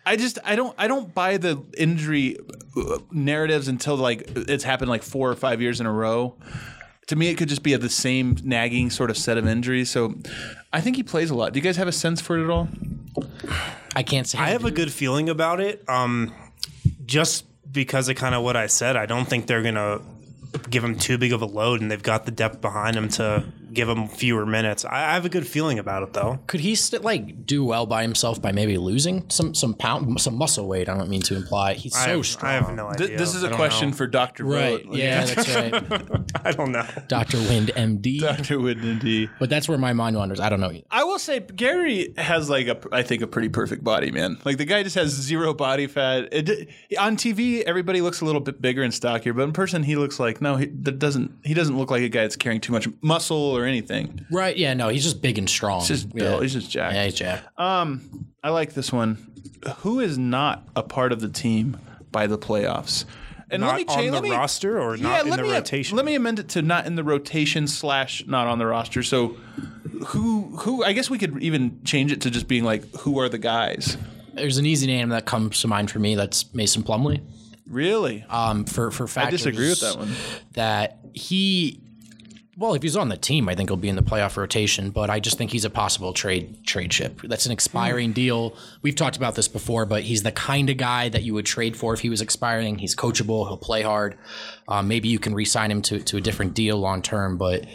I 0.05 0.15
just, 0.15 0.39
I 0.43 0.55
don't, 0.55 0.73
I 0.77 0.87
don't 0.87 1.13
buy 1.13 1.37
the 1.37 1.61
injury 1.77 2.37
uh, 2.75 2.99
narratives 3.11 3.67
until 3.67 3.95
like 3.95 4.29
it's 4.35 4.63
happened 4.63 4.89
like 4.89 5.03
four 5.03 5.29
or 5.29 5.35
five 5.35 5.61
years 5.61 5.79
in 5.79 5.85
a 5.85 5.91
row. 5.91 6.35
To 7.07 7.15
me, 7.15 7.27
it 7.29 7.35
could 7.37 7.49
just 7.49 7.63
be 7.63 7.75
the 7.75 7.89
same 7.89 8.37
nagging 8.43 8.89
sort 8.89 9.09
of 9.09 9.17
set 9.17 9.37
of 9.37 9.45
injuries. 9.45 9.89
So, 9.89 10.15
I 10.71 10.79
think 10.79 10.95
he 10.95 11.03
plays 11.03 11.29
a 11.29 11.35
lot. 11.35 11.51
Do 11.51 11.59
you 11.59 11.63
guys 11.63 11.75
have 11.77 11.87
a 11.87 11.91
sense 11.91 12.21
for 12.21 12.39
it 12.39 12.43
at 12.43 12.49
all? 12.49 12.69
I 13.95 14.03
can't 14.03 14.25
say. 14.25 14.37
I 14.37 14.49
have 14.49 14.63
a 14.63 14.71
good 14.71 14.91
feeling 14.91 15.27
about 15.27 15.59
it. 15.59 15.83
Um, 15.89 16.33
just 17.05 17.45
because 17.71 18.07
of 18.07 18.15
kind 18.15 18.33
of 18.33 18.43
what 18.43 18.55
I 18.55 18.67
said, 18.67 18.95
I 18.95 19.05
don't 19.05 19.25
think 19.25 19.47
they're 19.47 19.63
gonna 19.63 19.99
give 20.69 20.83
him 20.83 20.97
too 20.97 21.17
big 21.17 21.33
of 21.33 21.41
a 21.41 21.45
load, 21.45 21.81
and 21.81 21.91
they've 21.91 22.01
got 22.01 22.25
the 22.25 22.31
depth 22.31 22.61
behind 22.61 22.95
him 22.95 23.09
to 23.09 23.43
give 23.73 23.89
him 23.89 24.07
fewer 24.07 24.45
minutes. 24.45 24.86
I, 24.86 25.12
I 25.12 25.13
have 25.13 25.25
a 25.25 25.29
good 25.29 25.47
feeling 25.47 25.79
about 25.79 26.03
it, 26.03 26.13
though. 26.13 26.39
Could 26.47 26.60
he 26.60 26.75
st- 26.75 27.03
like 27.03 27.45
do 27.45 27.63
well 27.63 27.86
by 27.86 28.01
himself 28.01 28.41
by 28.41 28.51
maybe 28.51 28.77
losing 28.77 29.29
some 29.29 29.53
some 29.53 29.73
pound 29.73 30.19
some 30.21 30.36
muscle 30.36 30.67
weight? 30.67 30.89
I 30.89 30.97
don't 30.97 31.10
mean 31.10 31.21
to 31.23 31.36
imply 31.36 31.73
he's 31.73 31.95
I 31.95 32.05
so 32.05 32.17
have, 32.17 32.25
strong. 32.25 32.51
I 32.51 32.53
have 32.55 32.73
no 32.75 32.88
idea. 32.88 33.07
Th- 33.07 33.19
this 33.19 33.36
is 33.36 33.43
a 33.43 33.49
question 33.51 33.89
know. 33.89 33.95
for 33.95 34.07
Doctor 34.07 34.45
Right. 34.45 34.84
Vogt. 34.84 34.95
Yeah, 34.95 35.25
that's 35.25 35.55
right. 35.55 36.21
I 36.45 36.51
don't 36.51 36.71
know. 36.71 36.86
Dr. 37.07 37.38
Wind, 37.38 37.71
MD. 37.75 38.19
Doctor 38.19 38.60
Wind, 38.60 38.81
MD. 38.81 39.29
But 39.39 39.49
that's 39.49 39.67
where 39.67 39.77
my 39.77 39.93
mind 39.93 40.15
wanders. 40.17 40.39
I 40.39 40.49
don't 40.49 40.60
know. 40.60 40.71
I 40.91 41.03
will 41.03 41.19
say 41.19 41.39
Gary 41.39 42.13
has 42.17 42.49
like 42.49 42.67
a 42.67 42.77
I 42.91 43.03
think 43.03 43.21
a 43.21 43.27
pretty 43.27 43.49
perfect 43.49 43.84
body, 43.84 44.12
man. 44.12 44.38
Like 44.45 44.57
the 44.57 44.65
guy 44.65 44.84
just 44.84 44.95
has 44.95 45.10
zero 45.10 45.53
body 45.53 45.88
fat. 45.88 46.29
It, 46.31 46.69
on 46.99 47.17
TV, 47.17 47.62
everybody 47.63 48.01
looks 48.01 48.21
a 48.21 48.25
little 48.25 48.41
bit 48.41 48.62
bigger 48.62 48.84
and 48.84 48.93
stockier, 48.93 49.34
but 49.34 49.43
in 49.43 49.53
person, 49.53 49.84
he 49.84 49.95
looks 49.95 50.19
like 50.19 50.41
no, 50.41 50.57
he 50.57 50.65
that 50.81 50.99
doesn't. 50.99 51.31
He 51.43 51.53
doesn't 51.53 51.77
look 51.77 51.89
like 51.91 52.01
a 52.03 52.10
guy 52.10 52.21
that's 52.21 52.36
carrying 52.36 52.62
too 52.62 52.73
much 52.73 52.88
muscle 53.01 53.38
or 53.38 53.61
anything. 53.65 54.26
Right? 54.32 54.56
Yeah. 54.56 54.74
No, 54.74 54.89
he's 54.89 55.04
just 55.04 55.21
big 55.21 55.38
and 55.38 55.50
strong. 55.50 55.80
He's 55.80 55.88
just 55.88 56.08
yeah. 56.08 56.24
built. 56.24 56.41
He's 56.43 56.54
just 56.54 56.69
Jack. 56.69 56.93
yeah, 56.93 57.06
he's 57.06 57.15
jacked. 57.15 57.47
I 57.58 58.50
like 58.50 58.74
this 58.74 58.91
one. 58.91 59.28
Who 59.78 60.00
is 60.00 60.17
not 60.17 60.67
a 60.76 60.82
part 60.84 61.12
of 61.12 61.21
the 61.21 61.30
team 61.30 61.78
by 62.12 62.28
the 62.28 62.38
playoffs? 62.38 63.06
And 63.52 63.62
Not 63.62 63.67
let 63.67 63.76
me 63.76 63.86
on 63.86 63.95
change, 63.97 64.08
the 64.08 64.13
let 64.13 64.24
me, 64.24 64.32
roster 64.32 64.80
or 64.80 64.95
yeah, 64.95 65.04
not 65.04 65.24
in 65.26 65.30
let 65.30 65.36
the 65.36 65.43
me, 65.43 65.52
rotation? 65.52 65.97
Let 65.97 66.06
me 66.06 66.15
amend 66.15 66.39
it 66.39 66.50
to 66.50 66.62
not 66.62 66.86
in 66.86 66.95
the 66.95 67.04
rotation 67.04 67.67
slash 67.67 68.26
not 68.26 68.47
on 68.47 68.60
the 68.60 68.65
roster. 68.65 69.04
So, 69.04 69.36
who 70.08 70.56
who? 70.60 70.86
I 70.86 70.93
guess 70.93 71.10
we 71.10 71.17
could 71.17 71.43
even 71.43 71.84
change 71.84 72.13
it 72.13 72.21
to 72.21 72.32
just 72.32 72.47
being 72.47 72.63
like, 72.63 72.89
who 73.00 73.19
are 73.19 73.28
the 73.28 73.38
guys? 73.38 73.97
There's 74.34 74.58
an 74.58 74.65
easy 74.65 74.88
name 74.88 75.10
that 75.10 75.26
comes 75.26 75.60
to 75.62 75.67
mind 75.67 75.91
for 75.91 76.00
me. 76.00 76.15
That's 76.15 76.54
Mason 76.54 76.82
Plumlee. 76.82 77.21
Really? 77.67 78.26
Um, 78.30 78.63
for 78.63 78.89
for 78.89 79.06
fact, 79.06 79.28
I 79.28 79.32
disagree 79.32 79.67
with 79.67 79.82
that 79.82 79.97
one. 79.97 80.13
that 80.54 81.00
he 81.13 81.82
Well, 82.62 82.76
if 82.76 82.84
he's 82.84 82.95
on 82.95 83.10
the 83.10 83.17
team, 83.17 83.50
I 83.50 83.56
think 83.56 83.71
he'll 83.71 83.76
be 83.76 83.89
in 83.89 83.95
the 83.95 84.04
playoff 84.04 84.38
rotation. 84.38 84.91
But 84.91 85.10
I 85.10 85.19
just 85.19 85.36
think 85.36 85.50
he's 85.50 85.65
a 85.65 85.69
possible 85.71 86.13
trade 86.13 86.63
trade 86.63 86.93
ship. 86.93 87.19
That's 87.24 87.47
an 87.47 87.52
expiring 87.52 88.13
deal. 88.13 88.56
We've 88.84 88.95
talked 88.95 89.17
about 89.17 89.34
this 89.34 89.47
before, 89.47 89.88
but 89.88 90.04
he's 90.04 90.21
the 90.21 90.32
kind 90.32 90.69
of 90.69 90.78
guy 90.78 91.10
that 91.10 91.24
you 91.24 91.34
would 91.34 91.47
trade 91.47 91.76
for 91.76 91.91
if 91.95 92.02
he 92.02 92.10
was 92.12 92.21
expiring. 92.21 92.78
He's 92.78 92.95
coachable. 92.95 93.47
He'll 93.47 93.58
play 93.58 93.82
hard. 93.82 94.15
Um, 94.67 94.88
maybe 94.88 95.08
you 95.08 95.17
can 95.17 95.34
re-sign 95.34 95.71
him 95.71 95.82
to 95.82 96.02
to 96.02 96.17
a 96.17 96.21
different 96.21 96.54
deal 96.54 96.78
long 96.78 97.02
term, 97.02 97.38
but. 97.38 97.65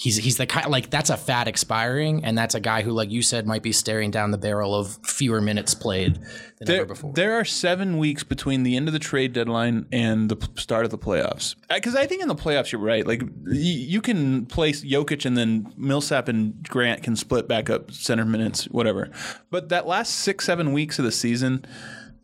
He's, 0.00 0.16
he's 0.16 0.38
the 0.38 0.46
kind 0.46 0.66
like 0.70 0.88
that's 0.88 1.10
a 1.10 1.16
fat 1.18 1.46
expiring, 1.46 2.24
and 2.24 2.38
that's 2.38 2.54
a 2.54 2.60
guy 2.60 2.80
who, 2.80 2.92
like 2.92 3.10
you 3.10 3.20
said, 3.20 3.46
might 3.46 3.62
be 3.62 3.70
staring 3.70 4.10
down 4.10 4.30
the 4.30 4.38
barrel 4.38 4.74
of 4.74 4.98
fewer 5.04 5.42
minutes 5.42 5.74
played 5.74 6.14
than 6.14 6.66
There, 6.66 6.76
ever 6.78 6.86
before. 6.86 7.12
there 7.12 7.34
are 7.38 7.44
seven 7.44 7.98
weeks 7.98 8.24
between 8.24 8.62
the 8.62 8.76
end 8.76 8.88
of 8.88 8.94
the 8.94 8.98
trade 8.98 9.34
deadline 9.34 9.84
and 9.92 10.30
the 10.30 10.48
start 10.56 10.86
of 10.86 10.90
the 10.90 10.96
playoffs. 10.96 11.54
Because 11.68 11.94
I 11.94 12.06
think 12.06 12.22
in 12.22 12.28
the 12.28 12.34
playoffs, 12.34 12.72
you're 12.72 12.80
right. 12.80 13.06
Like 13.06 13.20
y- 13.20 13.28
you 13.52 14.00
can 14.00 14.46
place 14.46 14.82
Jokic 14.82 15.26
and 15.26 15.36
then 15.36 15.70
Millsap 15.76 16.28
and 16.28 16.66
Grant 16.66 17.02
can 17.02 17.14
split 17.14 17.46
back 17.46 17.68
up 17.68 17.92
center 17.92 18.24
minutes, 18.24 18.64
whatever. 18.70 19.10
But 19.50 19.68
that 19.68 19.86
last 19.86 20.14
six, 20.16 20.46
seven 20.46 20.72
weeks 20.72 20.98
of 20.98 21.04
the 21.04 21.12
season, 21.12 21.62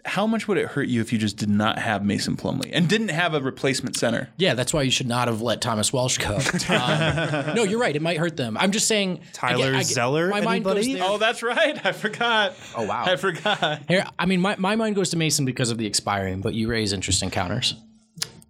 how 0.06 0.26
much 0.26 0.48
would 0.48 0.56
it 0.56 0.66
hurt 0.68 0.88
you 0.88 1.00
if 1.00 1.12
you 1.12 1.18
just 1.18 1.36
did 1.36 1.50
not 1.50 1.78
have 1.78 2.04
Mason 2.04 2.36
Plumlee 2.36 2.70
and 2.72 2.88
didn't 2.88 3.08
have 3.08 3.34
a 3.34 3.40
replacement 3.40 3.96
center? 3.96 4.30
Yeah, 4.38 4.54
that's 4.54 4.72
why 4.72 4.82
you 4.82 4.90
should 4.90 5.06
not 5.08 5.28
have 5.28 5.42
let 5.42 5.60
Thomas 5.60 5.92
Welsh 5.92 6.18
go. 6.18 6.38
Um, 6.68 7.54
no, 7.56 7.62
you're 7.64 7.78
right. 7.80 7.94
It 7.94 8.02
might 8.02 8.16
hurt 8.18 8.36
them. 8.36 8.56
I'm 8.58 8.70
just 8.72 8.86
saying. 8.88 9.20
I 9.20 9.26
Tyler 9.32 9.64
get- 9.72 9.74
I 9.74 9.78
get- 9.78 9.86
Zeller, 9.86 10.28
My 10.28 10.40
mind 10.40 10.64
goes 10.64 10.76
anybody? 10.78 10.94
there. 10.94 11.04
Oh, 11.08 11.18
that's 11.18 11.42
right. 11.42 11.84
I 11.84 11.92
forgot. 11.92 12.54
Oh, 12.76 12.84
wow. 12.86 13.04
I 13.06 13.16
forgot. 13.16 13.82
Here, 13.88 14.06
I 14.18 14.26
mean, 14.26 14.40
my, 14.40 14.56
my 14.56 14.76
mind 14.76 14.94
goes 14.96 15.10
to 15.10 15.16
Mason 15.16 15.44
because 15.44 15.70
of 15.70 15.78
the 15.78 15.86
expiring, 15.86 16.40
but 16.40 16.54
you 16.54 16.68
raise 16.68 16.92
interesting 16.92 17.30
counters. 17.30 17.74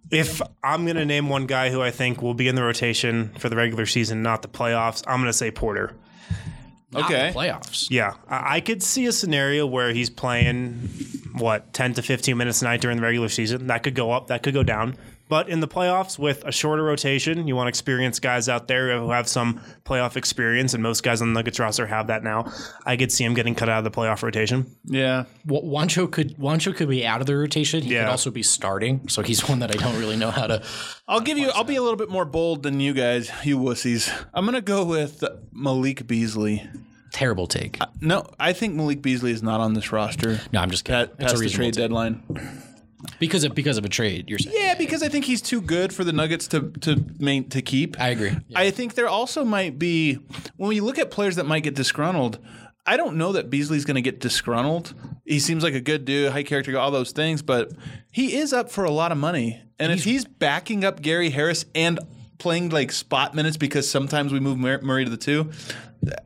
If 0.09 0.41
I'm 0.63 0.85
going 0.85 0.95
to 0.97 1.05
name 1.05 1.27
one 1.29 1.47
guy 1.47 1.69
who 1.69 1.81
I 1.81 1.91
think 1.91 2.21
will 2.21 2.33
be 2.33 2.47
in 2.47 2.55
the 2.55 2.63
rotation 2.63 3.29
for 3.39 3.49
the 3.49 3.55
regular 3.55 3.85
season, 3.85 4.21
not 4.23 4.41
the 4.41 4.47
playoffs, 4.47 5.03
I'm 5.07 5.19
going 5.19 5.27
to 5.29 5.33
say 5.33 5.51
Porter. 5.51 5.93
Not 6.91 7.09
the 7.09 7.15
Okay. 7.15 7.31
playoffs. 7.35 7.87
Yeah, 7.91 8.13
I 8.29 8.55
I 8.57 8.61
could 8.61 8.81
see 8.81 9.05
a 9.07 9.11
scenario 9.11 9.67
where 9.67 9.91
he's 9.91 10.09
playing 10.09 10.89
what 11.37 11.73
10 11.73 11.93
to 11.95 12.01
15 12.01 12.35
minutes 12.37 12.61
a 12.61 12.65
night 12.65 12.81
during 12.81 12.97
the 12.97 13.03
regular 13.03 13.29
season. 13.29 13.67
That 13.67 13.83
could 13.83 13.95
go 13.95 14.11
up, 14.11 14.27
that 14.27 14.43
could 14.43 14.53
go 14.53 14.63
down. 14.63 14.95
But 15.29 15.49
in 15.49 15.59
the 15.59 15.67
playoffs, 15.67 16.17
with 16.17 16.45
a 16.45 16.53
shorter 16.53 16.83
rotation, 16.83 17.49
you 17.49 17.55
want 17.57 17.67
experienced 17.67 18.21
guys 18.21 18.47
out 18.47 18.69
there 18.69 18.97
who 18.97 19.11
have 19.11 19.27
some 19.27 19.59
playoff 19.83 20.15
experience, 20.15 20.73
and 20.73 20.81
most 20.81 21.03
guys 21.03 21.21
on 21.21 21.33
the 21.33 21.37
Nuggets 21.37 21.59
roster 21.59 21.85
have 21.85 22.07
that 22.07 22.23
now. 22.23 22.49
I 22.85 22.95
could 22.95 23.11
see 23.11 23.25
him 23.25 23.33
getting 23.33 23.53
cut 23.53 23.67
out 23.67 23.79
of 23.79 23.83
the 23.83 23.91
playoff 23.91 24.23
rotation. 24.23 24.73
Yeah. 24.85 25.25
Wa- 25.45 25.59
Juancho 25.61 26.09
could 26.09 26.37
Juancho 26.37 26.73
could 26.73 26.87
be 26.87 27.05
out 27.05 27.19
of 27.19 27.27
the 27.27 27.35
rotation. 27.35 27.83
He 27.83 27.93
Yeah. 27.93 28.03
could 28.05 28.11
also 28.11 28.31
be 28.31 28.41
starting. 28.41 29.09
So 29.09 29.21
he's 29.21 29.45
one 29.49 29.59
that 29.59 29.69
I 29.69 29.77
don't 29.77 29.99
really 29.99 30.15
know 30.15 30.31
how 30.31 30.47
to. 30.47 30.63
I'll 31.09 31.19
give 31.19 31.37
you. 31.37 31.49
I'll 31.49 31.65
be 31.65 31.75
a 31.75 31.81
little 31.81 31.97
bit 31.97 32.09
more 32.09 32.23
bold 32.23 32.63
than 32.63 32.79
you 32.79 32.93
guys, 32.93 33.29
you 33.43 33.57
wussies. 33.59 34.09
I'm 34.33 34.45
gonna 34.45 34.61
go 34.61 34.85
with 34.85 35.25
Malik 35.51 36.07
Beasley. 36.07 36.63
Terrible 37.17 37.47
take. 37.47 37.81
Uh, 37.81 37.87
no, 37.99 38.27
I 38.39 38.53
think 38.53 38.75
Malik 38.75 39.01
Beasley 39.01 39.31
is 39.31 39.41
not 39.41 39.59
on 39.59 39.73
this 39.73 39.91
roster. 39.91 40.39
No, 40.53 40.61
I'm 40.61 40.69
just 40.69 40.85
kidding. 40.85 41.07
Pat, 41.07 41.17
past 41.17 41.39
the 41.39 41.49
trade 41.49 41.73
take. 41.73 41.81
deadline. 41.81 42.21
because 43.19 43.43
of 43.43 43.55
because 43.55 43.79
of 43.79 43.85
a 43.85 43.89
trade. 43.89 44.29
You're 44.29 44.37
saying. 44.37 44.55
Yeah, 44.55 44.75
because 44.75 45.01
I 45.01 45.09
think 45.09 45.25
he's 45.25 45.41
too 45.41 45.59
good 45.59 45.91
for 45.91 46.03
the 46.03 46.13
Nuggets 46.13 46.47
to 46.49 46.69
to 46.81 47.03
main 47.17 47.49
to 47.49 47.63
keep. 47.63 47.99
I 47.99 48.09
agree. 48.09 48.37
Yeah. 48.47 48.59
I 48.59 48.69
think 48.69 48.93
there 48.93 49.07
also 49.07 49.43
might 49.43 49.79
be 49.79 50.19
when 50.57 50.69
we 50.69 50.79
look 50.79 50.99
at 50.99 51.09
players 51.09 51.37
that 51.37 51.47
might 51.47 51.63
get 51.63 51.73
disgruntled. 51.73 52.37
I 52.85 52.97
don't 52.97 53.17
know 53.17 53.31
that 53.31 53.49
Beasley's 53.49 53.83
going 53.83 53.95
to 53.95 54.01
get 54.03 54.19
disgruntled. 54.19 54.93
He 55.25 55.39
seems 55.39 55.63
like 55.63 55.73
a 55.73 55.81
good 55.81 56.05
dude, 56.05 56.31
high 56.31 56.43
character, 56.43 56.77
all 56.77 56.91
those 56.91 57.13
things, 57.13 57.41
but 57.41 57.71
he 58.11 58.37
is 58.37 58.53
up 58.53 58.69
for 58.69 58.83
a 58.85 58.91
lot 58.91 59.11
of 59.11 59.17
money. 59.17 59.59
And 59.79 59.91
if 59.91 60.03
he's 60.03 60.23
backing 60.23 60.85
up 60.85 61.01
Gary 61.01 61.31
Harris 61.31 61.65
and 61.73 61.99
playing 62.37 62.69
like 62.69 62.91
spot 62.91 63.33
minutes 63.35 63.57
because 63.57 63.89
sometimes 63.89 64.31
we 64.31 64.39
move 64.39 64.57
Murray 64.57 65.03
to 65.03 65.09
the 65.09 65.17
two, 65.17 65.51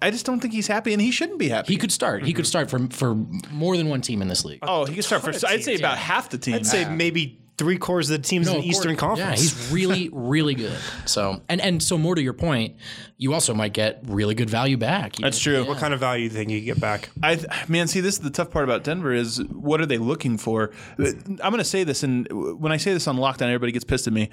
I 0.01 0.11
just 0.11 0.25
don't 0.25 0.39
think 0.39 0.53
he's 0.53 0.67
happy, 0.67 0.93
and 0.93 1.01
he 1.01 1.11
shouldn't 1.11 1.39
be 1.39 1.49
happy. 1.49 1.73
He 1.73 1.77
could 1.77 1.91
start. 1.91 2.23
He 2.23 2.33
could 2.33 2.45
mm-hmm. 2.45 2.49
start 2.49 2.69
for 2.69 2.87
for 2.89 3.15
more 3.51 3.77
than 3.77 3.89
one 3.89 4.01
team 4.01 4.21
in 4.21 4.27
this 4.27 4.45
league. 4.45 4.59
oh, 4.61 4.85
he 4.85 4.95
could 4.95 5.05
start 5.05 5.21
for. 5.21 5.29
I'd 5.47 5.63
say 5.63 5.75
about 5.75 5.97
half 5.97 6.29
the 6.29 6.37
team. 6.37 6.55
I'd 6.55 6.65
say 6.65 6.89
maybe 6.89 7.41
three 7.61 7.77
quarters 7.77 8.09
of 8.09 8.19
the 8.19 8.27
teams 8.27 8.47
in 8.47 8.53
the 8.53 8.59
of 8.59 8.65
Eastern. 8.65 8.95
Conference. 8.95 9.19
Yeah, 9.19 9.35
he's 9.35 9.71
really, 9.71 10.09
really 10.13 10.55
good. 10.55 10.77
So, 11.05 11.41
and 11.47 11.61
and 11.61 11.81
so 11.81 11.97
more 11.97 12.15
to 12.15 12.21
your 12.21 12.33
point, 12.33 12.75
you 13.17 13.33
also 13.33 13.53
might 13.53 13.73
get 13.73 14.01
really 14.05 14.33
good 14.33 14.49
value 14.49 14.77
back. 14.77 15.15
That's 15.17 15.39
true. 15.39 15.65
what 15.65 15.77
kind 15.77 15.93
of 15.93 15.99
value 15.99 16.27
do 16.27 16.33
you 16.33 16.39
think 16.39 16.49
you 16.51 16.61
get 16.61 16.79
back? 16.79 17.09
I 17.21 17.39
man, 17.67 17.87
see, 17.87 18.01
this 18.01 18.15
is 18.15 18.21
the 18.21 18.31
tough 18.31 18.49
part 18.49 18.63
about 18.63 18.83
Denver 18.83 19.13
is 19.13 19.43
what 19.43 19.79
are 19.79 19.85
they 19.85 19.99
looking 19.99 20.37
for? 20.37 20.71
I'm 20.97 21.37
going 21.37 21.57
to 21.57 21.63
say 21.63 21.83
this, 21.83 22.03
and 22.03 22.27
when 22.59 22.71
I 22.71 22.77
say 22.77 22.93
this 22.93 23.07
on 23.07 23.17
lockdown, 23.17 23.47
everybody 23.47 23.71
gets 23.71 23.85
pissed 23.85 24.07
at 24.07 24.13
me. 24.13 24.29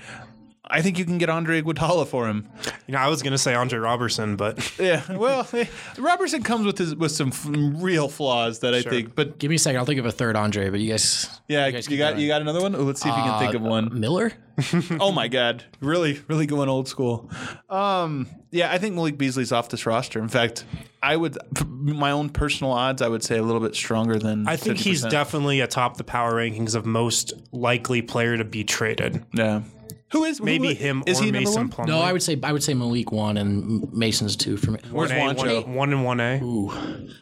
I 0.71 0.83
think 0.83 0.99
you 0.99 1.05
can 1.07 1.17
get 1.19 1.31
Andre 1.31 1.63
Iguodala 1.63 2.07
for 2.07 2.29
him. 2.29 2.47
You 2.87 2.93
know, 2.93 2.99
I 2.99 3.09
was 3.09 3.23
going 3.23 3.33
to 3.33 3.39
say 3.39 3.55
Andre 3.55 3.79
Robertson, 3.79 4.37
but 4.37 4.59
Yeah, 4.79 5.03
well, 5.13 5.49
Robertson 5.99 6.43
comes 6.43 6.67
with 6.67 6.77
his 6.79 6.95
with 6.95 7.13
some 7.13 7.29
f- 7.29 7.47
real 7.49 8.09
flaws 8.09 8.59
that 8.61 8.75
I 8.75 8.83
think. 8.83 9.15
But 9.15 9.39
Give 9.39 9.49
me 9.49 9.57
a 9.57 9.59
second. 9.59 9.79
I'll 9.79 9.87
think 9.87 9.99
of 9.99 10.05
a 10.07 10.13
third 10.13 10.37
Andre, 10.37 10.69
but 10.69 10.81
you 10.81 10.91
guys. 10.91 11.41
yeah, 11.49 11.67
you, 11.67 11.73
guys 11.73 11.87
keep 11.89 11.99
got 11.99 12.11
going. 12.11 12.23
you 12.23 12.29
got 12.29 12.43
another 12.43 12.61
one. 12.61 12.73
Let's 12.87 13.01
see 13.01 13.09
if 13.09 13.17
you 13.17 13.23
can 13.23 13.39
think 13.39 13.55
of 13.55 13.63
one. 13.63 13.99
Miller. 13.99 14.33
oh 15.01 15.13
my 15.13 15.29
God, 15.29 15.65
really, 15.81 16.21
really 16.29 16.45
going 16.45 16.69
old 16.69 16.89
school. 16.89 17.31
Um, 17.71 18.27
yeah, 18.51 18.73
I 18.73 18.79
think 18.79 18.95
Malik 18.95 19.17
Beasley's 19.17 19.53
off 19.53 19.69
this 19.69 19.87
roster. 19.87 20.19
In 20.19 20.29
fact, 20.29 20.65
I 21.03 21.17
would 21.17 21.39
my 21.67 22.11
own 22.11 22.29
personal 22.29 22.73
odds. 22.73 23.01
I 23.01 23.09
would 23.09 23.23
say 23.23 23.39
a 23.39 23.43
little 23.43 23.61
bit 23.61 23.75
stronger 23.77 24.19
than. 24.19 24.49
I 24.49 24.57
think 24.57 24.79
he's 24.79 25.05
50%. 25.05 25.11
definitely 25.11 25.61
atop 25.61 25.97
the 25.97 26.05
power 26.05 26.35
rankings 26.35 26.75
of 26.75 26.85
most 26.85 27.33
likely 27.53 28.03
player 28.03 28.37
to 28.37 28.45
be 28.45 28.65
traded. 28.65 29.25
Yeah. 29.33 29.63
Who 30.13 30.25
is 30.25 30.41
Maybe 30.41 30.69
who- 30.69 30.75
him 30.75 31.03
Is 31.07 31.21
or 31.21 31.25
he 31.25 31.33
Mason 31.33 31.55
one? 31.55 31.69
Plumlee. 31.71 31.87
No, 31.89 32.01
I 32.01 32.13
would 32.13 32.23
say 32.23 32.39
I 32.43 32.53
would 32.53 32.63
say 32.63 32.75
Malik 32.75 33.13
one 33.13 33.37
and 33.37 33.93
Mason's 33.93 34.37
two 34.37 34.57
for 34.57 34.71
me. 34.73 34.81
Where's 34.91 35.11
One 35.13 35.19
A, 35.21 35.35
Juancho? 35.35 35.67
One, 35.67 35.75
one 35.75 35.93
and 35.93 36.05
one 36.05 36.21
A. 36.21 36.41
Ooh, 36.43 36.71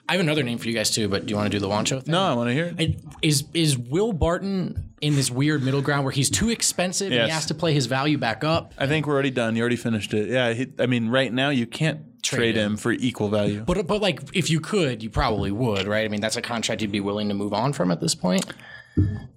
I 0.09 0.13
have 0.13 0.21
another 0.21 0.43
name 0.43 0.59
for 0.59 0.69
you 0.69 0.75
guys 0.75 0.91
too, 0.91 1.09
but 1.09 1.27
do 1.27 1.31
you 1.31 1.37
want 1.37 1.51
to 1.51 1.57
do 1.57 1.61
the 1.61 1.69
Juancho 1.69 2.03
thing? 2.03 2.13
No, 2.13 2.23
I 2.23 2.35
want 2.35 2.49
to 2.49 2.55
hear 2.55 2.67
it. 2.67 2.75
And 2.79 3.15
Is 3.23 3.45
is 3.55 3.77
Will 3.77 4.13
Barton 4.13 4.91
in 5.01 5.15
this 5.17 5.31
weird 5.31 5.63
middle 5.63 5.83
ground 5.83 6.05
where 6.05 6.13
he's 6.13 6.31
too 6.31 6.49
expensive 6.51 7.13
and 7.13 7.23
he 7.25 7.29
has 7.31 7.47
to 7.47 7.55
play 7.55 7.73
his 7.75 7.87
value 7.87 8.19
back 8.19 8.45
up? 8.45 8.73
I 8.79 8.87
think 8.87 9.07
we're 9.07 9.15
already 9.15 9.31
done. 9.31 9.57
You 9.57 9.63
already 9.63 9.77
finished 9.77 10.15
it. 10.15 10.29
Yeah. 10.31 10.53
He, 10.53 10.67
I 10.79 10.87
mean, 10.87 11.09
right 11.09 11.33
now 11.33 11.51
you 11.51 11.67
can't 11.67 12.23
trade, 12.23 12.57
him. 12.57 12.73
him 12.73 12.77
for 12.77 12.93
equal 12.93 13.29
value. 13.29 13.63
But 13.67 13.87
but 13.87 14.01
like 14.01 14.21
if 14.33 14.49
you 14.51 14.61
could, 14.61 15.03
you 15.03 15.11
probably 15.11 15.51
would, 15.51 15.87
right? 15.87 16.05
I 16.05 16.09
mean, 16.09 16.21
that's 16.21 16.37
a 16.37 16.43
contract 16.43 16.83
you'd 16.83 16.93
be 16.93 17.01
willing 17.01 17.29
to 17.29 17.35
move 17.35 17.53
on 17.53 17.73
from 17.73 17.91
at 17.91 18.01
this 18.01 18.15
point. 18.15 18.47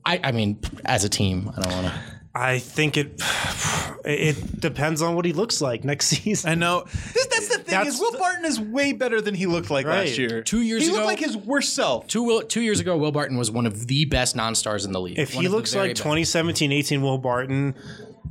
I 0.06 0.20
I 0.24 0.32
mean, 0.32 0.60
as 0.86 1.04
a 1.04 1.10
team, 1.10 1.52
I 1.56 1.62
don't 1.62 1.74
want 1.74 1.88
to. 1.88 2.02
I 2.36 2.60
think 2.60 2.96
it 2.98 3.22
it 4.06 4.60
depends 4.60 5.02
on 5.02 5.16
what 5.16 5.26
he 5.26 5.34
looks 5.34 5.62
like 5.62 5.84
next 5.84 6.08
season. 6.10 6.50
I 6.52 6.56
know. 6.56 6.84
This, 7.14 7.28
that's 7.28 7.48
the 7.50 7.56
thing 7.64 7.66
That's 7.78 7.96
is 7.96 8.00
Will 8.00 8.12
the- 8.12 8.18
Barton 8.18 8.46
is 8.46 8.60
way 8.60 8.94
better 8.94 9.22
than 9.22 9.36
he 9.36 9.46
looked 9.46 9.70
like 9.70 9.86
Right. 9.86 10.06
last 10.08 10.18
year. 10.18 10.42
Two 10.44 10.62
years 10.62 10.84
he 10.84 10.88
ago- 10.90 10.98
he 10.98 10.98
looked 11.06 11.08
like 11.08 11.20
his 11.28 11.38
worst 11.38 11.74
self. 11.74 12.08
Two 12.08 12.24
Will, 12.24 12.42
two 12.44 12.62
years 12.62 12.80
ago, 12.80 12.98
Will 12.98 13.12
Barton 13.12 13.38
was 13.38 13.50
one 13.52 13.66
of 13.66 13.88
the 13.88 14.06
best 14.06 14.36
non-stars 14.36 14.86
in 14.86 14.92
the 14.92 15.02
league. 15.02 15.18
If 15.20 15.36
One 15.36 15.44
he 15.44 15.48
looks 15.50 15.76
like 15.76 15.92
best. 15.92 16.02
2017 16.04 16.72
18 16.72 17.02
Will 17.02 17.18
Barton, 17.18 17.76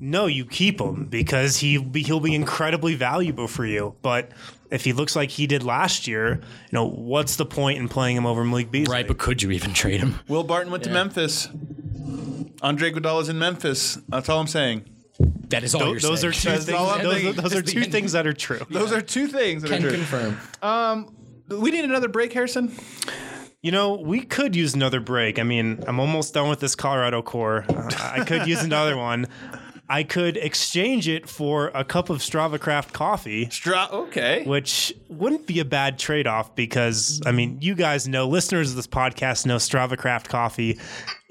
no, 0.01 0.27
you 0.27 0.45
keep 0.45 0.81
him 0.81 1.07
because 1.07 1.59
he 1.59 1.77
be, 1.79 2.03
he'll 2.03 2.21
be 2.21 2.35
incredibly 2.35 2.95
valuable 2.95 3.49
for 3.49 3.67
you. 3.67 3.97
But 4.03 4.31
if 4.71 4.85
he 4.85 4.93
looks 4.93 5.17
like 5.17 5.31
he 5.31 5.47
did 5.47 5.63
last 5.65 6.07
year, 6.07 6.35
you 6.35 6.73
know 6.73 6.87
what's 6.89 7.37
the 7.37 7.47
point 7.47 7.79
in 7.79 7.89
playing 7.89 8.17
him 8.17 8.27
over 8.27 8.45
Malik 8.45 8.71
Beasley? 8.71 8.93
right? 8.93 9.07
But 9.09 9.19
could 9.19 9.43
you 9.43 9.51
even 9.51 9.73
trade 9.75 10.01
him? 10.01 10.21
Will 10.29 10.45
Barton 10.45 10.71
went 10.71 10.85
to 10.85 10.91
Memphis. 10.91 11.49
Andre 12.63 12.93
Iguodala's 12.93 13.29
in 13.29 13.39
Memphis. 13.39 13.99
That's 14.09 14.29
all 14.29 14.41
I'm 14.41 14.47
saying. 14.47 14.85
That 15.49 15.65
is 15.65 15.75
all 15.75 15.81
Tho- 15.81 15.91
you're 15.93 16.01
those 16.01 16.21
saying. 16.21 16.31
are 16.31 16.35
two 16.35 16.49
That's 16.51 16.65
things. 16.67 16.79
all 16.79 16.91
I'm 16.91 17.03
Those, 17.03 17.15
thinking. 17.15 17.39
are- 17.39 17.43
those 17.49 17.55
are 17.55 17.63
two 17.63 17.85
things 17.85 18.13
that 18.13 18.27
are 18.27 18.33
true. 18.33 18.61
Those 18.71 18.93
are 18.93 19.01
two 19.01 19.27
things 19.29 19.63
that 19.63 19.69
Can 19.71 19.85
are 19.85 19.89
true. 19.91 19.99
confirm. 19.99 21.15
We 21.49 21.71
need 21.71 21.85
another 21.85 22.09
break, 22.09 22.33
Harrison. 22.33 22.73
You 23.63 23.73
know, 23.73 23.95
we 23.95 24.21
could 24.21 24.55
use 24.55 24.75
another 24.75 25.01
break. 25.01 25.39
I 25.39 25.43
mean, 25.43 25.83
I'm 25.87 25.99
almost 25.99 26.35
done 26.35 26.49
with 26.49 26.61
this 26.61 26.75
Colorado 26.77 27.23
core. 27.23 27.65
Uh, 27.69 27.91
I 28.01 28.25
could 28.25 28.47
use 28.47 28.63
another 28.63 28.97
one. 29.09 29.27
I 29.91 30.03
could 30.03 30.37
exchange 30.37 31.09
it 31.09 31.29
for 31.29 31.69
a 31.75 31.83
cup 31.83 32.11
of 32.11 32.19
Strava 32.19 32.61
Craft 32.61 32.93
coffee. 32.93 33.49
Stra- 33.51 33.89
okay. 33.91 34.45
which 34.45 34.93
wouldn't 35.09 35.47
be 35.47 35.61
a 35.61 35.65
bad 35.65 35.99
trade 35.99 36.27
off 36.27 36.55
because, 36.55 37.23
I 37.25 37.33
mean, 37.33 37.59
you 37.63 37.75
guys 37.75 38.07
know, 38.07 38.29
listeners 38.29 38.71
of 38.71 38.77
this 38.77 38.87
podcast 38.87 39.47
know 39.47 39.57
Strava 39.57 39.97
Craft 39.97 40.29
coffee 40.29 40.79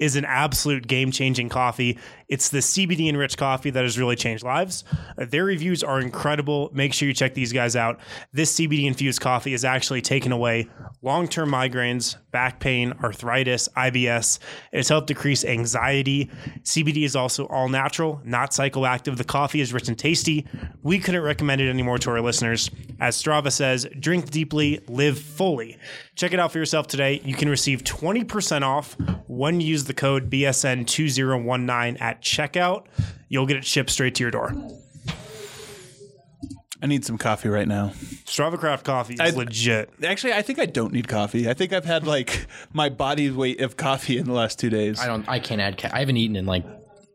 is 0.00 0.16
an 0.16 0.24
absolute 0.24 0.86
game 0.86 1.12
changing 1.12 1.48
coffee. 1.48 1.98
It's 2.28 2.50
the 2.50 2.58
CBD 2.58 3.08
enriched 3.08 3.38
coffee 3.38 3.70
that 3.70 3.82
has 3.82 3.98
really 3.98 4.16
changed 4.16 4.44
lives. 4.44 4.84
Uh, 5.16 5.24
their 5.24 5.44
reviews 5.44 5.82
are 5.82 6.00
incredible. 6.00 6.70
Make 6.72 6.92
sure 6.92 7.08
you 7.08 7.14
check 7.14 7.34
these 7.34 7.52
guys 7.52 7.74
out. 7.74 7.98
This 8.32 8.54
CBD 8.54 8.84
infused 8.86 9.20
coffee 9.20 9.52
has 9.52 9.64
actually 9.64 10.02
taken 10.02 10.32
away 10.32 10.68
long 11.02 11.26
term 11.28 11.50
migraines, 11.50 12.16
back 12.30 12.60
pain, 12.60 12.92
arthritis, 13.02 13.68
IBS. 13.76 14.38
It's 14.72 14.88
helped 14.88 15.06
decrease 15.06 15.44
anxiety. 15.44 16.30
CBD 16.62 17.04
is 17.04 17.16
also 17.16 17.46
all 17.46 17.68
natural, 17.68 18.20
not 18.24 18.50
psychoactive. 18.50 19.16
The 19.16 19.24
coffee 19.24 19.60
is 19.60 19.72
rich 19.72 19.88
and 19.88 19.98
tasty. 19.98 20.46
We 20.82 20.98
couldn't 20.98 21.22
recommend 21.22 21.60
it 21.60 21.70
anymore 21.70 21.98
to 21.98 22.10
our 22.10 22.20
listeners. 22.20 22.70
As 23.00 23.20
Strava 23.20 23.50
says, 23.50 23.86
drink 23.98 24.30
deeply, 24.30 24.80
live 24.88 25.18
fully. 25.18 25.78
Check 26.14 26.32
it 26.32 26.40
out 26.40 26.52
for 26.52 26.58
yourself 26.58 26.88
today. 26.88 27.20
You 27.24 27.34
can 27.34 27.48
receive 27.48 27.84
20% 27.84 28.62
off 28.62 28.96
when 29.28 29.60
you 29.60 29.68
use 29.68 29.84
the 29.84 29.94
code 29.94 30.28
BSN2019 30.30 32.00
at 32.00 32.17
checkout. 32.22 32.86
You'll 33.28 33.46
get 33.46 33.56
it 33.58 33.64
shipped 33.64 33.90
straight 33.90 34.14
to 34.16 34.24
your 34.24 34.30
door. 34.30 34.54
I 36.80 36.86
need 36.86 37.04
some 37.04 37.18
coffee 37.18 37.48
right 37.48 37.66
now. 37.66 37.88
Strava 38.24 38.56
Craft 38.56 38.84
coffee 38.84 39.14
is 39.14 39.20
I- 39.20 39.30
legit. 39.30 39.90
Actually, 40.02 40.34
I 40.34 40.42
think 40.42 40.60
I 40.60 40.66
don't 40.66 40.92
need 40.92 41.08
coffee. 41.08 41.48
I 41.48 41.54
think 41.54 41.72
I've 41.72 41.84
had 41.84 42.06
like 42.06 42.46
my 42.72 42.88
body 42.88 43.30
weight 43.30 43.60
of 43.60 43.76
coffee 43.76 44.16
in 44.16 44.26
the 44.26 44.32
last 44.32 44.60
two 44.60 44.70
days. 44.70 45.00
I 45.00 45.06
don't. 45.06 45.28
I 45.28 45.40
can't 45.40 45.60
add. 45.60 45.76
Ca- 45.76 45.90
I 45.92 45.98
haven't 46.00 46.16
eaten 46.18 46.36
in 46.36 46.46
like 46.46 46.64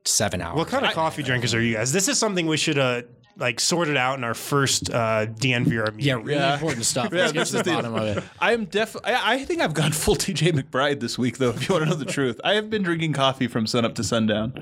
seven 0.04 0.42
hours. 0.42 0.58
What 0.58 0.68
kind 0.68 0.86
of 0.86 0.92
coffee 0.92 1.24
drinkers 1.24 1.54
are 1.54 1.62
you 1.62 1.75
guys? 1.75 1.94
This 1.94 2.10
is 2.10 2.19
something 2.19 2.46
we 2.46 2.58
should 2.58 2.77
uh 2.77 3.04
like 3.38 3.60
sorted 3.60 3.98
out 3.98 4.17
in 4.17 4.23
our 4.23 4.34
first 4.34 4.90
uh, 4.90 5.25
DNVR 5.27 5.92
meeting. 5.96 6.00
yeah, 6.00 6.13
really 6.15 6.34
Yeah. 6.36 6.54
important 6.54 6.86
stuff. 6.86 7.10
Yeah, 7.12 7.19
Let's 7.21 7.31
get 7.34 7.40
this 7.40 7.50
to 7.52 7.54
the 7.56 7.60
is 7.62 7.65
the- 7.65 7.71
bottom 7.73 7.96
of 7.96 8.17
it. 8.17 8.23
I 8.40 8.54
am 8.54 8.65
definitely. 8.65 9.13
I 9.15 9.44
think 9.46 9.62
I've 9.62 9.73
gone 9.73 9.92
full 9.92 10.15
TJ 10.15 10.52
McBride 10.54 11.00
this 11.00 11.17
week, 11.17 11.38
though. 11.40 11.50
If 11.50 11.67
you 11.67 11.73
want 11.73 11.86
to 11.86 11.90
know 11.90 11.96
the 11.96 12.06
truth, 12.06 12.40
I 12.44 12.54
have 12.56 12.69
been 12.69 12.84
drinking 12.84 13.13
coffee 13.13 13.48
from 13.48 13.65
sunup 13.67 13.96
to 13.96 14.04
sundown, 14.04 14.54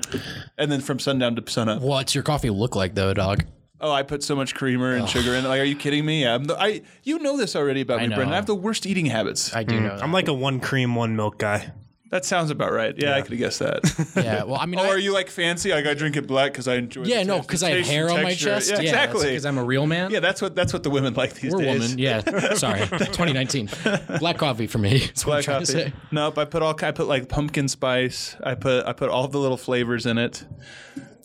and 0.58 0.72
then 0.72 0.80
from 0.80 0.98
sundown 0.98 1.36
to 1.36 1.50
sunup. 1.50 1.82
What's 1.82 2.14
your 2.14 2.24
coffee 2.24 2.50
look 2.50 2.74
like 2.74 2.94
though, 2.94 3.12
dog? 3.14 3.44
Oh, 3.80 3.90
I 3.90 4.04
put 4.04 4.22
so 4.22 4.36
much 4.36 4.54
creamer 4.54 4.94
and 4.94 5.08
sugar 5.08 5.34
in 5.34 5.44
it. 5.44 5.48
Like, 5.48 5.60
are 5.60 5.64
you 5.64 5.74
kidding 5.74 6.06
me? 6.06 6.24
I'm 6.24 6.44
the, 6.44 6.56
I. 6.56 6.82
You 7.02 7.18
know 7.18 7.36
this 7.36 7.56
already 7.56 7.80
about 7.80 8.00
me, 8.00 8.06
know. 8.06 8.14
Brendan. 8.14 8.32
I 8.32 8.36
have 8.36 8.46
the 8.46 8.54
worst 8.54 8.86
eating 8.86 9.06
habits. 9.06 9.52
I 9.54 9.64
do 9.64 9.80
know. 9.80 9.88
That. 9.96 10.04
I'm 10.04 10.12
like 10.12 10.28
a 10.28 10.32
one 10.32 10.60
cream, 10.60 10.94
one 10.94 11.16
milk 11.16 11.38
guy. 11.38 11.72
That 12.12 12.26
sounds 12.26 12.50
about 12.50 12.74
right. 12.74 12.94
Yeah, 12.94 13.14
I 13.14 13.22
could 13.22 13.30
have 13.30 13.38
guessed 13.38 13.60
that. 13.60 14.12
yeah. 14.22 14.42
Well, 14.42 14.58
I 14.60 14.66
mean, 14.66 14.78
or 14.78 14.84
I, 14.84 14.88
are 14.90 14.98
you 14.98 15.14
like 15.14 15.30
fancy? 15.30 15.72
Like 15.72 15.86
I 15.86 15.94
drink 15.94 16.14
it 16.16 16.26
black 16.26 16.52
because 16.52 16.68
I 16.68 16.74
enjoy. 16.74 17.04
yeah, 17.04 17.22
no, 17.22 17.40
because 17.40 17.62
I 17.62 17.70
have 17.70 17.86
hair 17.86 18.10
on 18.10 18.22
my 18.22 18.34
chest. 18.34 18.70
Yeah, 18.70 18.80
exactly. 18.80 19.28
Because 19.28 19.46
I'm 19.46 19.56
a 19.56 19.64
real 19.64 19.86
man. 19.86 20.10
yeah, 20.10 20.20
that's 20.20 20.42
what 20.42 20.54
that's 20.54 20.74
what 20.74 20.82
the 20.82 20.90
women 20.90 21.14
like 21.14 21.32
these 21.32 21.54
We're 21.54 21.62
days. 21.62 21.80
woman. 21.80 21.98
Yeah. 21.98 22.20
Sorry. 22.54 22.80
2019. 22.80 23.70
Black 24.18 24.36
coffee 24.36 24.66
for 24.66 24.76
me. 24.76 24.98
That's 24.98 25.24
what 25.24 25.48
I'm 25.48 25.62
Black 25.62 25.66
coffee. 25.66 25.92
Nope, 26.10 26.36
I 26.36 26.44
put 26.44 26.60
all 26.60 26.76
I 26.82 26.90
put 26.90 27.08
like 27.08 27.30
pumpkin 27.30 27.66
spice. 27.66 28.36
I 28.44 28.56
put 28.56 28.86
I 28.86 28.92
put 28.92 29.08
all 29.08 29.26
the 29.26 29.38
little 29.38 29.56
flavors 29.56 30.04
in 30.04 30.18
it. 30.18 30.44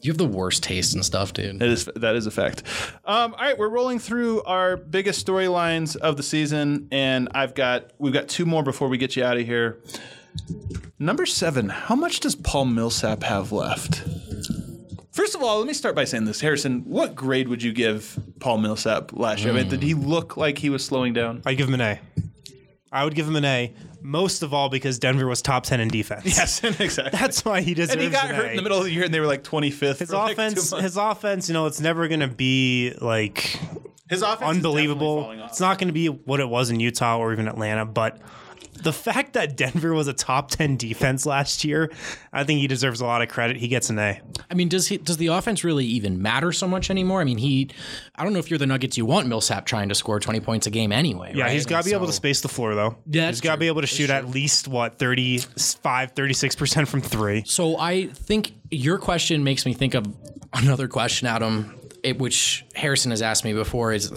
You 0.02 0.12
have 0.12 0.18
the 0.18 0.26
worst 0.26 0.64
taste 0.64 0.94
and 0.94 1.04
stuff, 1.04 1.34
dude. 1.34 1.60
That 1.60 1.68
is 1.68 1.90
that 1.98 2.16
is 2.16 2.28
a 2.28 2.32
fact. 2.32 2.64
Um, 3.04 3.34
all 3.34 3.42
right, 3.42 3.58
we're 3.58 3.68
rolling 3.68 4.00
through 4.00 4.42
our 4.44 4.78
biggest 4.78 5.26
storylines 5.26 5.98
of 5.98 6.16
the 6.16 6.24
season, 6.24 6.88
and 6.94 7.28
I've 7.34 7.56
got 7.56 7.92
we've 7.98 8.14
got 8.14 8.30
two 8.30 8.46
more 8.46 8.64
before 8.64 8.88
we 8.88 8.98
get 8.98 9.18
you 9.18 9.26
out 9.26 9.36
of 9.36 9.46
here. 9.46 9.82
Number 11.00 11.26
seven. 11.26 11.70
How 11.70 11.96
much 11.96 12.20
does 12.20 12.36
Paul 12.36 12.66
Millsap 12.66 13.24
have 13.24 13.52
left? 13.52 14.04
First 15.12 15.36
of 15.36 15.42
all, 15.42 15.58
let 15.58 15.68
me 15.68 15.74
start 15.74 15.96
by 15.96 16.04
saying 16.04 16.26
this, 16.26 16.42
Harrison. 16.42 16.82
What 16.86 17.16
grade 17.16 17.48
would 17.48 17.64
you 17.64 17.74
give 17.74 18.20
Paul 18.40 18.60
Millsap 18.60 19.14
last 19.14 19.44
year? 19.44 19.52
I 19.52 19.56
mean, 19.58 19.70
did 19.70 19.82
he 19.82 19.94
look 19.94 20.38
like 20.38 20.60
he 20.60 20.70
was 20.70 20.86
slowing 20.86 21.14
down? 21.14 21.42
I 21.46 21.54
give 21.56 21.68
him 21.68 21.74
an 21.74 21.82
A. 21.82 22.00
I 22.92 23.04
would 23.04 23.16
give 23.16 23.28
him 23.28 23.36
an 23.36 23.44
A, 23.44 23.74
most 24.02 24.44
of 24.44 24.54
all 24.54 24.70
because 24.70 25.00
Denver 25.00 25.28
was 25.28 25.42
top 25.42 25.64
ten 25.64 25.80
in 25.80 25.88
defense. 25.88 26.26
Yes, 26.26 26.64
exactly. 26.80 27.18
that's 27.18 27.44
why 27.44 27.62
he 27.62 27.74
deserves. 27.74 27.96
That. 27.96 27.98
And 27.98 28.02
he 28.04 28.10
got 28.10 28.30
an 28.30 28.36
hurt 28.36 28.46
A. 28.46 28.50
in 28.52 28.56
the 28.58 28.62
middle 28.62 28.78
of 28.78 28.86
the 28.86 28.92
year, 28.92 29.04
and 29.04 29.14
they 29.14 29.20
were 29.20 29.26
like 29.26 29.44
twenty 29.44 29.72
fifth. 29.72 30.00
His 30.00 30.12
offense, 30.12 30.72
his 30.72 30.98
offense, 30.98 31.50
you 31.50 31.54
know, 31.54 31.66
it's 31.66 31.82
never 31.82 32.08
going 32.08 32.22
to 32.22 32.28
be 32.28 32.94
like 33.02 33.60
his 34.10 34.22
offense, 34.22 34.50
unbelievable. 34.50 35.32
It's 35.46 35.60
not 35.60 35.80
going 35.80 35.88
to 35.88 35.94
be 35.94 36.08
what 36.08 36.40
it 36.40 36.48
was 36.48 36.70
in 36.70 36.80
Utah 36.80 37.18
or 37.18 37.34
even 37.34 37.48
Atlanta, 37.48 37.86
but 37.86 38.20
the 38.84 38.94
fact 38.94 39.34
that 39.34 39.58
Denver 39.58 39.94
was 39.94 40.08
a 40.08 40.14
top 40.14 40.52
10 40.52 40.78
defense 40.78 41.26
last 41.26 41.64
year, 41.64 41.92
I 42.32 42.44
think 42.44 42.60
he 42.60 42.68
deserves 42.68 43.02
a 43.02 43.06
lot 43.06 43.22
of 43.22 43.30
credit. 43.30 43.58
He 43.58 43.68
gets 43.68 43.90
an 43.90 44.00
A. 44.00 44.22
I 44.50 44.54
mean, 44.54 44.70
does 44.70 44.88
he 44.88 44.98
does 44.98 45.18
the 45.18 45.28
offense 45.28 45.64
really 45.64 45.86
even 45.86 46.22
matter 46.22 46.52
so 46.52 46.68
much 46.68 46.90
anymore? 46.90 47.22
I 47.22 47.24
mean, 47.24 47.38
he 47.38 47.70
I 48.16 48.24
don't 48.24 48.34
know 48.34 48.40
if 48.40 48.50
you're 48.50 48.60
the 48.60 48.68
Nuggets 48.68 48.98
you 48.98 49.06
want 49.06 49.28
Millsap 49.28 49.66
trying 49.66 49.90
to 49.90 49.96
score 49.96 50.20
20 50.20 50.40
points 50.40 50.68
a 50.68 50.70
game 50.70 50.92
anyway. 50.92 51.34
Yeah, 51.36 51.46
right? 51.46 51.54
he's 51.54 51.66
got 51.66 51.84
to 51.84 51.90
be 51.90 51.96
able 51.96 52.08
to 52.08 52.14
space 52.14 52.42
the 52.42 52.50
floor 52.50 52.76
though. 52.76 52.98
Yeah, 53.08 53.28
he's 53.28 53.42
got 53.42 53.56
to 53.56 53.60
be 53.60 53.68
able 53.68 53.82
to 53.82 53.88
shoot 53.88 54.10
at 54.10 54.30
least 54.30 54.68
what 54.68 54.98
35 55.00 56.16
36% 56.16 56.88
from 56.88 57.02
3. 57.02 57.44
So 57.46 57.78
I 57.78 58.08
think 58.08 58.54
your 58.72 58.98
question 58.98 59.44
makes 59.44 59.66
me 59.66 59.74
think 59.74 59.94
of 59.94 60.08
another 60.54 60.88
question, 60.88 61.28
Adam, 61.28 61.80
it, 62.04 62.20
which 62.20 62.66
Harrison 62.76 63.12
has 63.12 63.22
asked 63.22 63.44
me 63.44 63.54
before 63.54 63.94
is 63.94 64.12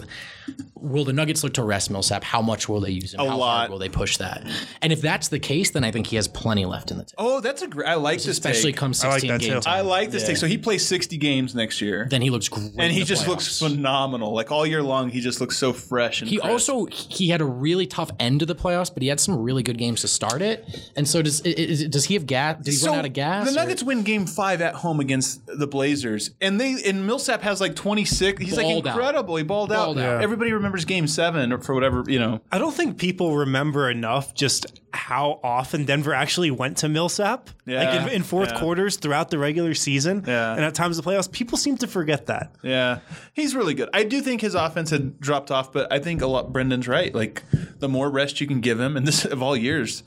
will 0.81 1.05
the 1.05 1.13
Nuggets 1.13 1.43
look 1.43 1.53
to 1.53 1.63
rest 1.63 1.89
Millsap? 1.91 2.23
How 2.23 2.41
much 2.41 2.67
will 2.67 2.81
they 2.81 2.91
use 2.91 3.13
him? 3.13 3.19
A 3.21 3.29
How 3.29 3.37
lot. 3.37 3.57
hard 3.57 3.71
will 3.71 3.79
they 3.79 3.89
push 3.89 4.17
that? 4.17 4.45
And 4.81 4.91
if 4.91 5.01
that's 5.01 5.27
the 5.29 5.39
case, 5.39 5.71
then 5.71 5.83
I 5.83 5.91
think 5.91 6.07
he 6.07 6.15
has 6.17 6.27
plenty 6.27 6.65
left 6.65 6.91
in 6.91 6.97
the 6.97 7.03
tank. 7.03 7.15
Oh, 7.17 7.39
that's 7.39 7.61
a 7.61 7.67
great. 7.67 7.87
I 7.87 7.95
like 7.95 8.17
this 8.17 8.27
Especially 8.27 8.71
take. 8.71 8.77
come 8.79 8.93
I 9.03 9.07
like 9.07 9.21
16 9.21 9.27
that 9.31 9.39
game 9.41 9.49
too. 9.53 9.59
time. 9.61 9.73
I 9.73 9.81
like 9.81 10.11
this 10.11 10.25
take. 10.27 10.37
So 10.37 10.47
he 10.47 10.57
plays 10.57 10.85
60 10.85 11.17
games 11.17 11.55
next 11.55 11.81
year. 11.81 12.07
then 12.09 12.21
he 12.21 12.29
looks 12.29 12.47
great. 12.49 12.71
and 12.71 12.81
in 12.81 12.91
he 12.91 12.99
the 12.99 13.05
just 13.05 13.23
playoffs. 13.25 13.27
looks 13.27 13.59
phenomenal. 13.59 14.33
Like 14.33 14.51
all 14.51 14.65
year 14.65 14.81
long, 14.83 15.09
he 15.09 15.21
just 15.21 15.39
looks 15.41 15.57
so 15.57 15.73
fresh 15.73 16.21
and 16.21 16.29
He 16.29 16.37
crisp. 16.37 16.51
also 16.51 16.85
he 16.87 17.29
had 17.29 17.41
a 17.41 17.45
really 17.45 17.85
tough 17.87 18.11
end 18.19 18.39
to 18.41 18.45
the 18.45 18.55
playoffs, 18.55 18.93
but 18.93 19.03
he 19.03 19.09
had 19.09 19.19
some 19.19 19.37
really 19.37 19.63
good 19.63 19.77
games 19.77 20.01
to 20.01 20.07
start 20.07 20.41
it. 20.41 20.65
And 20.95 21.07
so 21.07 21.21
does 21.21 21.41
is, 21.41 21.87
does 21.89 22.05
he 22.05 22.13
have 22.15 22.25
gas? 22.25 22.57
Did 22.57 22.67
he 22.71 22.77
So 22.77 22.89
run 22.89 22.99
out 22.99 23.05
of 23.05 23.13
gas? 23.13 23.45
The 23.45 23.51
or- 23.51 23.63
Nuggets 23.63 23.83
win 23.83 24.03
Game 24.03 24.25
Five 24.25 24.61
at 24.61 24.75
home 24.75 24.99
against 24.99 25.45
the 25.45 25.67
Blazers, 25.67 26.31
and 26.41 26.59
they 26.59 26.75
and 26.85 27.05
Millsap 27.05 27.41
has 27.41 27.59
like 27.61 27.75
26. 27.75 28.41
He's 28.41 28.55
like 28.57 28.63
Balled 28.65 28.87
out. 28.87 28.95
incredible. 28.95 29.35
He 29.35 29.43
balled, 29.43 29.69
Balled 29.69 29.97
out. 29.97 30.15
out. 30.17 30.23
Everybody 30.23 30.53
remembers 30.53 30.70
Game 30.79 31.07
Seven 31.07 31.53
or 31.53 31.59
for 31.59 31.73
whatever 31.73 32.03
you 32.07 32.19
know. 32.19 32.41
I 32.51 32.57
don't 32.57 32.73
think 32.73 32.97
people 32.97 33.37
remember 33.37 33.89
enough 33.89 34.33
just 34.33 34.81
how 34.93 35.39
often 35.43 35.85
Denver 35.85 36.13
actually 36.13 36.51
went 36.51 36.77
to 36.77 36.89
Millsap. 36.89 37.49
Yeah, 37.65 37.83
like 37.83 38.01
in, 38.01 38.15
in 38.15 38.23
fourth 38.23 38.51
yeah. 38.51 38.59
quarters 38.59 38.97
throughout 38.97 39.29
the 39.29 39.37
regular 39.37 39.73
season. 39.73 40.23
Yeah. 40.27 40.53
And 40.53 40.63
at 40.63 40.75
times 40.75 40.97
the 40.97 41.03
playoffs, 41.03 41.31
people 41.31 41.57
seem 41.57 41.77
to 41.77 41.87
forget 41.87 42.25
that. 42.27 42.55
Yeah, 42.61 42.99
he's 43.33 43.55
really 43.55 43.73
good. 43.73 43.89
I 43.93 44.03
do 44.03 44.21
think 44.21 44.41
his 44.41 44.55
offense 44.55 44.89
had 44.89 45.19
dropped 45.19 45.51
off, 45.51 45.71
but 45.71 45.91
I 45.91 45.99
think 45.99 46.21
a 46.21 46.27
lot. 46.27 46.51
Brendan's 46.51 46.87
right. 46.87 47.13
Like 47.13 47.43
the 47.79 47.89
more 47.89 48.09
rest 48.09 48.41
you 48.41 48.47
can 48.47 48.61
give 48.61 48.79
him, 48.79 48.97
and 48.97 49.07
this 49.07 49.25
of 49.31 49.41
all 49.41 49.55
years, 49.55 50.03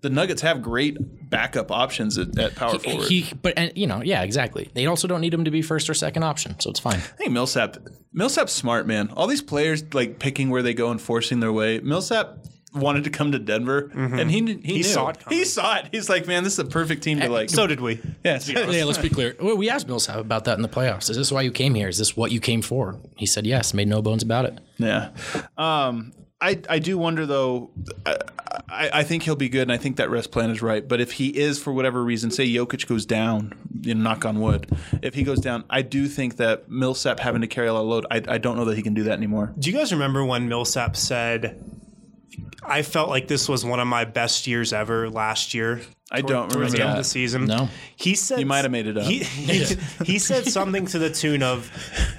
the 0.00 0.10
Nuggets 0.10 0.42
have 0.42 0.62
great 0.62 0.96
backup 1.28 1.70
options 1.70 2.18
at, 2.18 2.38
at 2.38 2.54
power 2.54 2.78
forward. 2.78 3.08
he, 3.08 3.32
but 3.42 3.54
and 3.56 3.72
you 3.76 3.86
know, 3.86 4.02
yeah, 4.02 4.22
exactly. 4.22 4.70
They 4.74 4.86
also 4.86 5.06
don't 5.06 5.20
need 5.20 5.34
him 5.34 5.44
to 5.44 5.50
be 5.50 5.62
first 5.62 5.88
or 5.90 5.94
second 5.94 6.22
option, 6.22 6.58
so 6.58 6.70
it's 6.70 6.80
fine. 6.80 6.96
I 6.96 6.98
think 6.98 7.32
Millsap, 7.32 7.76
Millsap's 8.12 8.52
smart, 8.52 8.86
man. 8.86 9.10
All 9.16 9.26
these 9.26 9.42
players 9.42 9.82
like 9.94 10.18
picking 10.18 10.50
where 10.50 10.62
they 10.62 10.74
go 10.74 10.90
and 10.90 11.00
forcing 11.00 11.40
their 11.40 11.52
way. 11.52 11.78
Millsap 11.80 12.38
wanted 12.72 13.04
to 13.04 13.10
come 13.10 13.32
to 13.32 13.38
Denver, 13.38 13.90
and 13.94 14.30
he 14.30 14.38
he, 14.62 14.72
knew. 14.74 14.82
saw 14.82 15.08
it 15.08 15.18
coming. 15.20 15.38
He 15.38 15.44
saw 15.44 15.76
it. 15.76 15.88
He's 15.92 16.08
like, 16.08 16.26
man, 16.26 16.44
this 16.44 16.52
is 16.54 16.58
a 16.60 16.64
perfect 16.64 17.02
team 17.02 17.20
to 17.20 17.28
like. 17.28 17.50
So 17.50 17.66
did 17.66 17.80
we. 17.80 17.94
yeah, 18.24 18.36
it's- 18.36 18.48
Yeah, 18.48 18.84
let's 18.84 18.98
be 18.98 19.08
clear. 19.08 19.36
Well, 19.40 19.56
we 19.56 19.68
asked 19.70 19.86
Millsap 19.88 20.16
about 20.18 20.44
that 20.44 20.56
in 20.56 20.62
the 20.62 20.68
playoffs. 20.68 21.10
Is 21.10 21.16
this 21.16 21.32
why 21.32 21.42
you 21.42 21.50
came 21.52 21.74
here? 21.74 21.88
Is 21.88 21.98
this 21.98 22.16
what 22.16 22.30
you 22.32 22.40
came 22.40 22.62
for? 22.62 22.98
He 23.16 23.26
said 23.26 23.46
yes. 23.46 23.74
Made 23.74 23.88
no 23.88 24.02
bones 24.02 24.22
about 24.22 24.44
it. 24.44 24.58
yeah. 24.78 25.10
Um, 25.58 26.12
I 26.40 26.60
I 26.68 26.78
do 26.78 26.96
wonder 26.98 27.26
though. 27.26 27.70
I, 28.68 28.90
I 28.92 29.02
think 29.04 29.22
he'll 29.24 29.36
be 29.36 29.48
good, 29.48 29.62
and 29.62 29.72
I 29.72 29.76
think 29.76 29.96
that 29.96 30.10
rest 30.10 30.32
plan 30.32 30.50
is 30.50 30.62
right. 30.62 30.86
But 30.86 31.00
if 31.00 31.12
he 31.12 31.28
is 31.28 31.62
for 31.62 31.72
whatever 31.72 32.02
reason, 32.02 32.30
say 32.30 32.48
Jokic 32.48 32.86
goes 32.86 33.06
down, 33.06 33.54
you 33.82 33.94
know, 33.94 34.02
knock 34.02 34.24
on 34.24 34.40
wood, 34.40 34.70
if 35.02 35.14
he 35.14 35.22
goes 35.22 35.38
down, 35.40 35.64
I 35.70 35.82
do 35.82 36.08
think 36.08 36.36
that 36.36 36.68
Millsap 36.68 37.20
having 37.20 37.42
to 37.42 37.46
carry 37.46 37.68
a 37.68 37.72
lot 37.72 37.82
of 37.82 37.86
load. 37.86 38.06
I 38.10 38.22
I 38.34 38.38
don't 38.38 38.56
know 38.56 38.64
that 38.66 38.76
he 38.76 38.82
can 38.82 38.94
do 38.94 39.04
that 39.04 39.12
anymore. 39.12 39.52
Do 39.58 39.70
you 39.70 39.76
guys 39.76 39.92
remember 39.92 40.24
when 40.24 40.48
Millsap 40.48 40.96
said, 40.96 41.62
I 42.70 42.82
felt 42.82 43.08
like 43.10 43.26
this 43.28 43.48
was 43.48 43.64
one 43.64 43.80
of 43.80 43.86
my 43.86 44.04
best 44.04 44.46
years 44.46 44.72
ever 44.72 45.10
last 45.10 45.52
year? 45.54 45.80
I 46.12 46.20
toward- 46.20 46.28
don't 46.30 46.50
towards 46.50 46.54
remember 46.54 46.76
the 46.76 46.82
end 46.82 46.88
that. 46.90 46.98
of 46.98 47.04
the 47.04 47.08
season. 47.08 47.44
No. 47.46 47.68
He 47.96 48.14
said 48.14 48.40
You 48.40 48.46
might 48.46 48.62
have 48.62 48.70
made 48.70 48.86
it 48.86 48.96
up. 48.96 49.04
He, 49.04 49.18
he, 49.24 49.76
he 50.04 50.18
said 50.18 50.46
something 50.46 50.86
to 50.86 50.98
the 50.98 51.10
tune 51.10 51.42
of, 51.42 51.70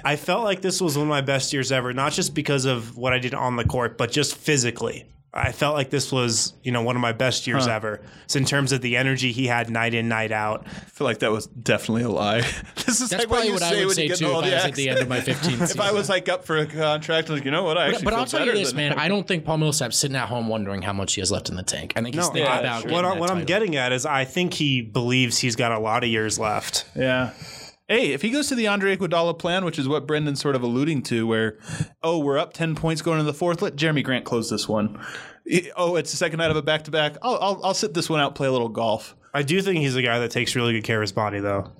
"I 0.04 0.16
felt 0.16 0.44
like 0.44 0.60
this 0.62 0.80
was 0.80 0.96
one 0.96 1.06
of 1.06 1.10
my 1.10 1.20
best 1.20 1.52
years 1.52 1.72
ever, 1.72 1.92
not 1.92 2.12
just 2.12 2.34
because 2.34 2.64
of 2.64 2.96
what 2.96 3.12
I 3.12 3.18
did 3.18 3.34
on 3.34 3.56
the 3.56 3.64
court, 3.64 3.98
but 3.98 4.10
just 4.12 4.36
physically." 4.36 5.04
I 5.34 5.52
felt 5.52 5.74
like 5.74 5.88
this 5.88 6.12
was, 6.12 6.52
you 6.62 6.72
know, 6.72 6.82
one 6.82 6.94
of 6.94 7.00
my 7.00 7.12
best 7.12 7.46
years 7.46 7.66
ever. 7.66 8.02
So 8.26 8.38
in 8.38 8.44
terms 8.44 8.70
of 8.70 8.82
the 8.82 8.98
energy 8.98 9.32
he 9.32 9.46
had 9.46 9.70
night 9.70 9.94
in, 9.94 10.06
night 10.06 10.30
out. 10.30 10.66
I 10.66 10.70
feel 10.90 11.06
like 11.06 11.20
that 11.20 11.32
was 11.32 11.46
definitely 11.46 12.02
a 12.02 12.10
lie. 12.10 12.40
this 12.84 13.00
is 13.00 13.08
That's 13.08 13.22
like 13.22 13.28
probably 13.28 13.46
you 13.46 13.54
what 13.54 13.62
I 13.62 13.82
would 13.86 13.94
say 13.94 14.08
too 14.08 14.12
if 14.12 14.22
I 14.22 14.26
the 14.26 14.54
was 14.54 14.64
at 14.64 14.74
the 14.74 14.88
end 14.90 14.98
of 14.98 15.08
my 15.08 15.20
15th 15.22 15.70
If 15.70 15.80
I 15.80 15.90
was 15.92 16.10
like 16.10 16.28
up 16.28 16.44
for 16.44 16.58
a 16.58 16.66
contract, 16.66 17.30
like 17.30 17.46
you 17.46 17.50
know 17.50 17.64
what, 17.64 17.78
I 17.78 17.88
actually. 17.88 18.04
But 18.04 18.12
I'll 18.12 18.26
tell 18.26 18.44
you 18.44 18.52
this, 18.52 18.74
man. 18.74 18.90
that. 18.90 18.98
I 18.98 19.08
don't 19.08 19.26
think 19.26 19.46
Paul 19.46 19.56
Millsap's 19.56 19.96
sitting 19.96 20.16
at 20.18 20.28
home 20.28 20.48
wondering 20.48 20.82
how 20.82 20.92
much 20.92 21.14
he 21.14 21.22
has 21.22 21.32
left 21.32 21.48
in 21.48 21.56
the 21.56 21.62
tank. 21.62 21.94
I 21.96 22.02
think 22.02 22.14
he's 22.14 22.26
No, 22.26 22.32
thinking 22.32 22.52
I- 22.52 22.60
about 22.60 22.82
sure. 22.82 22.92
what, 22.92 23.04
I, 23.06 23.14
that 23.14 23.20
what 23.20 23.30
I'm 23.30 23.44
getting 23.46 23.74
at 23.76 23.92
is 23.92 24.04
I 24.04 24.26
think 24.26 24.52
he 24.52 24.82
believes 24.82 25.38
he's 25.38 25.56
got 25.56 25.72
a 25.72 25.78
lot 25.78 26.04
of 26.04 26.10
years 26.10 26.38
left. 26.38 26.84
Yeah. 26.94 27.30
Hey, 27.92 28.14
if 28.14 28.22
he 28.22 28.30
goes 28.30 28.48
to 28.48 28.54
the 28.54 28.68
Andre 28.68 28.96
Iguodala 28.96 29.38
plan, 29.38 29.66
which 29.66 29.78
is 29.78 29.86
what 29.86 30.06
Brendan's 30.06 30.40
sort 30.40 30.56
of 30.56 30.62
alluding 30.62 31.02
to, 31.02 31.26
where 31.26 31.58
oh 32.02 32.20
we're 32.20 32.38
up 32.38 32.54
ten 32.54 32.74
points 32.74 33.02
going 33.02 33.18
into 33.20 33.30
the 33.30 33.36
fourth, 33.36 33.60
let 33.60 33.76
Jerami 33.76 34.02
Grant 34.02 34.24
close 34.24 34.48
this 34.48 34.66
one. 34.66 34.98
Oh, 35.76 35.96
it's 35.96 36.10
the 36.10 36.16
second 36.16 36.38
night 36.38 36.50
of 36.50 36.56
a 36.56 36.62
back 36.62 36.84
to 36.84 36.90
back. 36.90 37.18
I'll 37.20 37.60
I'll 37.62 37.74
sit 37.74 37.92
this 37.92 38.08
one 38.08 38.18
out, 38.18 38.34
play 38.34 38.48
a 38.48 38.50
little 38.50 38.70
golf. 38.70 39.14
I 39.34 39.42
do 39.42 39.60
think 39.60 39.80
he's 39.80 39.94
a 39.94 40.00
guy 40.00 40.20
that 40.20 40.30
takes 40.30 40.56
really 40.56 40.72
good 40.72 40.84
care 40.84 41.00
of 41.00 41.02
his 41.02 41.12
body, 41.12 41.40
though. 41.40 41.70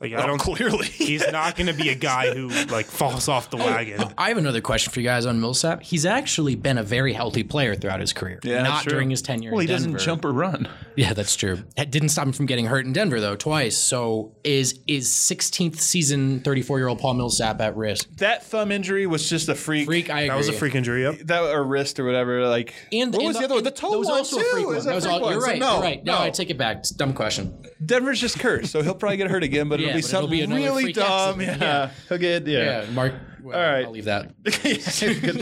Like 0.00 0.14
I 0.14 0.22
Oh, 0.22 0.26
don't. 0.28 0.38
clearly. 0.38 0.86
He's 0.88 1.30
not 1.30 1.56
going 1.56 1.66
to 1.66 1.74
be 1.74 1.90
a 1.90 1.94
guy 1.94 2.34
who 2.34 2.48
like 2.66 2.86
falls 2.86 3.28
off 3.28 3.50
the 3.50 3.58
oh, 3.58 3.62
oh, 3.62 3.66
wagon. 3.66 4.02
I 4.16 4.28
have 4.28 4.38
another 4.38 4.62
question 4.62 4.92
for 4.92 5.00
you 5.00 5.04
guys 5.06 5.26
on 5.26 5.40
Millsap. 5.40 5.82
He's 5.82 6.06
actually 6.06 6.54
been 6.54 6.78
a 6.78 6.82
very 6.82 7.12
healthy 7.12 7.42
player 7.42 7.74
throughout 7.74 8.00
his 8.00 8.14
career. 8.14 8.40
Yeah, 8.42 8.62
that's 8.62 8.68
not 8.68 8.82
true. 8.84 8.92
during 8.92 9.10
his 9.10 9.20
tenure. 9.20 9.50
Well, 9.50 9.60
he 9.60 9.66
in 9.66 9.70
doesn't 9.70 9.98
jump 9.98 10.24
or 10.24 10.32
run. 10.32 10.68
Yeah, 10.96 11.12
that's 11.12 11.36
true. 11.36 11.62
That 11.76 11.90
didn't 11.90 12.08
stop 12.10 12.26
him 12.26 12.32
from 12.32 12.46
getting 12.46 12.64
hurt 12.66 12.86
in 12.86 12.94
Denver 12.94 13.20
though, 13.20 13.36
twice. 13.36 13.76
So 13.76 14.32
is 14.42 14.80
is 14.86 15.08
16th 15.08 15.78
season 15.78 16.40
34 16.40 16.78
year 16.78 16.88
old 16.88 16.98
Paul 16.98 17.14
Millsap 17.14 17.60
at 17.60 17.76
risk? 17.76 18.08
That 18.16 18.42
thumb 18.46 18.72
injury 18.72 19.06
was 19.06 19.28
just 19.28 19.50
a 19.50 19.54
freak. 19.54 19.84
Freak, 19.84 20.08
I 20.08 20.20
agree. 20.20 20.28
That 20.30 20.36
was 20.38 20.48
a 20.48 20.52
freak 20.54 20.74
injury. 20.76 21.02
Yep. 21.02 21.18
That 21.24 21.42
or 21.42 21.62
wrist 21.62 22.00
or 22.00 22.06
whatever. 22.06 22.46
Like 22.46 22.72
And, 22.90 23.12
what 23.12 23.20
and 23.20 23.28
was 23.28 23.38
the 23.38 23.44
other 23.44 23.54
one? 23.56 23.64
The 23.64 23.68
and 23.70 23.76
toe 23.76 23.98
was 23.98 24.08
also 24.08 24.38
too. 24.38 24.46
a 24.46 24.50
freak 24.50 24.62
It 24.62 24.66
one. 24.66 24.74
was 24.76 24.86
a 24.86 24.88
That 24.88 24.94
was 24.94 25.04
freak 25.04 25.14
all, 25.14 25.20
one. 25.20 25.32
you're 25.32 25.40
So 25.42 25.46
right. 25.46 25.58
no, 25.58 25.72
you're 25.74 25.82
right. 25.82 26.04
No, 26.04 26.12
no. 26.14 26.22
I 26.22 26.30
take 26.30 26.48
it 26.48 26.56
back. 26.56 26.78
It's 26.78 26.90
a 26.90 26.96
dumb 26.96 27.12
question. 27.12 27.54
Denver's 27.84 28.20
just 28.20 28.38
cursed, 28.38 28.72
so 28.72 28.82
he'll 28.82 28.94
probably 28.94 29.16
get 29.16 29.30
hurt 29.30 29.42
again. 29.42 29.68
But 29.68 29.80
Yeah, 29.80 29.88
it'll 29.88 29.96
be 29.96 30.02
but 30.02 30.08
it'll 30.08 30.20
something 30.20 30.30
be 30.30 30.40
another 30.42 30.60
really 30.60 30.82
freak 30.84 30.96
dumb. 30.96 31.40
accident. 31.40 31.60
Yeah, 31.62 31.90
he'll 32.08 32.18
get 32.18 32.46
yeah. 32.46 32.82
Yeah, 32.82 32.90
Mark 32.90 33.14
All 33.44 33.50
right. 33.50 33.84
I'll 33.86 33.90
leave 33.90 34.04
that. 34.04 34.34
Good 34.44 34.52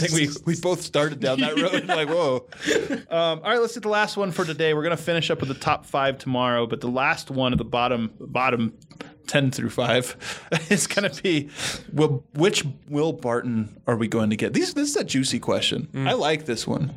thing 0.00 0.14
we, 0.14 0.28
we 0.44 0.60
both 0.60 0.82
started 0.82 1.18
down 1.20 1.40
that 1.40 1.56
road. 1.58 1.84
like, 1.88 2.08
whoa. 2.08 2.46
Um, 3.10 3.40
all 3.40 3.50
right, 3.50 3.60
let's 3.60 3.74
do 3.74 3.80
the 3.80 3.88
last 3.88 4.16
one 4.16 4.30
for 4.30 4.44
today. 4.44 4.72
We're 4.74 4.84
gonna 4.84 4.96
finish 4.96 5.30
up 5.30 5.40
with 5.40 5.48
the 5.48 5.54
top 5.56 5.84
five 5.84 6.18
tomorrow, 6.18 6.66
but 6.66 6.80
the 6.80 6.88
last 6.88 7.30
one 7.30 7.52
at 7.52 7.58
the 7.58 7.64
bottom 7.64 8.12
bottom 8.20 8.72
ten 9.26 9.50
through 9.50 9.70
five 9.70 10.16
is 10.70 10.86
gonna 10.86 11.10
be 11.22 11.50
will, 11.92 12.24
which 12.34 12.64
Will 12.88 13.12
Barton 13.12 13.80
are 13.86 13.96
we 13.96 14.06
going 14.08 14.30
to 14.30 14.36
get? 14.36 14.52
These 14.52 14.74
this 14.74 14.90
is 14.90 14.96
a 14.96 15.04
juicy 15.04 15.40
question. 15.40 15.88
I 15.94 16.12
like 16.12 16.44
this 16.46 16.66
one. 16.68 16.94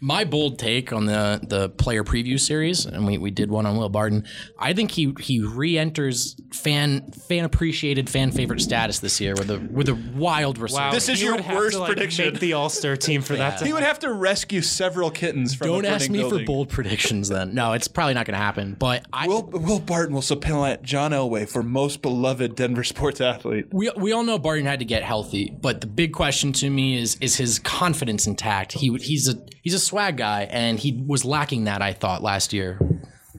My 0.00 0.24
bold 0.24 0.58
take 0.58 0.92
on 0.92 1.06
the 1.06 1.40
the 1.42 1.68
player 1.70 2.04
preview 2.04 2.38
series, 2.38 2.86
and 2.86 3.06
we, 3.06 3.18
we 3.18 3.30
did 3.30 3.50
one 3.50 3.66
on 3.66 3.76
Will 3.76 3.88
Barton. 3.88 4.24
I 4.58 4.72
think 4.72 4.92
he 4.92 5.12
he 5.20 5.40
re-enters 5.40 6.36
fan 6.52 7.10
fan 7.10 7.44
appreciated 7.44 8.08
fan 8.08 8.30
favorite 8.30 8.60
status 8.60 9.00
this 9.00 9.20
year 9.20 9.34
with 9.34 9.50
a 9.50 9.58
with 9.58 9.88
a 9.88 9.94
wild 10.14 10.58
resurgence. 10.58 10.94
This 10.94 11.08
is 11.08 11.20
He 11.20 11.26
your 11.26 11.36
worst 11.42 11.72
to, 11.74 11.80
like, 11.80 11.92
prediction. 11.92 12.26
Make 12.32 12.40
the 12.40 12.52
All 12.52 12.68
Star 12.68 12.96
team 12.96 13.22
for 13.22 13.34
that. 13.36 13.58
He 13.60 13.66
To 13.66 13.72
would 13.72 13.82
have 13.82 13.98
to 14.00 14.12
rescue 14.12 14.62
several 14.62 15.10
kittens 15.10 15.54
from 15.54 15.66
Don't 15.66 15.84
a 15.84 15.88
ask 15.88 16.08
me 16.08 16.18
building. 16.18 16.40
for 16.40 16.44
bold 16.44 16.68
predictions. 16.68 17.28
Then 17.28 17.54
no, 17.54 17.72
it's 17.72 17.88
probably 17.88 18.14
not 18.14 18.26
going 18.26 18.38
to 18.38 18.44
happen. 18.44 18.76
But 18.78 19.04
I 19.12 19.26
Will, 19.26 19.42
Will 19.42 19.80
Barton 19.80 20.14
will 20.14 20.22
supplant 20.22 20.82
John 20.82 21.10
Elway 21.10 21.48
for 21.48 21.62
most 21.62 22.02
beloved 22.02 22.54
Denver 22.54 22.84
sports 22.84 23.20
athlete. 23.20 23.66
we, 23.72 23.90
we 23.96 24.12
all 24.12 24.22
know 24.22 24.38
Barton 24.38 24.66
had 24.66 24.78
to 24.78 24.84
get 24.84 25.02
healthy, 25.02 25.50
but 25.60 25.80
the 25.80 25.86
big 25.88 26.12
question 26.12 26.52
to 26.54 26.70
me 26.70 26.96
is 27.00 27.16
is 27.20 27.36
his 27.36 27.58
confidence 27.58 28.26
intact? 28.28 28.72
He 28.74 28.94
he's 28.98 29.28
a 29.28 29.34
he's 29.62 29.74
a 29.74 29.87
swag 29.88 30.16
guy, 30.16 30.42
and 30.50 30.78
he 30.78 31.02
was 31.06 31.24
lacking 31.24 31.64
that. 31.64 31.82
I 31.82 31.92
thought 31.92 32.22
last 32.22 32.52
year, 32.52 32.78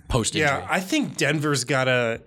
post 0.07 0.35
injury. 0.35 0.49
Yeah, 0.49 0.67
I 0.69 0.79
think 0.79 1.17
Denver's 1.17 1.63
got 1.63 1.85
to 1.85 2.21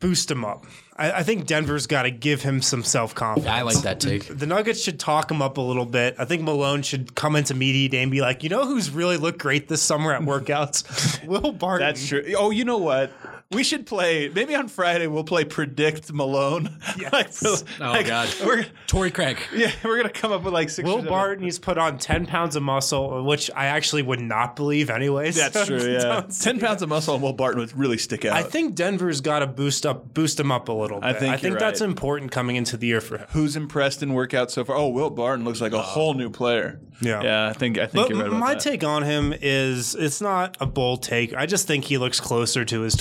boost 0.00 0.30
him 0.30 0.44
up. 0.44 0.64
I, 0.96 1.12
I 1.12 1.22
think 1.22 1.46
Denver's 1.46 1.86
got 1.86 2.02
to 2.02 2.10
give 2.10 2.42
him 2.42 2.60
some 2.60 2.82
self 2.82 3.14
confidence. 3.14 3.50
I 3.50 3.62
like 3.62 3.82
that 3.82 4.00
take. 4.00 4.26
The 4.26 4.46
Nuggets 4.46 4.82
should 4.82 4.98
talk 4.98 5.30
him 5.30 5.40
up 5.40 5.58
a 5.58 5.60
little 5.60 5.86
bit. 5.86 6.16
I 6.18 6.24
think 6.24 6.42
Malone 6.42 6.82
should 6.82 7.14
come 7.14 7.36
into 7.36 7.54
media 7.54 7.88
day 7.88 8.02
and 8.02 8.10
be 8.10 8.20
like, 8.20 8.42
you 8.42 8.48
know 8.48 8.66
who's 8.66 8.90
really 8.90 9.16
looked 9.16 9.38
great 9.38 9.68
this 9.68 9.82
summer 9.82 10.12
at 10.12 10.22
workouts? 10.22 11.24
Will 11.26 11.52
Barton. 11.52 11.86
That's 11.86 12.06
true. 12.06 12.24
Oh, 12.36 12.50
you 12.50 12.64
know 12.64 12.78
what? 12.78 13.12
We 13.50 13.64
should 13.64 13.86
play. 13.86 14.28
Maybe 14.28 14.54
on 14.54 14.68
Friday 14.68 15.06
we'll 15.06 15.24
play 15.24 15.42
predict 15.46 16.12
Malone. 16.12 16.64
like, 17.12 17.30
Oh 17.42 17.56
like, 17.80 18.06
God, 18.06 18.28
We're, 18.44 18.66
Torrey 18.86 19.10
Craig. 19.10 19.38
yeah, 19.54 19.72
we're 19.82 19.96
gonna 19.96 20.10
come 20.10 20.32
up 20.32 20.42
with 20.42 20.52
like 20.52 20.68
six. 20.68 20.86
Will 20.86 20.96
seven- 20.96 21.08
Barton, 21.08 21.44
he's 21.44 21.58
put 21.58 21.78
on 21.78 21.96
10 21.96 22.26
pounds 22.26 22.56
of 22.56 22.62
muscle, 22.62 23.24
which 23.24 23.50
I 23.56 23.66
actually 23.68 24.02
would 24.02 24.20
not 24.20 24.54
believe 24.54 24.90
anyways. 24.90 25.36
That's 25.36 25.64
true. 25.66 25.78
Yeah, 25.78 26.26
ten 26.38 26.60
pounds 26.60 26.82
of 26.82 26.90
muscle 26.90 27.14
on 27.14 27.22
Will 27.22 27.32
Barton 27.32 27.58
would 27.60 27.74
really 27.74 27.96
stick 27.96 28.26
out. 28.26 28.34
I 28.36 28.42
think 28.42 28.74
Denver's 28.74 29.22
got 29.22 29.38
to 29.38 29.46
boost 29.46 29.86
up, 29.86 30.12
boost 30.12 30.38
him 30.38 30.52
up 30.52 30.68
a 30.68 30.72
little 30.72 31.00
bit. 31.00 31.06
I 31.06 31.12
think 31.14 31.32
I 31.32 31.38
think 31.38 31.58
that's 31.58 31.80
right. 31.80 31.88
important 31.88 32.30
coming 32.30 32.56
into 32.56 32.76
the 32.76 32.86
year 32.86 33.00
for 33.00 33.16
him. 33.16 33.26
Who's 33.30 33.56
impressed 33.56 34.02
in 34.02 34.10
workouts 34.10 34.50
so 34.50 34.64
far? 34.64 34.76
Oh, 34.76 34.88
Will 34.90 35.08
Barton 35.08 35.46
looks 35.46 35.62
like 35.62 35.72
a 35.72 35.78
uh, 35.78 35.82
whole 35.82 36.12
new 36.12 36.28
player. 36.28 36.80
Yeah. 37.00 37.22
yeah. 37.22 37.48
I 37.48 37.52
think 37.54 37.78
I 37.78 37.86
think 37.86 37.94
But 37.94 38.10
you're 38.10 38.18
right 38.18 38.26
about 38.26 38.40
my 38.40 38.54
that. 38.54 38.60
take 38.62 38.84
on 38.84 39.04
him 39.04 39.32
is 39.40 39.94
it's 39.94 40.20
not 40.20 40.56
a 40.60 40.66
bold 40.66 41.02
take. 41.02 41.32
I 41.32 41.46
just 41.46 41.66
think 41.66 41.84
he 41.84 41.96
looks 41.96 42.20
closer 42.20 42.64
to 42.66 42.80
his 42.82 42.94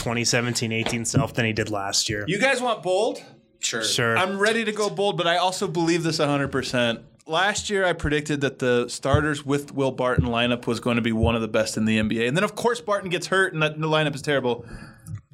2017-18 0.43 1.05
self 1.05 1.33
than 1.33 1.45
he 1.45 1.53
did 1.53 1.69
last 1.69 2.09
year. 2.09 2.25
You 2.27 2.39
guys 2.39 2.61
want 2.61 2.83
bold? 2.83 3.23
Sure. 3.59 3.83
sure. 3.83 4.17
I'm 4.17 4.37
ready 4.37 4.63
to 4.65 4.71
go 4.71 4.89
bold, 4.89 5.17
but 5.17 5.27
I 5.27 5.37
also 5.37 5.67
believe 5.67 6.03
this 6.03 6.19
100%. 6.19 7.01
Last 7.25 7.69
year, 7.69 7.83
I 7.85 7.93
predicted 7.93 8.41
that 8.41 8.59
the 8.59 8.87
starters 8.87 9.45
with 9.45 9.73
Will 9.73 9.91
Barton 9.91 10.25
lineup 10.25 10.65
was 10.65 10.79
going 10.79 10.95
to 10.95 11.01
be 11.01 11.11
one 11.11 11.35
of 11.35 11.41
the 11.41 11.47
best 11.47 11.75
in 11.75 11.85
the 11.85 11.97
NBA. 11.99 12.27
And 12.27 12.37
then, 12.37 12.43
of 12.43 12.55
course, 12.55 12.79
Barton 12.79 13.09
gets 13.09 13.27
hurt 13.27 13.53
and 13.53 13.61
that, 13.61 13.79
the 13.79 13.87
lineup 13.87 14.15
is 14.15 14.21
terrible. 14.21 14.65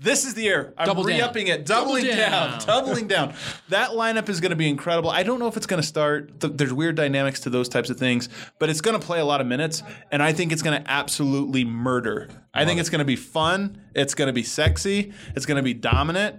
This 0.04 0.26
is 0.26 0.34
the 0.34 0.42
year. 0.44 0.74
I'm 0.78 0.86
Double 0.86 1.06
re-upping 1.06 1.48
it, 1.48 1.66
doubling 1.66 2.04
Double 2.04 2.18
down. 2.18 2.52
down. 2.52 2.60
doubling 2.68 3.08
down. 3.08 3.34
That 3.70 3.92
lineup 3.92 4.28
is 4.28 4.42
going 4.42 4.50
to 4.50 4.56
be 4.58 4.68
incredible. 4.68 5.10
I 5.10 5.24
don't 5.24 5.40
know 5.40 5.48
if 5.48 5.56
it's 5.56 5.66
going 5.66 5.82
to 5.82 5.88
start. 5.88 6.42
Th- 6.42 6.52
there's 6.54 6.74
weird 6.74 6.96
dynamics 6.96 7.40
to 7.42 7.50
those 7.50 7.70
types 7.70 7.90
of 7.90 7.98
things, 7.98 8.28
but 8.60 8.70
it's 8.70 8.82
going 8.82 9.00
to 9.00 9.06
play 9.06 9.22
a 9.22 9.26
lot 9.26 9.40
of 9.40 9.48
minutes, 9.48 9.82
and 10.12 10.22
I 10.22 10.34
think 10.34 10.52
it's 10.52 10.62
going 10.62 10.84
to 10.84 10.92
absolutely 10.92 11.64
murder. 11.64 12.30
I 12.54 12.66
think 12.66 12.82
it's 12.82 12.90
going 12.90 13.00
to 13.00 13.06
be 13.06 13.16
fun. 13.16 13.82
It's 13.96 14.14
going 14.14 14.28
to 14.28 14.34
be 14.34 14.44
sexy. 14.44 15.14
It's 15.38 15.46
going 15.46 15.56
to 15.58 15.64
be 15.64 15.74
dominant. 15.74 16.36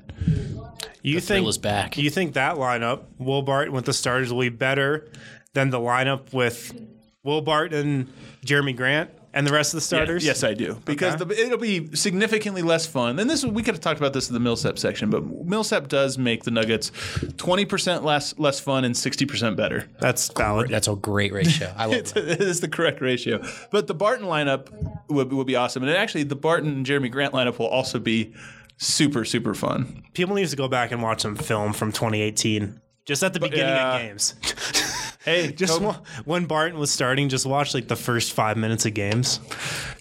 you 1.03 1.19
thrill 1.21 1.39
think 1.39 1.49
is 1.49 1.57
back. 1.57 1.97
You 1.97 2.11
think 2.11 2.35
that 2.35 2.57
lineup, 2.57 3.05
Will 3.19 3.41
Barton 3.41 3.73
with 3.73 3.87
the 3.87 3.95
starters, 3.95 4.31
will 4.31 4.43
be 4.43 4.51
better 4.51 5.11
than 5.55 5.71
the 5.71 5.79
lineup 5.81 6.35
with 6.35 6.79
Will 7.23 7.41
Barton, 7.41 8.12
Jerami 8.45 8.77
Grant, 8.77 9.09
and 9.35 9.47
the 9.47 9.53
rest 9.53 9.74
of 9.74 9.78
the 9.78 9.80
starters? 9.82 10.24
Yes, 10.24 10.43
I 10.43 10.55
do. 10.55 10.80
Because 10.85 11.20
Okay. 11.20 11.24
the, 11.35 11.45
it'll 11.47 11.59
be 11.59 11.95
significantly 11.95 12.62
less 12.62 12.87
fun. 12.87 13.18
And 13.18 13.28
this 13.28 13.45
we 13.45 13.62
could 13.62 13.74
have 13.74 13.80
talked 13.82 14.01
about 14.01 14.12
this 14.14 14.28
in 14.28 14.35
the 14.35 14.41
Millsap 14.41 14.78
section, 14.78 15.11
but 15.11 15.22
Millsap 15.24 15.89
does 15.89 16.16
make 16.16 16.45
the 16.45 16.51
Nuggets 16.51 16.91
twenty 17.37 17.64
percent 17.66 18.05
less 18.05 18.39
less 18.39 18.61
fun 18.61 18.85
and 18.85 18.97
sixty 18.97 19.26
percent 19.26 19.57
better. 19.57 19.89
That's 20.01 20.28
valid. 20.32 20.70
That's 20.70 20.89
a 20.89 20.95
great 20.97 21.32
ratio. 21.32 21.72
I 21.76 21.87
love 21.87 22.05
that. 22.14 22.28
it 22.28 22.41
is 22.41 22.61
the 22.61 22.68
correct 22.68 23.01
ratio. 23.01 23.43
But 23.70 23.87
the 23.89 23.95
Barton 23.95 24.26
lineup 24.26 24.68
would, 25.09 25.32
would 25.32 25.47
be 25.47 25.57
awesome. 25.57 25.82
And 25.82 25.93
actually, 25.93 26.22
the 26.22 26.37
Barton 26.37 26.70
and 26.70 26.87
Jerami 26.87 27.11
Grant 27.11 27.35
lineup 27.35 27.59
will 27.59 27.66
also 27.66 27.99
be 27.99 28.32
super 28.76 29.24
super 29.24 29.55
fun. 29.55 30.03
People 30.14 30.35
need 30.37 30.49
to 30.49 30.57
go 30.57 30.68
back 30.68 30.93
and 30.93 31.03
watch 31.03 31.20
some 31.22 31.37
film 31.37 31.72
from 31.72 31.93
2018. 31.93 32.80
Just 33.05 33.23
at 33.23 33.35
the 33.35 33.41
beginning 33.41 33.67
yeah. 33.67 33.95
of 33.95 33.95
uh, 33.95 34.07
games. 34.07 34.35
Hey, 35.25 35.53
Just 35.53 35.81
when 36.27 36.45
Barton 36.45 36.79
was 36.79 36.91
starting, 36.91 37.31
just 37.31 37.47
watch 37.47 37.73
like 37.73 37.89
the 37.89 37.97
first 37.97 38.35
five 38.35 38.59
minutes 38.59 38.85
of 38.85 38.93
games. 38.93 39.41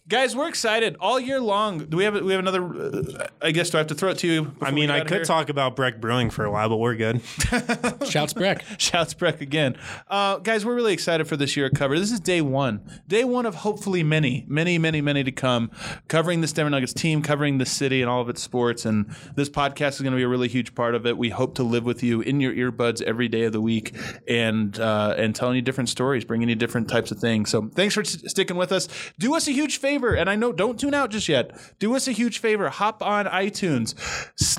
Guys, 0.08 0.36
we're 0.36 0.48
excited 0.48 0.96
all 1.00 1.20
year 1.20 1.40
long. 1.40 1.80
Do 1.86 1.98
we 1.98 2.04
have 2.04 2.14
we 2.22 2.32
have 2.34 2.40
another? 2.40 2.64
Uh, 2.64 3.28
I 3.42 3.52
guess 3.52 3.70
do 3.70 3.78
I 3.78 3.80
have 3.80 3.88
to 3.88 3.96
throw 3.96 4.12
it 4.12 4.18
to 4.20 4.28
you? 4.28 4.56
I 4.62 4.72
mean, 4.72 4.90
I 4.90 5.02
could 5.02 5.12
here? 5.18 5.24
talk 5.24 5.50
about 5.50 5.76
Breck 5.76 6.02
Brewing 6.02 6.30
for 6.30 6.46
a 6.46 6.52
while, 6.52 6.70
but 6.70 6.78
we're 6.78 6.96
good. 6.96 7.22
Shouts 8.08 8.34
Breck. 8.34 8.64
Shouts 8.78 9.14
Breck 9.14 9.42
again. 9.42 9.78
Uh, 10.08 10.38
guys, 10.38 10.66
we're 10.66 10.76
really 10.76 10.94
excited 10.94 11.28
for 11.28 11.38
this 11.38 11.56
year 11.56 11.68
of 11.68 11.74
cover. 11.74 11.98
This 11.98 12.12
is 12.12 12.20
day 12.20 12.42
one. 12.42 12.82
Day 13.08 13.24
one 13.24 13.46
of 13.46 13.56
hopefully 13.56 14.04
many, 14.04 14.46
many, 14.48 14.78
many, 14.78 15.02
many 15.02 15.24
to 15.24 15.32
come. 15.32 15.72
Covering 16.08 16.42
this 16.42 16.52
Denver 16.52 16.70
Nuggets 16.70 16.94
team, 16.94 17.22
covering 17.22 17.58
the 17.58 17.66
city 17.66 18.02
and 18.02 18.10
all 18.10 18.22
of 18.22 18.30
its 18.30 18.42
sports. 18.42 18.86
And 18.86 19.16
this 19.36 19.50
podcast 19.50 19.94
is 19.94 20.02
going 20.02 20.12
to 20.12 20.18
be 20.18 20.24
a 20.24 20.28
really 20.28 20.48
huge 20.48 20.76
part 20.76 20.96
of 20.96 21.06
it. 21.06 21.18
We 21.18 21.30
hope 21.30 21.56
to 21.56 21.64
live 21.64 21.86
with 21.86 22.04
you 22.04 22.22
in 22.22 22.40
your 22.42 22.54
earbuds 22.54 23.02
every 23.02 23.28
day 23.28 23.44
of 23.44 23.54
the 23.54 23.62
week 23.62 23.96
and 24.28 24.78
uh, 24.80 25.16
and 25.18 25.36
telling 25.36 25.56
you 25.56 25.62
different 25.62 25.90
stories, 25.90 26.26
bringing 26.26 26.50
you 26.50 26.56
different 26.56 26.90
types 26.90 27.12
of 27.12 27.20
things. 27.20 27.50
So 27.50 27.70
thanks 27.74 27.94
for 27.94 28.02
s- 28.02 28.22
sticking 28.28 28.58
with 28.58 28.72
us. 28.72 28.88
Do 29.18 29.36
us 29.36 29.48
a 29.48 29.52
huge 29.52 29.78
favor. 29.78 29.93
And 29.94 30.30
I 30.30 30.36
know, 30.36 30.52
don't 30.52 30.80
tune 30.80 30.94
out 30.94 31.12
just 31.12 31.30
yet. 31.30 31.52
Do 31.80 31.96
us 31.96 32.08
a 32.08 32.12
huge 32.12 32.40
favor. 32.40 32.70
Hop 32.70 33.04
on 33.04 33.26
iTunes, 33.26 33.94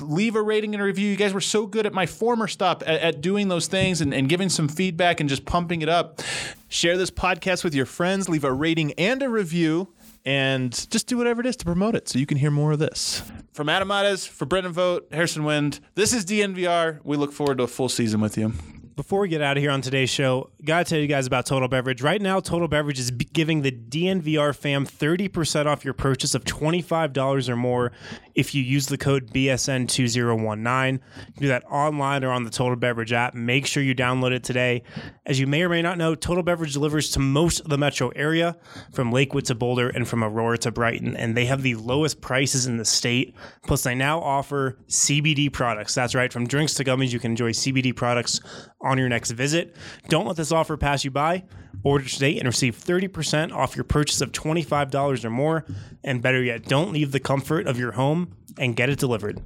leave 0.01 0.35
a 0.35 0.41
rating 0.41 0.73
and 0.73 0.81
a 0.81 0.85
review. 0.85 1.09
You 1.09 1.17
guys 1.17 1.33
were 1.33 1.41
so 1.41 1.65
good 1.65 1.85
at 1.85 1.93
my 1.93 2.05
former 2.05 2.47
stop 2.47 2.83
at, 2.85 3.01
at 3.01 3.21
doing 3.21 3.47
those 3.47 3.67
things 3.67 4.01
and, 4.01 4.13
and 4.13 4.29
giving 4.29 4.49
some 4.49 4.67
feedback 4.67 5.19
and 5.19 5.29
just 5.29 5.45
pumping 5.45 5.81
it 5.81 5.89
up. 5.89 6.21
Share 6.69 6.97
this 6.97 7.11
podcast 7.11 7.63
with 7.63 7.75
your 7.75 7.85
friends, 7.85 8.29
leave 8.29 8.43
a 8.43 8.53
rating 8.53 8.93
and 8.93 9.21
a 9.21 9.29
review, 9.29 9.93
and 10.25 10.71
just 10.89 11.07
do 11.07 11.17
whatever 11.17 11.41
it 11.41 11.47
is 11.47 11.55
to 11.57 11.65
promote 11.65 11.95
it 11.95 12.09
so 12.09 12.17
you 12.17 12.25
can 12.25 12.37
hear 12.37 12.51
more 12.51 12.71
of 12.71 12.79
this. 12.79 13.21
From 13.53 13.69
Adam 13.69 13.87
Mares, 13.87 14.25
for 14.25 14.45
Brendan 14.45 14.73
Vogt, 14.73 15.13
Harrison 15.13 15.43
Wind, 15.43 15.79
this 15.93 16.13
is 16.13 16.25
DNVR. 16.25 16.99
We 17.03 17.17
look 17.17 17.31
forward 17.31 17.59
to 17.59 17.65
a 17.65 17.67
full 17.67 17.89
season 17.89 18.19
with 18.21 18.37
you. 18.37 18.53
Before 18.95 19.19
we 19.19 19.27
get 19.27 19.41
out 19.41 19.57
of 19.57 19.61
here 19.61 19.71
on 19.71 19.81
today's 19.81 20.09
show, 20.09 20.51
gotta 20.63 20.85
tell 20.85 20.97
you 20.97 21.07
guys 21.07 21.27
about 21.27 21.45
Total 21.45 21.67
Beverage. 21.67 22.01
Right 22.01 22.21
now, 22.21 22.39
Total 22.39 22.69
Beverage 22.69 22.97
is 22.97 23.11
giving 23.11 23.61
the 23.61 23.71
DNVR 23.71 24.55
fam 24.55 24.85
30% 24.85 25.65
off 25.65 25.83
your 25.83 25.93
purchase 25.93 26.33
of 26.33 26.45
$25 26.45 27.49
or 27.49 27.57
more 27.57 27.91
if 28.35 28.55
you 28.55 28.63
use 28.63 28.85
the 28.85 28.97
code 28.97 29.33
BSN2019. 29.33 30.93
You 30.93 31.33
can 31.33 31.41
do 31.41 31.47
that 31.49 31.65
online 31.69 32.23
or 32.23 32.31
on 32.31 32.45
the 32.45 32.49
Total 32.49 32.77
Beverage 32.77 33.11
app. 33.11 33.33
Make 33.33 33.65
sure 33.65 33.83
you 33.83 33.93
download 33.93 34.31
it 34.31 34.45
today. 34.45 34.83
As 35.25 35.41
you 35.41 35.47
may 35.47 35.63
or 35.63 35.69
may 35.69 35.81
not 35.81 35.97
know, 35.97 36.15
Total 36.15 36.41
Beverage 36.41 36.71
delivers 36.71 37.09
to 37.11 37.19
most 37.19 37.59
of 37.59 37.67
the 37.67 37.77
metro 37.77 38.09
area, 38.15 38.55
from 38.93 39.11
Lakewood 39.11 39.43
to 39.45 39.55
Boulder 39.55 39.89
and 39.89 40.07
from 40.07 40.23
Aurora 40.23 40.57
to 40.59 40.71
Brighton, 40.71 41.17
and 41.17 41.35
they 41.35 41.45
have 41.47 41.63
the 41.63 41.75
lowest 41.75 42.21
prices 42.21 42.65
in 42.65 42.77
the 42.77 42.85
state. 42.85 43.35
Plus, 43.63 43.83
they 43.83 43.93
now 43.93 44.21
offer 44.21 44.77
CBD 44.87 45.51
products. 45.51 45.93
That's 45.93 46.15
right, 46.15 46.31
from 46.31 46.47
drinks 46.47 46.75
to 46.75 46.85
gummies, 46.85 47.11
you 47.11 47.19
can 47.19 47.31
enjoy 47.31 47.51
CBD 47.51 47.93
products 47.93 48.39
on 48.85 48.97
your 48.97 49.09
next 49.09 49.31
visit. 49.31 49.75
Don't 50.07 50.27
let 50.27 50.37
this 50.37 50.51
offer 50.51 50.77
pass 50.77 51.03
you 51.03 51.11
by. 51.11 51.43
Order 51.83 52.05
today 52.05 52.37
and 52.37 52.45
receive 52.45 52.77
30% 52.77 53.51
off 53.51 53.75
your 53.75 53.83
purchase 53.83 54.21
of 54.21 54.31
$25 54.31 55.25
or 55.25 55.29
more. 55.29 55.65
And 56.03 56.21
better 56.21 56.41
yet, 56.41 56.65
don't 56.65 56.93
leave 56.93 57.11
the 57.11 57.19
comfort 57.19 57.67
of 57.67 57.77
your 57.77 57.93
home 57.93 58.35
and 58.57 58.75
get 58.75 58.89
it 58.89 58.99
delivered. 58.99 59.41